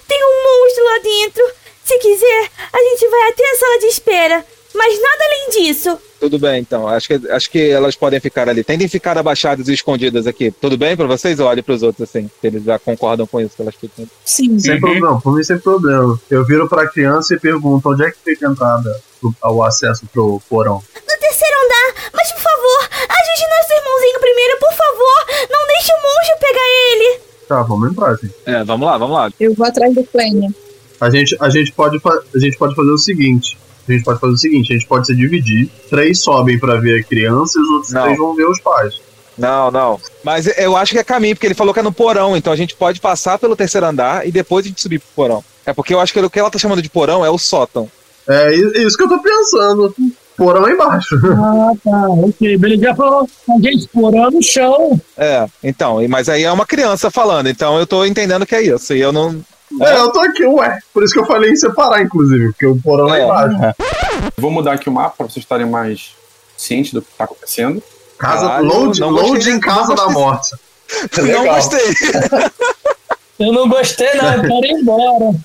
Tem 0.07 0.23
um 0.23 0.63
monstro 0.63 0.85
lá 0.85 0.99
dentro. 0.99 1.51
Se 1.83 1.97
quiser, 1.99 2.49
a 2.71 2.77
gente 2.77 3.09
vai 3.09 3.29
até 3.29 3.43
a 3.43 3.55
sala 3.57 3.79
de 3.79 3.85
espera. 3.87 4.45
Mas 4.75 5.01
nada 5.01 5.23
além 5.23 5.49
disso. 5.49 5.97
Tudo 6.19 6.37
bem, 6.37 6.59
então. 6.59 6.87
Acho 6.87 7.07
que, 7.07 7.31
acho 7.31 7.51
que 7.51 7.69
elas 7.69 7.95
podem 7.95 8.19
ficar 8.19 8.49
ali. 8.49 8.63
Tentem 8.63 8.87
ficar 8.87 9.17
abaixadas 9.17 9.67
e 9.67 9.73
escondidas 9.73 10.27
aqui. 10.27 10.51
Tudo 10.51 10.77
bem 10.77 10.95
pra 10.97 11.07
vocês? 11.07 11.39
Olhe 11.39 11.61
pros 11.61 11.81
outros, 11.81 12.09
assim. 12.09 12.29
Se 12.41 12.47
eles 12.47 12.63
já 12.63 12.77
concordam 12.77 13.25
com 13.25 13.39
isso, 13.39 13.55
que 13.55 13.61
elas 13.61 13.75
ficam. 13.75 14.05
Sim. 14.23 14.59
Sem 14.59 14.79
problema, 14.79 15.21
por 15.21 15.35
mim 15.35 15.43
sem 15.43 15.57
problema. 15.57 16.19
Eu 16.29 16.45
viro 16.45 16.67
pra 16.67 16.87
criança 16.87 17.33
e 17.33 17.39
pergunto 17.39 17.89
onde 17.89 18.03
é 18.03 18.11
que 18.11 18.17
fica 18.23 18.47
a 18.47 18.51
entrada, 18.51 19.01
o 19.43 19.63
acesso 19.63 20.05
pro 20.11 20.41
porão. 20.49 20.83
No 20.95 21.19
terceiro 21.19 21.55
andar, 21.65 22.11
mas 22.13 22.31
por 22.31 22.41
favor, 22.41 22.89
ajude 22.91 23.45
nosso 23.49 23.73
irmãozinho 23.73 24.19
primeiro, 24.19 24.59
por 24.59 24.73
favor. 24.73 25.47
Não 25.51 25.67
deixe 25.67 25.91
o 25.91 26.01
monstro 26.01 26.37
pegar 26.39 26.67
ele. 26.91 27.19
Tá, 27.47 27.61
vamos 27.63 27.91
entrar, 27.91 28.11
assim. 28.11 28.29
É, 28.45 28.63
vamos 28.63 28.87
lá, 28.87 28.97
vamos 28.97 29.15
lá. 29.15 29.31
Eu 29.39 29.53
vou 29.53 29.65
atrás 29.65 29.93
do 29.93 30.03
Flame. 30.05 30.53
A 30.99 31.09
gente, 31.09 31.37
a 31.39 31.49
gente, 31.49 31.71
pode, 31.71 32.01
a 32.03 32.39
gente 32.39 32.57
pode 32.57 32.73
fazer 32.73 32.91
o 32.91 32.97
seguinte. 32.97 33.57
A 33.87 33.91
gente 33.91 34.03
pode 34.03 34.19
fazer 34.19 34.33
o 34.33 34.37
seguinte, 34.37 34.73
a 34.73 34.75
gente 34.77 34.87
pode 34.87 35.05
se 35.07 35.15
dividir. 35.15 35.69
Três 35.89 36.19
sobem 36.19 36.59
pra 36.59 36.75
ver 36.79 37.01
a 37.01 37.03
criança 37.03 37.59
e 37.59 37.61
os 37.61 37.69
outros 37.69 37.91
Não. 37.93 38.03
três 38.03 38.17
vão 38.17 38.35
ver 38.35 38.47
os 38.47 38.59
pais. 38.59 38.95
Não, 39.37 39.69
não. 39.69 39.99
Mas 40.23 40.47
eu 40.57 40.75
acho 40.77 40.93
que 40.93 40.99
é 40.99 41.03
caminho, 41.03 41.35
porque 41.35 41.45
ele 41.47 41.53
falou 41.53 41.73
que 41.73 41.79
é 41.79 41.83
no 41.83 41.91
porão, 41.91 42.37
então 42.37 42.53
a 42.53 42.55
gente 42.55 42.75
pode 42.75 43.01
passar 43.01 43.37
pelo 43.37 43.55
terceiro 43.55 43.85
andar 43.85 44.25
e 44.27 44.31
depois 44.31 44.65
a 44.65 44.69
gente 44.69 44.81
subir 44.81 44.99
pro 44.99 45.09
porão. 45.15 45.43
É 45.65 45.73
porque 45.73 45.93
eu 45.93 45.99
acho 45.99 46.13
que 46.13 46.19
o 46.19 46.29
que 46.29 46.39
ela 46.39 46.49
tá 46.49 46.57
chamando 46.57 46.81
de 46.81 46.89
porão 46.89 47.25
é 47.25 47.29
o 47.29 47.37
sótão. 47.37 47.89
É 48.27 48.53
isso 48.55 48.97
que 48.97 49.03
eu 49.03 49.09
tô 49.09 49.19
pensando. 49.19 49.93
porão 50.37 50.67
é 50.67 50.71
embaixo. 50.71 51.15
Ah, 51.35 51.71
tá. 51.83 52.09
Ok, 52.09 52.57
beleza. 52.57 52.81
Já 52.83 52.95
falou, 52.95 53.27
a 53.49 53.61
gente 53.61 53.87
porão 53.89 54.31
no 54.31 54.41
chão. 54.41 54.99
É, 55.17 55.45
então, 55.63 55.97
mas 56.07 56.29
aí 56.29 56.43
é 56.43 56.51
uma 56.51 56.65
criança 56.65 57.11
falando, 57.11 57.47
então 57.49 57.77
eu 57.77 57.85
tô 57.85 58.05
entendendo 58.05 58.45
que 58.45 58.55
é 58.55 58.61
isso. 58.63 58.93
E 58.93 59.01
eu 59.01 59.11
não. 59.11 59.43
É, 59.81 59.97
eu 59.97 60.11
tô 60.11 60.19
aqui, 60.21 60.45
ué. 60.45 60.79
Por 60.93 61.03
isso 61.03 61.13
que 61.13 61.19
eu 61.19 61.25
falei 61.25 61.51
em 61.51 61.55
separar, 61.55 62.01
inclusive, 62.01 62.47
porque 62.49 62.65
o 62.65 62.77
porão 62.81 63.13
é, 63.13 63.21
É. 63.21 63.23
embaixo. 63.23 63.57
Vou 64.37 64.51
mudar 64.51 64.73
aqui 64.73 64.89
o 64.89 64.91
mapa 64.91 65.15
para 65.17 65.25
vocês 65.27 65.43
estarem 65.43 65.65
mais 65.65 66.13
cientes 66.57 66.93
do 66.93 67.01
que 67.01 67.11
está 67.11 67.25
acontecendo. 67.25 67.81
Casa, 68.17 68.47
Caralho, 68.47 68.65
load, 68.67 68.99
não 69.01 69.09
load 69.09 69.29
gostei, 69.31 69.53
em 69.53 69.59
casa 69.59 69.89
não 69.89 69.95
da 69.95 70.09
morte. 70.09 70.55
Não 71.17 71.23
Legal. 71.23 71.55
gostei. 71.55 71.81
Eu 73.39 73.51
não 73.51 73.67
gostei, 73.67 74.13
não. 74.13 74.33
Eu 74.33 74.41
quero 74.43 74.65
ir 74.65 74.71
embora. 74.81 75.35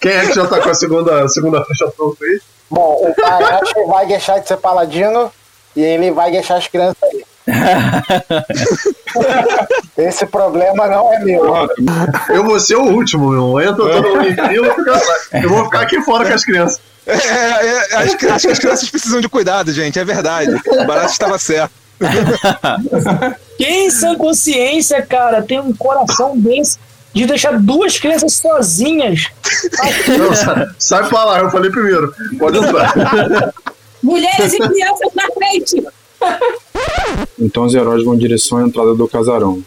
Quem 0.00 0.12
é 0.12 0.26
que 0.26 0.32
já 0.34 0.46
tá 0.46 0.60
com 0.60 0.68
a 0.70 0.74
segunda, 0.74 1.28
segunda 1.28 1.64
ficha 1.64 1.86
pronta 1.96 2.24
aí? 2.24 2.40
Bom, 2.70 3.06
o 3.06 3.20
Baracho 3.22 3.86
vai 3.86 4.06
deixar 4.06 4.38
de 4.40 4.48
ser 4.48 4.56
paladino 4.56 5.30
e 5.76 5.82
ele 5.82 6.10
vai 6.10 6.32
deixar 6.32 6.56
as 6.56 6.66
crianças 6.66 6.96
aí. 7.02 7.22
Esse 9.96 10.26
problema 10.26 10.86
não 10.86 11.10
é 11.12 11.18
meu. 11.20 11.68
Eu 12.28 12.44
vou 12.44 12.60
ser 12.60 12.76
o 12.76 12.84
último, 12.84 13.30
meu. 13.30 13.58
Entra 13.60 13.76
todo 13.76 14.08
mundo 14.08 14.28
em 14.28 14.34
fila. 14.34 14.76
Eu 15.32 15.48
vou 15.48 15.64
ficar 15.64 15.80
aqui 15.80 16.00
fora 16.02 16.28
com 16.28 16.34
as 16.34 16.44
crianças. 16.44 16.80
É, 17.06 17.14
é, 17.14 17.96
acho, 17.96 18.16
que, 18.16 18.26
acho 18.26 18.46
que 18.46 18.52
as 18.52 18.58
crianças 18.58 18.88
precisam 18.88 19.20
de 19.20 19.28
cuidado, 19.28 19.72
gente, 19.72 19.98
é 19.98 20.04
verdade. 20.04 20.54
O 20.66 20.84
Barato 20.84 21.12
estava 21.12 21.38
certo. 21.38 21.72
Quem 23.58 23.90
sem 23.90 24.16
consciência, 24.16 25.02
cara, 25.02 25.42
tem 25.42 25.60
um 25.60 25.72
coração 25.72 26.38
desse 26.38 26.78
de 27.12 27.26
deixar 27.26 27.58
duas 27.58 27.98
crianças 27.98 28.34
sozinhas? 28.34 29.26
Não, 30.18 30.34
sai, 30.34 30.66
sai 30.78 31.08
pra 31.08 31.24
lá, 31.24 31.38
eu 31.40 31.50
falei 31.50 31.70
primeiro. 31.70 32.14
Pode 32.38 32.58
entrar. 32.58 33.52
Mulheres 34.02 34.54
e 34.54 34.58
crianças 34.58 35.12
na 35.14 35.26
frente! 35.34 35.84
Então 37.38 37.64
os 37.64 37.74
heróis 37.74 38.04
vão 38.04 38.14
em 38.14 38.18
direção 38.18 38.58
à 38.58 38.62
entrada 38.62 38.94
do 38.94 39.08
casarão. 39.08 39.62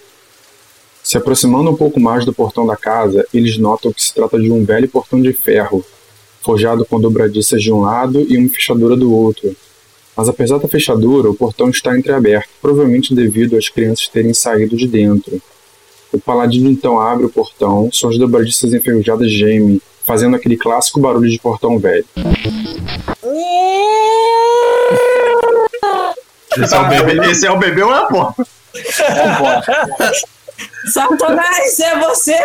Se 1.03 1.17
aproximando 1.17 1.69
um 1.69 1.75
pouco 1.75 1.99
mais 1.99 2.25
do 2.25 2.33
portão 2.33 2.65
da 2.65 2.75
casa, 2.75 3.25
eles 3.33 3.57
notam 3.57 3.93
que 3.93 4.01
se 4.01 4.13
trata 4.13 4.39
de 4.39 4.51
um 4.51 4.65
velho 4.65 4.89
portão 4.89 5.21
de 5.21 5.31
ferro, 5.33 5.85
forjado 6.41 6.85
com 6.85 6.99
dobradiças 6.99 7.61
de 7.61 7.71
um 7.71 7.81
lado 7.81 8.25
e 8.27 8.37
uma 8.37 8.49
fechadura 8.49 8.95
do 8.95 9.13
outro. 9.13 9.55
Mas 10.17 10.29
apesar 10.29 10.57
da 10.57 10.67
fechadura, 10.67 11.29
o 11.29 11.35
portão 11.35 11.69
está 11.69 11.97
entreaberto, 11.97 12.49
provavelmente 12.61 13.13
devido 13.13 13.57
às 13.57 13.69
crianças 13.69 14.07
terem 14.07 14.33
saído 14.33 14.75
de 14.75 14.87
dentro. 14.87 15.41
O 16.11 16.19
paladino 16.19 16.71
então 16.71 16.99
abre 16.99 17.25
o 17.25 17.29
portão, 17.29 17.89
suas 17.91 18.17
dobradiças 18.17 18.73
enferrujadas 18.73 19.29
gemem, 19.29 19.81
fazendo 20.03 20.35
aquele 20.35 20.55
clássico 20.55 20.99
barulho 20.99 21.29
de 21.29 21.37
portão 21.37 21.77
velho. 21.77 22.05
Esse 26.57 26.75
é 26.75 26.79
o 26.79 26.87
bebê, 26.87 27.29
esse 27.29 27.45
é 27.45 27.51
o 27.51 27.57
bebê 27.57 27.83
ou 27.83 27.93
é 27.93 27.99
a 27.99 28.05
porta? 28.05 28.47
Satanás, 30.91 31.79
é 31.79 31.99
você! 31.99 32.35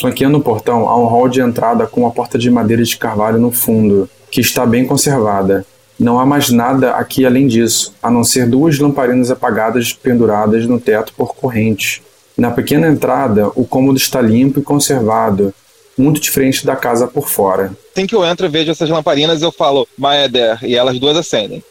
Flanqueando 0.00 0.38
o 0.38 0.42
portão 0.42 0.88
há 0.88 0.98
um 0.98 1.04
hall 1.04 1.28
de 1.28 1.40
entrada 1.40 1.86
com 1.86 2.00
uma 2.00 2.10
porta 2.10 2.36
de 2.36 2.50
madeira 2.50 2.82
de 2.82 2.96
carvalho 2.96 3.38
no 3.38 3.52
fundo, 3.52 4.10
que 4.30 4.40
está 4.40 4.66
bem 4.66 4.84
conservada. 4.84 5.64
Não 5.98 6.18
há 6.18 6.26
mais 6.26 6.50
nada 6.50 6.92
aqui 6.92 7.24
além 7.24 7.46
disso, 7.46 7.94
a 8.02 8.10
não 8.10 8.24
ser 8.24 8.48
duas 8.48 8.78
lamparinas 8.78 9.30
apagadas 9.30 9.92
penduradas 9.92 10.66
no 10.66 10.80
teto 10.80 11.12
por 11.16 11.36
corrente. 11.36 12.02
Na 12.36 12.50
pequena 12.50 12.88
entrada, 12.88 13.48
o 13.54 13.64
cômodo 13.64 13.98
está 13.98 14.20
limpo 14.20 14.58
e 14.58 14.62
conservado, 14.62 15.54
muito 15.96 16.20
diferente 16.20 16.64
da 16.64 16.76
casa 16.76 17.06
por 17.06 17.28
fora. 17.28 17.72
Assim 17.94 18.06
que 18.06 18.14
eu 18.14 18.24
entro 18.24 18.46
e 18.46 18.48
vejo 18.48 18.70
essas 18.70 18.88
lamparinas, 18.88 19.42
eu 19.42 19.52
falo, 19.52 19.86
Maeder, 19.96 20.58
e 20.64 20.74
elas 20.74 20.98
duas 20.98 21.16
acendem. 21.16 21.62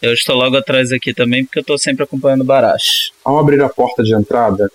Eu 0.00 0.12
estou 0.12 0.36
logo 0.36 0.56
atrás 0.56 0.92
aqui 0.92 1.14
também, 1.14 1.44
porque 1.44 1.60
eu 1.60 1.64
tô 1.64 1.78
sempre 1.78 2.04
acompanhando 2.04 2.42
o 2.42 2.44
Barash. 2.44 3.10
Ao 3.24 3.38
abrir 3.38 3.62
a 3.62 3.68
porta 3.68 4.02
de 4.02 4.14
entrada, 4.14 4.70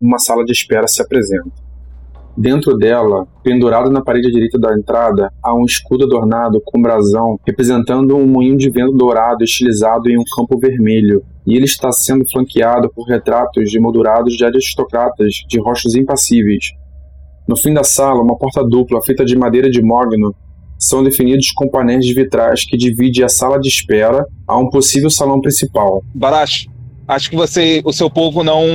uma 0.00 0.18
sala 0.18 0.44
de 0.44 0.52
espera 0.52 0.86
se 0.86 1.02
apresenta. 1.02 1.50
Dentro 2.36 2.76
dela, 2.76 3.26
pendurado 3.42 3.90
na 3.90 4.02
parede 4.02 4.30
direita 4.30 4.58
da 4.58 4.74
entrada, 4.74 5.32
há 5.42 5.54
um 5.54 5.64
escudo 5.64 6.04
adornado 6.04 6.60
com 6.62 6.82
brasão 6.82 7.40
representando 7.46 8.14
um 8.14 8.26
moinho 8.26 8.58
de 8.58 8.68
vento 8.68 8.92
dourado 8.92 9.42
estilizado 9.42 10.08
em 10.10 10.18
um 10.18 10.24
campo 10.36 10.58
vermelho, 10.58 11.24
e 11.46 11.56
ele 11.56 11.64
está 11.64 11.90
sendo 11.90 12.28
flanqueado 12.30 12.90
por 12.90 13.08
retratos 13.08 13.74
emoldurados 13.74 14.36
de 14.36 14.44
aristocratas 14.44 15.32
de 15.48 15.58
rostos 15.58 15.94
impassíveis. 15.94 16.66
No 17.46 17.56
fim 17.56 17.72
da 17.72 17.84
sala, 17.84 18.20
uma 18.20 18.36
porta 18.36 18.64
dupla 18.64 19.00
feita 19.02 19.24
de 19.24 19.36
madeira 19.36 19.70
de 19.70 19.80
mogno 19.80 20.34
são 20.78 21.02
definidos 21.02 21.52
com 21.52 21.68
painéis 21.68 22.04
de 22.04 22.12
vitrais 22.12 22.64
que 22.64 22.76
divide 22.76 23.24
a 23.24 23.28
sala 23.28 23.58
de 23.58 23.68
espera 23.68 24.26
a 24.46 24.56
um 24.58 24.68
possível 24.68 25.08
salão 25.08 25.40
principal. 25.40 26.02
Baracho, 26.14 26.68
acho 27.08 27.30
que 27.30 27.36
você, 27.36 27.80
o 27.84 27.92
seu 27.92 28.10
povo 28.10 28.42
não, 28.42 28.66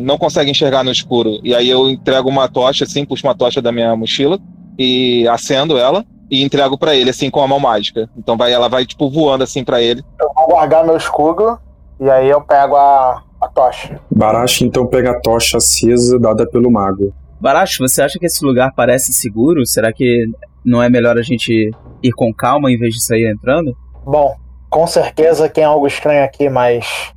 não 0.00 0.18
consegue 0.18 0.50
enxergar 0.50 0.82
no 0.82 0.90
escuro. 0.90 1.38
E 1.42 1.54
aí 1.54 1.68
eu 1.68 1.88
entrego 1.88 2.28
uma 2.28 2.48
tocha, 2.48 2.84
assim, 2.84 3.04
puxo 3.04 3.26
uma 3.26 3.34
tocha 3.34 3.60
da 3.60 3.70
minha 3.70 3.94
mochila 3.94 4.38
e 4.78 5.28
acendo 5.28 5.78
ela 5.78 6.04
e 6.30 6.42
entrego 6.42 6.78
pra 6.78 6.94
ele, 6.94 7.10
assim, 7.10 7.30
com 7.30 7.40
a 7.40 7.48
mão 7.48 7.60
mágica. 7.60 8.08
Então 8.16 8.36
vai, 8.36 8.52
ela 8.52 8.68
vai, 8.68 8.84
tipo, 8.86 9.10
voando, 9.10 9.44
assim, 9.44 9.62
pra 9.62 9.80
ele. 9.80 10.02
Eu 10.20 10.30
vou 10.34 10.48
guardar 10.48 10.84
meu 10.84 10.96
escudo 10.96 11.58
e 12.00 12.10
aí 12.10 12.28
eu 12.28 12.40
pego 12.40 12.74
a, 12.74 13.22
a 13.40 13.48
tocha. 13.48 14.00
Barash 14.10 14.62
então 14.62 14.86
pega 14.86 15.12
a 15.12 15.20
tocha 15.20 15.58
acesa 15.58 16.18
dada 16.18 16.46
pelo 16.48 16.70
mago. 16.70 17.12
Barash, 17.44 17.76
você 17.78 18.00
acha 18.00 18.18
que 18.18 18.24
esse 18.24 18.42
lugar 18.42 18.72
parece 18.74 19.12
seguro? 19.12 19.66
Será 19.66 19.92
que 19.92 20.24
não 20.64 20.82
é 20.82 20.88
melhor 20.88 21.18
a 21.18 21.20
gente 21.20 21.70
ir 22.02 22.12
com 22.12 22.32
calma 22.32 22.72
em 22.72 22.78
vez 22.78 22.94
de 22.94 23.04
sair 23.04 23.30
entrando? 23.30 23.76
Bom, 24.02 24.34
com 24.70 24.86
certeza 24.86 25.46
tem 25.46 25.62
algo 25.62 25.86
estranho 25.86 26.24
aqui, 26.24 26.48
mas 26.48 27.12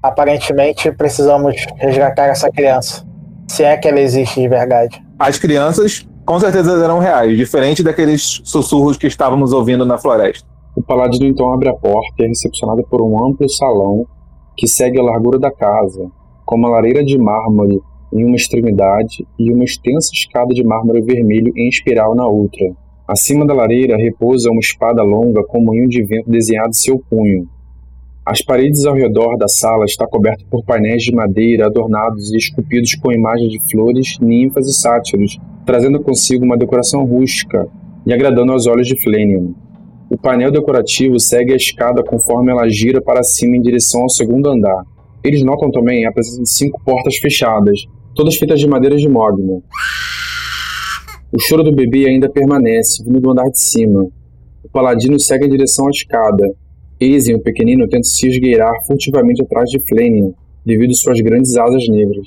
aparentemente 0.00 0.92
precisamos 0.92 1.66
resgatar 1.78 2.26
essa 2.26 2.48
criança. 2.48 3.04
Se 3.48 3.64
é 3.64 3.76
que 3.76 3.88
ela 3.88 3.98
existe 3.98 4.40
de 4.40 4.46
verdade. 4.46 5.04
As 5.18 5.36
crianças, 5.36 6.06
com 6.24 6.38
certeza, 6.38 6.80
eram 6.84 7.00
reais, 7.00 7.36
diferente 7.36 7.82
daqueles 7.82 8.40
sussurros 8.44 8.96
que 8.96 9.08
estávamos 9.08 9.52
ouvindo 9.52 9.84
na 9.84 9.98
floresta. 9.98 10.48
O 10.76 10.82
paladino 10.84 11.26
então 11.26 11.52
abre 11.52 11.68
a 11.68 11.74
porta 11.74 12.14
e 12.20 12.24
é 12.26 12.28
recepcionado 12.28 12.84
por 12.88 13.02
um 13.02 13.26
amplo 13.26 13.48
salão 13.50 14.06
que 14.56 14.68
segue 14.68 15.00
a 15.00 15.02
largura 15.02 15.40
da 15.40 15.50
casa, 15.50 16.08
com 16.46 16.54
uma 16.54 16.68
lareira 16.68 17.04
de 17.04 17.18
mármore 17.18 17.82
em 18.12 18.24
uma 18.24 18.36
extremidade 18.36 19.26
e 19.38 19.52
uma 19.52 19.64
extensa 19.64 20.10
escada 20.12 20.52
de 20.52 20.62
mármore 20.62 21.00
vermelho 21.00 21.52
em 21.56 21.68
espiral 21.68 22.14
na 22.14 22.26
outra. 22.26 22.66
Acima 23.08 23.46
da 23.46 23.54
lareira 23.54 23.96
repousa 23.96 24.50
uma 24.50 24.60
espada 24.60 25.02
longa 25.02 25.42
com 25.44 25.60
moinho 25.60 25.88
de 25.88 26.02
vento 26.04 26.30
desenhado 26.30 26.70
em 26.70 26.74
seu 26.74 26.98
punho. 26.98 27.48
As 28.24 28.40
paredes 28.40 28.86
ao 28.86 28.94
redor 28.94 29.36
da 29.36 29.48
sala 29.48 29.84
estão 29.84 30.06
cobertas 30.06 30.46
por 30.48 30.64
painéis 30.64 31.02
de 31.02 31.12
madeira 31.12 31.66
adornados 31.66 32.32
e 32.32 32.36
esculpidos 32.36 32.94
com 32.94 33.10
imagens 33.10 33.50
de 33.50 33.60
flores, 33.70 34.16
ninfas 34.20 34.68
e 34.68 34.72
sátiros, 34.72 35.38
trazendo 35.66 36.00
consigo 36.00 36.44
uma 36.44 36.56
decoração 36.56 37.04
rústica 37.04 37.68
e 38.06 38.12
agradando 38.12 38.52
aos 38.52 38.66
olhos 38.68 38.86
de 38.86 39.00
Flenium. 39.02 39.54
O 40.08 40.16
painel 40.16 40.52
decorativo 40.52 41.18
segue 41.18 41.52
a 41.52 41.56
escada 41.56 42.04
conforme 42.04 42.52
ela 42.52 42.68
gira 42.68 43.00
para 43.00 43.22
cima 43.22 43.56
em 43.56 43.60
direção 43.62 44.02
ao 44.02 44.10
segundo 44.10 44.48
andar. 44.48 44.84
Eles 45.24 45.42
notam 45.42 45.70
também 45.70 46.06
a 46.06 46.12
presença 46.12 46.42
de 46.42 46.50
cinco 46.50 46.80
portas 46.84 47.16
fechadas, 47.16 47.86
todas 48.14 48.36
feitas 48.36 48.60
de 48.60 48.66
madeira 48.66 48.96
de 48.96 49.08
mogno. 49.08 49.62
O 51.32 51.40
choro 51.40 51.62
do 51.62 51.74
bebê 51.74 52.06
ainda 52.06 52.28
permanece, 52.28 53.02
vindo 53.02 53.20
do 53.20 53.30
andar 53.30 53.48
de 53.48 53.58
cima. 53.58 54.06
O 54.64 54.68
paladino 54.70 55.18
segue 55.18 55.46
em 55.46 55.50
direção 55.50 55.86
à 55.86 55.90
escada. 55.90 56.44
Aizen, 57.00 57.36
o 57.36 57.42
pequenino, 57.42 57.88
tenta 57.88 58.04
se 58.04 58.28
esgueirar 58.28 58.72
furtivamente 58.86 59.42
atrás 59.42 59.68
de 59.70 59.80
Flenium, 59.88 60.34
devido 60.64 60.90
às 60.90 61.00
suas 61.00 61.20
grandes 61.20 61.56
asas 61.56 61.88
negras. 61.88 62.26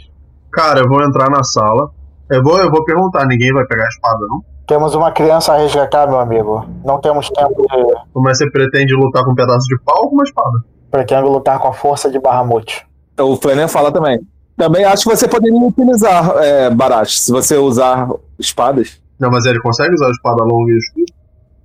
Cara, 0.51 0.81
eu 0.81 0.89
vou 0.89 1.03
entrar 1.03 1.29
na 1.29 1.43
sala. 1.43 1.89
Eu 2.31 2.41
vou, 2.43 2.57
eu 2.57 2.71
vou 2.71 2.83
perguntar, 2.83 3.25
ninguém 3.27 3.53
vai 3.53 3.65
pegar 3.65 3.85
a 3.85 3.87
espada, 3.87 4.19
não? 4.27 4.43
Temos 4.67 4.95
uma 4.95 5.11
criança 5.11 5.53
a 5.53 5.57
resgatar, 5.57 6.07
meu 6.07 6.19
amigo. 6.19 6.65
Não 6.83 6.99
temos 6.99 7.29
tempo 7.29 7.53
de. 7.53 8.19
Mas 8.19 8.39
você 8.39 8.49
pretende 8.49 8.95
lutar 8.95 9.23
com 9.23 9.31
um 9.31 9.35
pedaço 9.35 9.67
de 9.67 9.77
pau 9.83 10.03
ou 10.03 10.09
com 10.09 10.15
uma 10.15 10.23
espada? 10.23 10.57
Pretendo 10.89 11.29
lutar 11.29 11.59
com 11.59 11.67
a 11.67 11.73
força 11.73 12.09
de 12.09 12.19
Bahamut. 12.19 12.83
O 13.19 13.35
Flanagan 13.35 13.67
fala 13.67 13.91
também. 13.91 14.19
Também 14.57 14.85
acho 14.85 15.03
que 15.03 15.15
você 15.15 15.27
poderia 15.27 15.57
utilizar 15.57 16.37
é, 16.37 16.69
Barash, 16.69 17.19
se 17.19 17.31
você 17.31 17.57
usar 17.57 18.09
espadas. 18.39 18.99
Não, 19.19 19.29
mas 19.29 19.45
ele 19.45 19.59
consegue 19.59 19.93
usar 19.93 20.07
a 20.07 20.11
espada 20.11 20.43
longa 20.43 20.71
e 20.71 20.75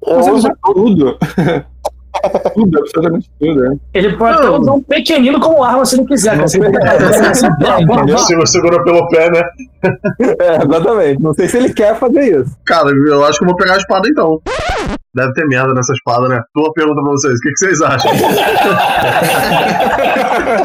Você 0.03 0.31
uso 0.31 0.33
usa 0.33 0.57
tudo. 0.63 1.19
tudo, 2.55 2.79
absolutamente 2.79 3.31
tudo, 3.39 3.61
né? 3.61 3.77
Ele 3.95 4.17
pode 4.17 4.39
até 4.39 4.51
usar 4.51 4.73
um 4.73 4.83
pequenino 4.83 5.41
como 5.41 5.63
arma 5.63 5.85
se 5.85 5.97
ele 5.97 6.07
quiser. 6.07 6.37
cara. 6.37 6.45
Você 7.35 7.47
Entendeu? 7.81 8.19
Se 8.19 8.47
segura 8.47 8.83
pelo 8.83 9.09
pé, 9.09 9.31
né? 9.31 9.43
É, 10.41 10.65
exatamente. 10.65 11.23
Não 11.23 11.33
sei 11.33 11.49
se 11.49 11.57
ele 11.57 11.73
quer 11.73 11.97
fazer 11.97 12.41
isso. 12.41 12.57
Cara, 12.65 12.91
eu 12.91 13.25
acho 13.25 13.39
que 13.39 13.45
eu 13.45 13.49
vou 13.49 13.57
pegar 13.57 13.75
a 13.75 13.79
espada 13.79 14.09
então. 14.09 14.41
Deve 15.13 15.33
ter 15.33 15.45
merda 15.47 15.75
nessa 15.75 15.93
espada, 15.93 16.29
né? 16.29 16.41
Tua 16.55 16.73
pergunta 16.73 17.03
pra 17.03 17.11
vocês, 17.11 17.35
o 17.35 17.41
que, 17.41 17.51
que 17.51 17.59
vocês 17.59 17.81
acham? 17.81 18.13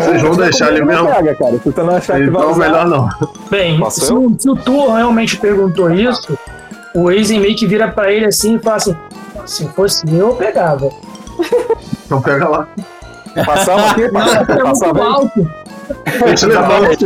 vocês 0.01 0.22
vão 0.22 0.36
deixar 0.36 0.72
ele 0.72 0.86
mesmo? 0.86 1.07
Pega, 1.07 1.36
cara. 1.36 1.59
Não 1.78 1.95
achar 1.95 2.20
que 2.20 2.30
vai 2.30 2.41
Então, 2.41 2.51
usar, 2.51 2.59
melhor 2.59 2.88
não. 2.88 3.09
Bem, 3.49 3.89
se 3.89 4.01
se 4.05 4.13
o 4.49 4.55
Tu 4.55 4.93
realmente 4.93 5.38
perguntou 5.38 5.91
isso, 5.91 6.38
o 6.93 7.09
Aizen 7.09 7.39
meio 7.39 7.55
que 7.55 7.66
vira 7.66 7.88
pra 7.88 8.11
ele 8.11 8.26
assim 8.26 8.55
e 8.55 8.59
fala 8.59 8.76
assim: 8.78 8.95
se 9.45 9.68
fosse 9.70 10.07
eu, 10.07 10.30
eu 10.30 10.36
pegava. 10.36 10.89
Então 12.05 12.22
pega 12.22 12.47
lá. 12.47 12.68
Passamos 13.45 13.91
aqui, 13.91 14.07
Não, 14.11 14.13
passamos, 14.63 14.97
é 14.97 15.01
alto. 15.01 15.51
Eu 16.26 16.36
te 16.36 16.45
levanto. 16.45 17.05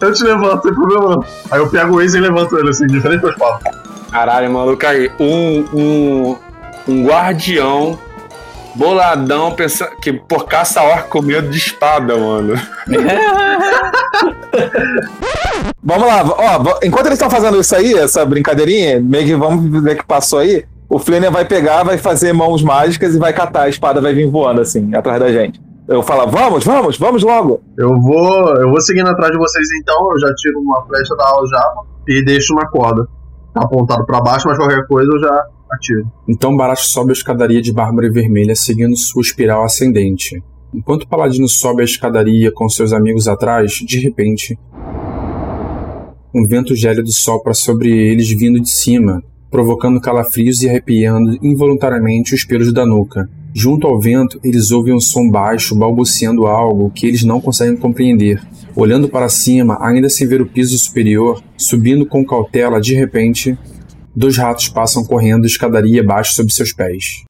Eu 0.00 0.12
te 0.12 0.24
levanto, 0.24 0.54
não 0.54 0.60
tem 0.60 0.74
problema 0.74 1.08
não. 1.10 1.24
Aí 1.50 1.60
eu 1.60 1.68
pego 1.68 1.94
o 1.94 1.96
Waze 2.00 2.18
e 2.18 2.20
levanto 2.20 2.58
ele 2.58 2.70
assim, 2.70 2.86
de 2.86 3.00
frente 3.00 3.20
pra 3.20 3.30
espada. 3.30 3.58
Caralho, 4.10 4.50
maluco, 4.50 4.84
aí. 4.86 5.10
Um, 5.20 5.64
um, 5.72 6.36
um 6.88 7.06
guardião 7.06 7.98
boladão 8.74 9.52
pensando 9.52 9.96
que 9.96 10.12
por 10.12 10.46
caça 10.46 10.82
orc 10.82 11.08
com 11.08 11.20
medo 11.20 11.48
de 11.50 11.58
espada, 11.58 12.16
mano. 12.16 12.54
Vamos 15.82 16.06
lá, 16.06 16.22
ó, 16.24 16.78
enquanto 16.82 17.06
eles 17.06 17.18
estão 17.18 17.30
fazendo 17.30 17.58
isso 17.60 17.74
aí, 17.74 17.94
essa 17.94 18.24
brincadeirinha, 18.24 19.00
meio 19.00 19.26
que 19.26 19.34
vamos 19.34 19.82
ver 19.82 19.96
que 19.96 20.04
passou 20.04 20.38
aí, 20.38 20.64
o 20.88 20.98
Flynn 20.98 21.30
vai 21.30 21.44
pegar, 21.44 21.82
vai 21.82 21.98
fazer 21.98 22.32
mãos 22.32 22.62
mágicas 22.62 23.14
e 23.14 23.18
vai 23.18 23.32
catar 23.32 23.62
a 23.62 23.68
espada, 23.68 24.00
vai 24.00 24.14
vir 24.14 24.30
voando 24.30 24.60
assim, 24.60 24.94
atrás 24.94 25.18
da 25.20 25.32
gente. 25.32 25.60
Eu 25.88 26.02
falo, 26.02 26.30
vamos, 26.30 26.64
vamos, 26.64 26.98
vamos 26.98 27.22
logo. 27.22 27.62
Eu 27.76 27.98
vou. 28.00 28.54
Eu 28.56 28.68
vou 28.68 28.80
seguindo 28.80 29.08
atrás 29.08 29.32
de 29.32 29.38
vocês 29.38 29.66
então, 29.80 29.96
eu 30.12 30.20
já 30.20 30.34
tiro 30.34 30.60
uma 30.60 30.84
flecha 30.86 31.16
da 31.16 31.26
aljava 31.28 31.82
e 32.06 32.22
deixo 32.24 32.52
uma 32.52 32.68
corda. 32.68 33.08
Tá 33.54 33.62
apontado 33.64 34.04
pra 34.04 34.20
baixo, 34.20 34.46
mas 34.46 34.58
qualquer 34.58 34.86
coisa 34.86 35.10
eu 35.10 35.18
já 35.18 35.46
atiro. 35.72 36.10
Então 36.28 36.56
Barash 36.56 36.86
sobe 36.86 37.10
a 37.10 37.12
escadaria 37.12 37.62
de 37.62 37.72
mármore 37.72 38.10
vermelha 38.10 38.54
seguindo 38.54 38.96
sua 38.96 39.22
espiral 39.22 39.64
ascendente. 39.64 40.42
Enquanto 40.74 41.04
o 41.04 41.08
paladino 41.08 41.48
sobe 41.48 41.82
a 41.82 41.84
escadaria 41.84 42.52
com 42.52 42.68
seus 42.68 42.92
amigos 42.92 43.26
atrás, 43.26 43.72
de 43.72 43.98
repente, 43.98 44.58
um 46.34 46.46
vento 46.46 46.74
gélido 46.74 47.10
sopra 47.10 47.54
sobre 47.54 47.90
eles 47.90 48.28
vindo 48.28 48.60
de 48.60 48.68
cima, 48.68 49.22
provocando 49.50 50.00
calafrios 50.00 50.62
e 50.62 50.68
arrepiando 50.68 51.38
involuntariamente 51.42 52.34
os 52.34 52.44
pelos 52.44 52.72
da 52.72 52.84
nuca. 52.84 53.28
Junto 53.54 53.86
ao 53.86 53.98
vento, 53.98 54.38
eles 54.44 54.70
ouvem 54.70 54.94
um 54.94 55.00
som 55.00 55.28
baixo 55.30 55.74
balbuciando 55.74 56.46
algo 56.46 56.90
que 56.90 57.06
eles 57.06 57.24
não 57.24 57.40
conseguem 57.40 57.76
compreender. 57.76 58.40
Olhando 58.76 59.08
para 59.08 59.28
cima, 59.28 59.78
ainda 59.80 60.08
sem 60.08 60.28
ver 60.28 60.42
o 60.42 60.46
piso 60.46 60.78
superior, 60.78 61.42
subindo 61.56 62.04
com 62.04 62.24
cautela, 62.24 62.78
de 62.78 62.94
repente, 62.94 63.58
dois 64.18 64.36
ratos 64.36 64.68
passam 64.68 65.04
correndo 65.04 65.46
escadaria 65.46 66.02
abaixo 66.02 66.34
sob 66.34 66.52
seus 66.52 66.72
pés. 66.72 67.22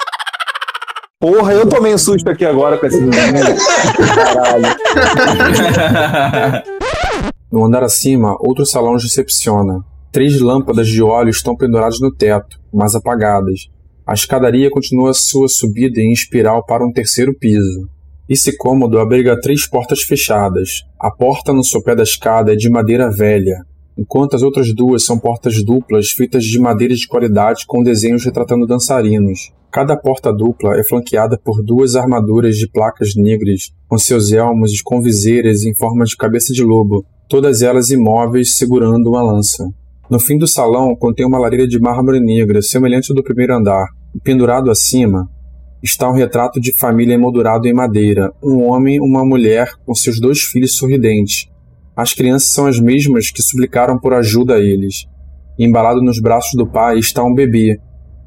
Porra, 1.20 1.52
eu 1.52 1.68
tomei 1.68 1.94
um 1.94 1.98
susto 1.98 2.28
aqui 2.30 2.44
agora 2.44 2.78
com 2.78 2.86
esse 2.86 3.00
menino. 3.00 3.56
Caralho. 4.32 4.64
No 7.50 7.64
andar 7.64 7.82
acima, 7.82 8.36
outro 8.40 8.66
salão 8.66 8.94
os 8.94 9.02
recepciona. 9.02 9.82
Três 10.12 10.38
lâmpadas 10.38 10.86
de 10.86 11.02
óleo 11.02 11.30
estão 11.30 11.56
penduradas 11.56 11.98
no 11.98 12.14
teto, 12.14 12.60
mas 12.70 12.94
apagadas. 12.94 13.70
A 14.06 14.12
escadaria 14.12 14.70
continua 14.70 15.14
sua 15.14 15.48
subida 15.48 15.98
em 15.98 16.12
espiral 16.12 16.62
para 16.66 16.86
um 16.86 16.92
terceiro 16.92 17.34
piso. 17.34 17.88
Esse 18.28 18.54
cômodo 18.54 18.98
abriga 18.98 19.40
três 19.40 19.66
portas 19.66 20.02
fechadas. 20.02 20.82
A 21.00 21.10
porta 21.10 21.50
no 21.50 21.64
sopé 21.64 21.96
da 21.96 22.02
escada 22.02 22.52
é 22.52 22.56
de 22.56 22.68
madeira 22.68 23.10
velha, 23.10 23.64
enquanto 23.98 24.36
as 24.36 24.42
outras 24.42 24.72
duas 24.72 25.04
são 25.04 25.18
portas 25.18 25.62
duplas 25.64 26.12
feitas 26.12 26.44
de 26.44 26.58
madeira 26.60 26.94
de 26.94 27.08
qualidade 27.08 27.66
com 27.66 27.82
desenhos 27.82 28.24
retratando 28.24 28.66
dançarinos. 28.66 29.50
Cada 29.70 29.96
porta 29.96 30.32
dupla 30.32 30.78
é 30.78 30.84
flanqueada 30.84 31.38
por 31.44 31.62
duas 31.62 31.96
armaduras 31.96 32.56
de 32.56 32.70
placas 32.70 33.14
negras, 33.16 33.72
com 33.88 33.98
seus 33.98 34.32
elmos 34.32 34.80
com 34.80 35.02
viseiras 35.02 35.64
em 35.64 35.74
forma 35.74 36.04
de 36.04 36.16
cabeça 36.16 36.54
de 36.54 36.62
lobo, 36.62 37.04
todas 37.28 37.60
elas 37.60 37.90
imóveis 37.90 38.56
segurando 38.56 39.10
uma 39.10 39.22
lança. 39.22 39.68
No 40.08 40.18
fim 40.18 40.38
do 40.38 40.46
salão 40.46 40.96
contém 40.96 41.26
uma 41.26 41.38
lareira 41.38 41.66
de 41.66 41.78
mármore 41.78 42.20
negra, 42.20 42.62
semelhante 42.62 43.10
ao 43.10 43.16
do 43.16 43.22
primeiro 43.22 43.54
andar. 43.54 43.88
E 44.14 44.20
pendurado 44.20 44.70
acima 44.70 45.28
está 45.82 46.08
um 46.08 46.14
retrato 46.14 46.60
de 46.60 46.72
família 46.78 47.14
emoldurado 47.14 47.68
em 47.68 47.74
madeira, 47.74 48.32
um 48.42 48.62
homem 48.62 48.96
e 48.96 49.00
uma 49.00 49.24
mulher 49.24 49.70
com 49.84 49.94
seus 49.94 50.18
dois 50.18 50.40
filhos 50.40 50.76
sorridentes. 50.76 51.48
As 51.98 52.14
crianças 52.14 52.50
são 52.50 52.66
as 52.66 52.78
mesmas 52.78 53.28
que 53.28 53.42
suplicaram 53.42 53.98
por 53.98 54.14
ajuda 54.14 54.54
a 54.54 54.60
eles. 54.60 55.04
Embalado 55.58 56.00
nos 56.00 56.20
braços 56.20 56.52
do 56.54 56.64
pai 56.64 56.96
está 56.96 57.24
um 57.24 57.34
bebê, 57.34 57.80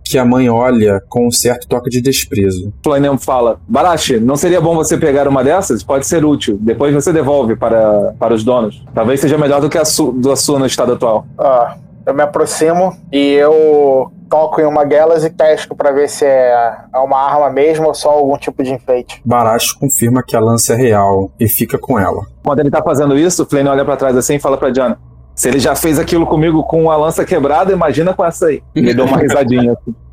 que 0.04 0.18
a 0.18 0.26
mãe 0.26 0.50
olha 0.50 1.02
com 1.08 1.26
um 1.26 1.32
certo 1.32 1.70
toque 1.70 1.90
de 1.90 2.02
desprezo. 2.02 2.74
Flanium 2.84 3.18
fala: 3.18 3.62
Barashi, 3.70 4.20
não 4.20 4.36
seria 4.36 4.60
bom 4.60 4.76
você 4.76 4.98
pegar 4.98 5.26
uma 5.26 5.42
dessas? 5.42 5.84
Pode 5.84 6.06
ser 6.06 6.26
útil. 6.26 6.58
Depois 6.60 6.94
você 6.94 7.14
devolve 7.14 7.56
para, 7.56 8.14
para 8.20 8.34
os 8.34 8.44
donos. 8.44 8.84
Talvez 8.94 9.22
seja 9.22 9.38
melhor 9.38 9.62
do 9.62 9.70
que 9.70 9.78
a, 9.78 9.86
su, 9.86 10.12
da 10.12 10.36
sua 10.36 10.60
no 10.60 10.66
estado 10.66 10.92
atual. 10.92 11.26
Ó, 11.38 11.70
eu 12.06 12.14
me 12.14 12.24
aproximo 12.24 12.98
e 13.10 13.36
eu 13.36 14.12
toco 14.32 14.62
em 14.62 14.66
uma 14.66 14.86
delas 14.86 15.26
e 15.26 15.30
testo 15.30 15.76
pra 15.76 15.92
ver 15.92 16.08
se 16.08 16.26
é 16.26 16.74
é 16.94 16.98
uma 17.00 17.20
arma 17.20 17.50
mesmo 17.50 17.88
ou 17.88 17.94
só 17.94 18.12
algum 18.12 18.38
tipo 18.38 18.64
de 18.64 18.72
enfeite. 18.72 19.22
Baracho 19.26 19.78
confirma 19.78 20.24
que 20.24 20.36
a 20.38 20.40
lança 20.40 20.74
é 20.74 20.78
real 20.78 21.30
e 21.38 21.50
fica 21.50 21.78
com 21.78 22.00
ela. 22.00 22.26
Quando 22.42 22.60
ele 22.60 22.72
tá 22.72 22.82
fazendo 22.82 23.18
isso, 23.18 23.44
o 23.44 23.46
Flane 23.46 23.68
olha 23.68 23.84
pra 23.84 23.98
trás 23.98 24.16
assim 24.16 24.36
e 24.36 24.40
fala 24.40 24.58
pra 24.58 24.70
Diana: 24.70 24.98
Se 25.36 25.50
ele 25.50 25.60
já 25.60 25.76
fez 25.76 26.00
aquilo 26.00 26.26
comigo 26.26 26.64
com 26.64 26.90
a 26.90 26.96
lança 26.96 27.26
quebrada, 27.26 27.74
imagina 27.74 28.14
com 28.14 28.24
essa 28.24 28.48
aí. 28.48 28.64
Ele 28.74 28.94
deu 28.94 29.06
uma 29.06 29.18
risadinha 29.18 29.74
assim. 29.74 29.94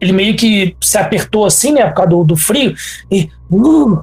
Ele 0.00 0.12
meio 0.12 0.36
que 0.36 0.76
se 0.80 0.96
apertou 0.96 1.44
assim, 1.44 1.72
né, 1.72 1.84
por 1.88 1.94
causa 1.94 2.10
do, 2.10 2.22
do 2.22 2.36
frio, 2.36 2.72
e. 3.10 3.28
Uh, 3.50 4.00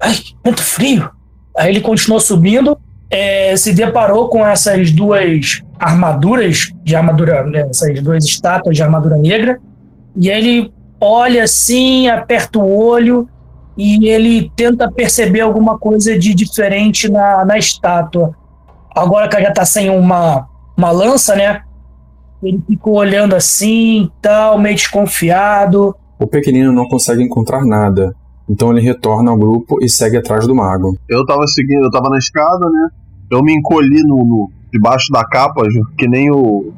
ai, 0.00 0.14
muito 0.42 0.62
frio. 0.62 1.10
Aí 1.54 1.68
ele 1.68 1.82
continuou 1.82 2.18
subindo, 2.18 2.78
é, 3.10 3.54
se 3.54 3.74
deparou 3.74 4.30
com 4.30 4.46
essas 4.46 4.90
duas 4.90 5.62
armaduras 5.82 6.72
de 6.84 6.94
armadura, 6.94 7.42
né, 7.44 7.66
essas 7.68 8.00
duas 8.00 8.24
estátuas 8.24 8.76
de 8.76 8.82
armadura 8.82 9.16
negra, 9.16 9.60
e 10.14 10.30
aí 10.30 10.38
ele 10.38 10.72
olha 11.00 11.42
assim, 11.42 12.06
aperta 12.08 12.58
o 12.60 12.78
olho 12.78 13.28
e 13.76 14.06
ele 14.08 14.50
tenta 14.54 14.90
perceber 14.90 15.40
alguma 15.40 15.76
coisa 15.76 16.16
de 16.16 16.32
diferente 16.34 17.10
na, 17.10 17.44
na 17.44 17.58
estátua. 17.58 18.30
Agora 18.94 19.28
que 19.28 19.34
ela 19.34 19.46
já 19.46 19.52
tá 19.52 19.64
sem 19.64 19.90
uma, 19.90 20.46
uma 20.76 20.90
lança, 20.92 21.34
né? 21.34 21.62
Ele 22.42 22.62
ficou 22.66 22.94
olhando 22.98 23.34
assim, 23.34 24.08
tal, 24.20 24.58
meio 24.58 24.76
desconfiado. 24.76 25.94
O 26.20 26.26
pequenino 26.26 26.72
não 26.72 26.86
consegue 26.86 27.22
encontrar 27.22 27.64
nada, 27.64 28.14
então 28.48 28.70
ele 28.70 28.80
retorna 28.80 29.30
ao 29.30 29.36
grupo 29.36 29.78
e 29.82 29.88
segue 29.88 30.16
atrás 30.18 30.46
do 30.46 30.54
mago. 30.54 30.96
Eu 31.08 31.24
tava 31.26 31.44
seguindo, 31.48 31.84
eu 31.84 31.90
tava 31.90 32.08
na 32.10 32.18
escada, 32.18 32.68
né? 32.68 32.88
Eu 33.30 33.42
me 33.42 33.52
encolhi 33.52 34.02
no, 34.04 34.18
no- 34.24 34.50
debaixo 34.72 35.12
da 35.12 35.24
capa, 35.24 35.62
que 35.98 36.08
nem 36.08 36.30
o, 36.30 36.72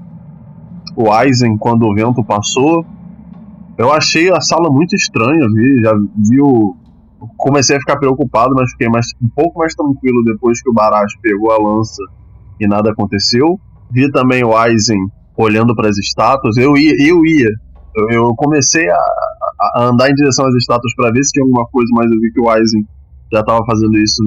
o 0.97 1.11
Aizen 1.12 1.57
quando 1.57 1.84
o 1.86 1.95
vento 1.95 2.22
passou. 2.24 2.84
Eu 3.76 3.92
achei 3.92 4.30
a 4.30 4.40
sala 4.40 4.70
muito 4.70 4.95
estranha, 4.95 5.49
vi, 5.53 5.82
já 5.82 5.92
vi 5.95 6.40
o. 6.40 6.76
Comecei 7.38 7.76
a 7.76 7.80
ficar 7.80 7.97
preocupado, 7.97 8.55
mas 8.55 8.70
fiquei 8.72 8.88
mais, 8.88 9.07
um 9.22 9.28
pouco 9.34 9.59
mais 9.61 9.74
tranquilo 9.74 10.22
depois 10.24 10.61
que 10.62 10.68
o 10.68 10.74
Baracho 10.74 11.16
pegou 11.22 11.51
a 11.51 11.57
lança 11.59 12.03
e 12.61 12.66
nada 12.66 12.90
aconteceu. 12.90 13.59
Vi 13.90 14.11
também 14.12 14.45
o 14.45 14.55
Aizen 14.57 14.99
olhando 15.36 15.74
para 15.74 15.88
as 15.88 15.97
estátuas. 15.99 16.57
Eu 16.57 16.76
ia, 16.76 16.92
eu 17.01 17.24
ia. 17.24 17.49
Eu, 17.97 18.11
eu 18.11 18.34
comecei 18.36 18.88
a, 18.90 18.97
a- 18.97 19.84
andar 19.84 20.11
em 20.11 20.14
direção 20.14 20.47
às 20.47 20.55
estátuas 20.55 20.95
para 20.95 21.11
ver 21.12 21.24
se 21.24 21.32
tinha 21.32 21.45
alguma 21.45 21.64
coisa, 21.66 21.88
mas 21.95 22.11
eu 22.11 22.20
vi 22.20 22.30
que 22.32 22.40
o 22.40 22.49
Aizen 22.51 22.86
já 23.32 23.40
estava 23.40 23.64
fazendo 23.64 23.97
isso 23.99 24.22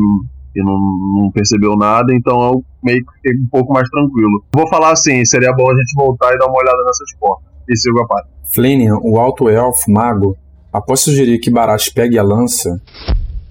e 0.58 0.64
não, 0.64 0.78
não 1.22 1.32
percebeu 1.32 1.76
nada, 1.76 2.14
então 2.14 2.42
eu 2.42 2.64
meio 2.84 3.06
que 3.06 3.14
fiquei 3.14 3.40
um 3.40 3.48
pouco 3.50 3.72
mais 3.74 3.88
tranquilo. 3.90 4.44
Vou 4.54 4.68
falar 4.68 4.92
assim, 4.92 5.24
seria 5.26 5.54
bom 5.54 5.70
a 5.70 5.76
gente 5.76 5.94
voltar 5.96 6.34
e 6.34 6.38
dar 6.38 6.48
uma 6.48 6.58
olhada 6.58 6.84
nessas 6.86 7.16
portas. 7.20 7.48
E 7.70 7.78
sigo 7.78 8.00
a 8.00 8.08
parte. 8.08 8.30
Flanian, 8.54 8.98
o 9.04 9.20
alto 9.20 9.50
elfo 9.50 9.92
mago, 9.92 10.36
após 10.74 11.02
sugerir 11.02 11.38
que 11.40 11.52
Barash 11.52 11.90
pegue 11.90 12.18
a 12.18 12.24
lança, 12.24 12.82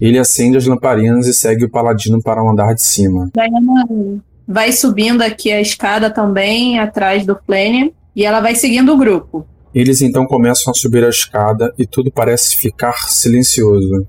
ele 0.01 0.19
acende 0.19 0.57
as 0.57 0.65
lamparinas 0.65 1.27
e 1.27 1.33
segue 1.33 1.65
o 1.65 1.69
paladino 1.69 2.21
para 2.21 2.43
o 2.43 2.49
andar 2.49 2.73
de 2.73 2.83
cima. 2.83 3.29
Diana 3.33 4.21
vai 4.47 4.71
subindo 4.71 5.21
aqui 5.21 5.51
a 5.51 5.61
escada 5.61 6.09
também, 6.09 6.79
atrás 6.79 7.25
do 7.25 7.37
Flanian, 7.45 7.89
e 8.15 8.25
ela 8.25 8.39
vai 8.39 8.55
seguindo 8.55 8.93
o 8.93 8.97
grupo. 8.97 9.45
Eles 9.73 10.01
então 10.01 10.25
começam 10.25 10.71
a 10.71 10.73
subir 10.73 11.03
a 11.03 11.09
escada 11.09 11.71
e 11.77 11.85
tudo 11.85 12.11
parece 12.11 12.55
ficar 12.55 12.93
silencioso. 13.09 14.07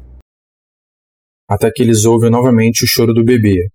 Até 1.49 1.70
que 1.70 1.82
eles 1.82 2.05
ouvem 2.05 2.30
novamente 2.30 2.84
o 2.84 2.86
choro 2.86 3.14
do 3.14 3.24
bebê. 3.24 3.68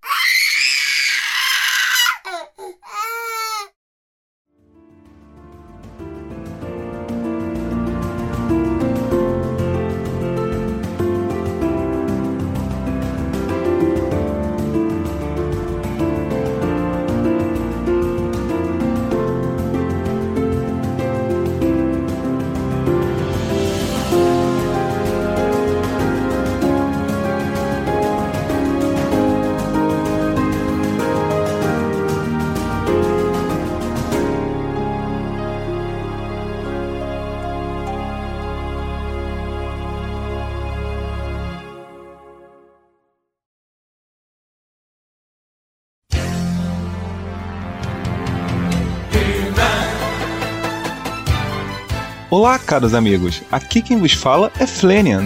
Olá, 52.35 52.57
caros 52.57 52.95
amigos. 52.95 53.43
Aqui 53.51 53.79
quem 53.79 53.99
vos 53.99 54.13
fala 54.13 54.51
é 54.59 54.65
Flenian. 54.65 55.23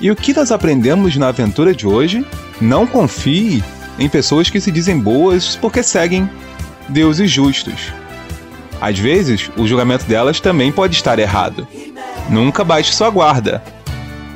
E 0.00 0.10
o 0.10 0.16
que 0.16 0.32
nós 0.32 0.50
aprendemos 0.50 1.14
na 1.18 1.28
aventura 1.28 1.74
de 1.74 1.86
hoje? 1.86 2.26
Não 2.58 2.86
confie 2.86 3.62
em 3.98 4.08
pessoas 4.08 4.48
que 4.48 4.58
se 4.58 4.72
dizem 4.72 4.98
boas 4.98 5.54
porque 5.56 5.82
seguem 5.82 6.26
deuses 6.88 7.30
justos. 7.30 7.92
Às 8.80 8.98
vezes, 8.98 9.50
o 9.54 9.66
julgamento 9.66 10.06
delas 10.06 10.40
também 10.40 10.72
pode 10.72 10.96
estar 10.96 11.18
errado. 11.18 11.68
Nunca 12.30 12.64
baixe 12.64 12.94
sua 12.94 13.10
guarda. 13.10 13.62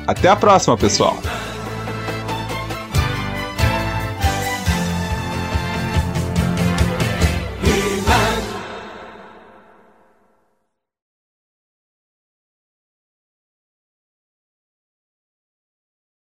Até 0.05 0.29
a 0.29 0.35
próxima, 0.35 0.77
pessoal. 0.77 1.17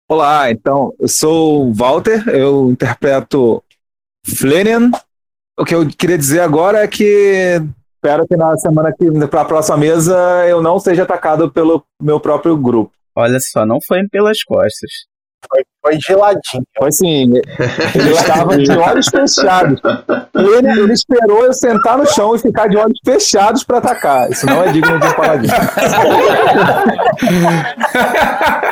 Olá, 0.07 0.51
então, 0.51 0.93
eu 0.99 1.07
sou 1.07 1.65
o 1.65 1.73
Walter, 1.73 2.29
eu 2.29 2.69
interpreto 2.69 3.63
Flenian. 4.23 4.91
O 5.57 5.65
que 5.65 5.73
eu 5.73 5.87
queria 5.87 6.17
dizer 6.17 6.41
agora 6.41 6.83
é 6.83 6.87
que 6.87 7.59
espero 7.95 8.27
que 8.27 8.37
na 8.37 8.55
semana 8.57 8.93
que 8.95 9.09
para 9.27 9.41
a 9.41 9.45
próxima 9.45 9.77
mesa 9.77 10.15
eu 10.47 10.61
não 10.61 10.77
seja 10.77 11.01
atacado 11.01 11.51
pelo 11.51 11.83
meu 11.99 12.19
próprio 12.19 12.55
grupo. 12.55 12.91
Olha 13.15 13.39
só, 13.39 13.65
não 13.65 13.79
foi 13.87 14.07
pelas 14.11 14.43
costas. 14.43 14.91
Foi, 15.49 15.63
foi 15.81 15.99
geladinho. 15.99 16.63
Foi 16.77 16.89
assim, 16.89 17.33
ele 17.95 18.11
estava 18.11 18.57
de 18.57 18.71
olhos 18.71 19.07
fechados. 19.07 19.81
Ele, 20.35 20.81
ele 20.81 20.93
esperou 20.93 21.45
eu 21.45 21.53
sentar 21.53 21.97
no 21.97 22.05
chão 22.05 22.35
e 22.35 22.39
ficar 22.39 22.67
de 22.67 22.77
olhos 22.77 22.99
fechados 23.03 23.63
para 23.63 23.79
atacar. 23.79 24.29
Isso 24.29 24.45
não 24.45 24.61
é 24.61 24.71
digno 24.71 24.99
de 24.99 25.07
um 25.07 25.13
paladino. 25.13 25.53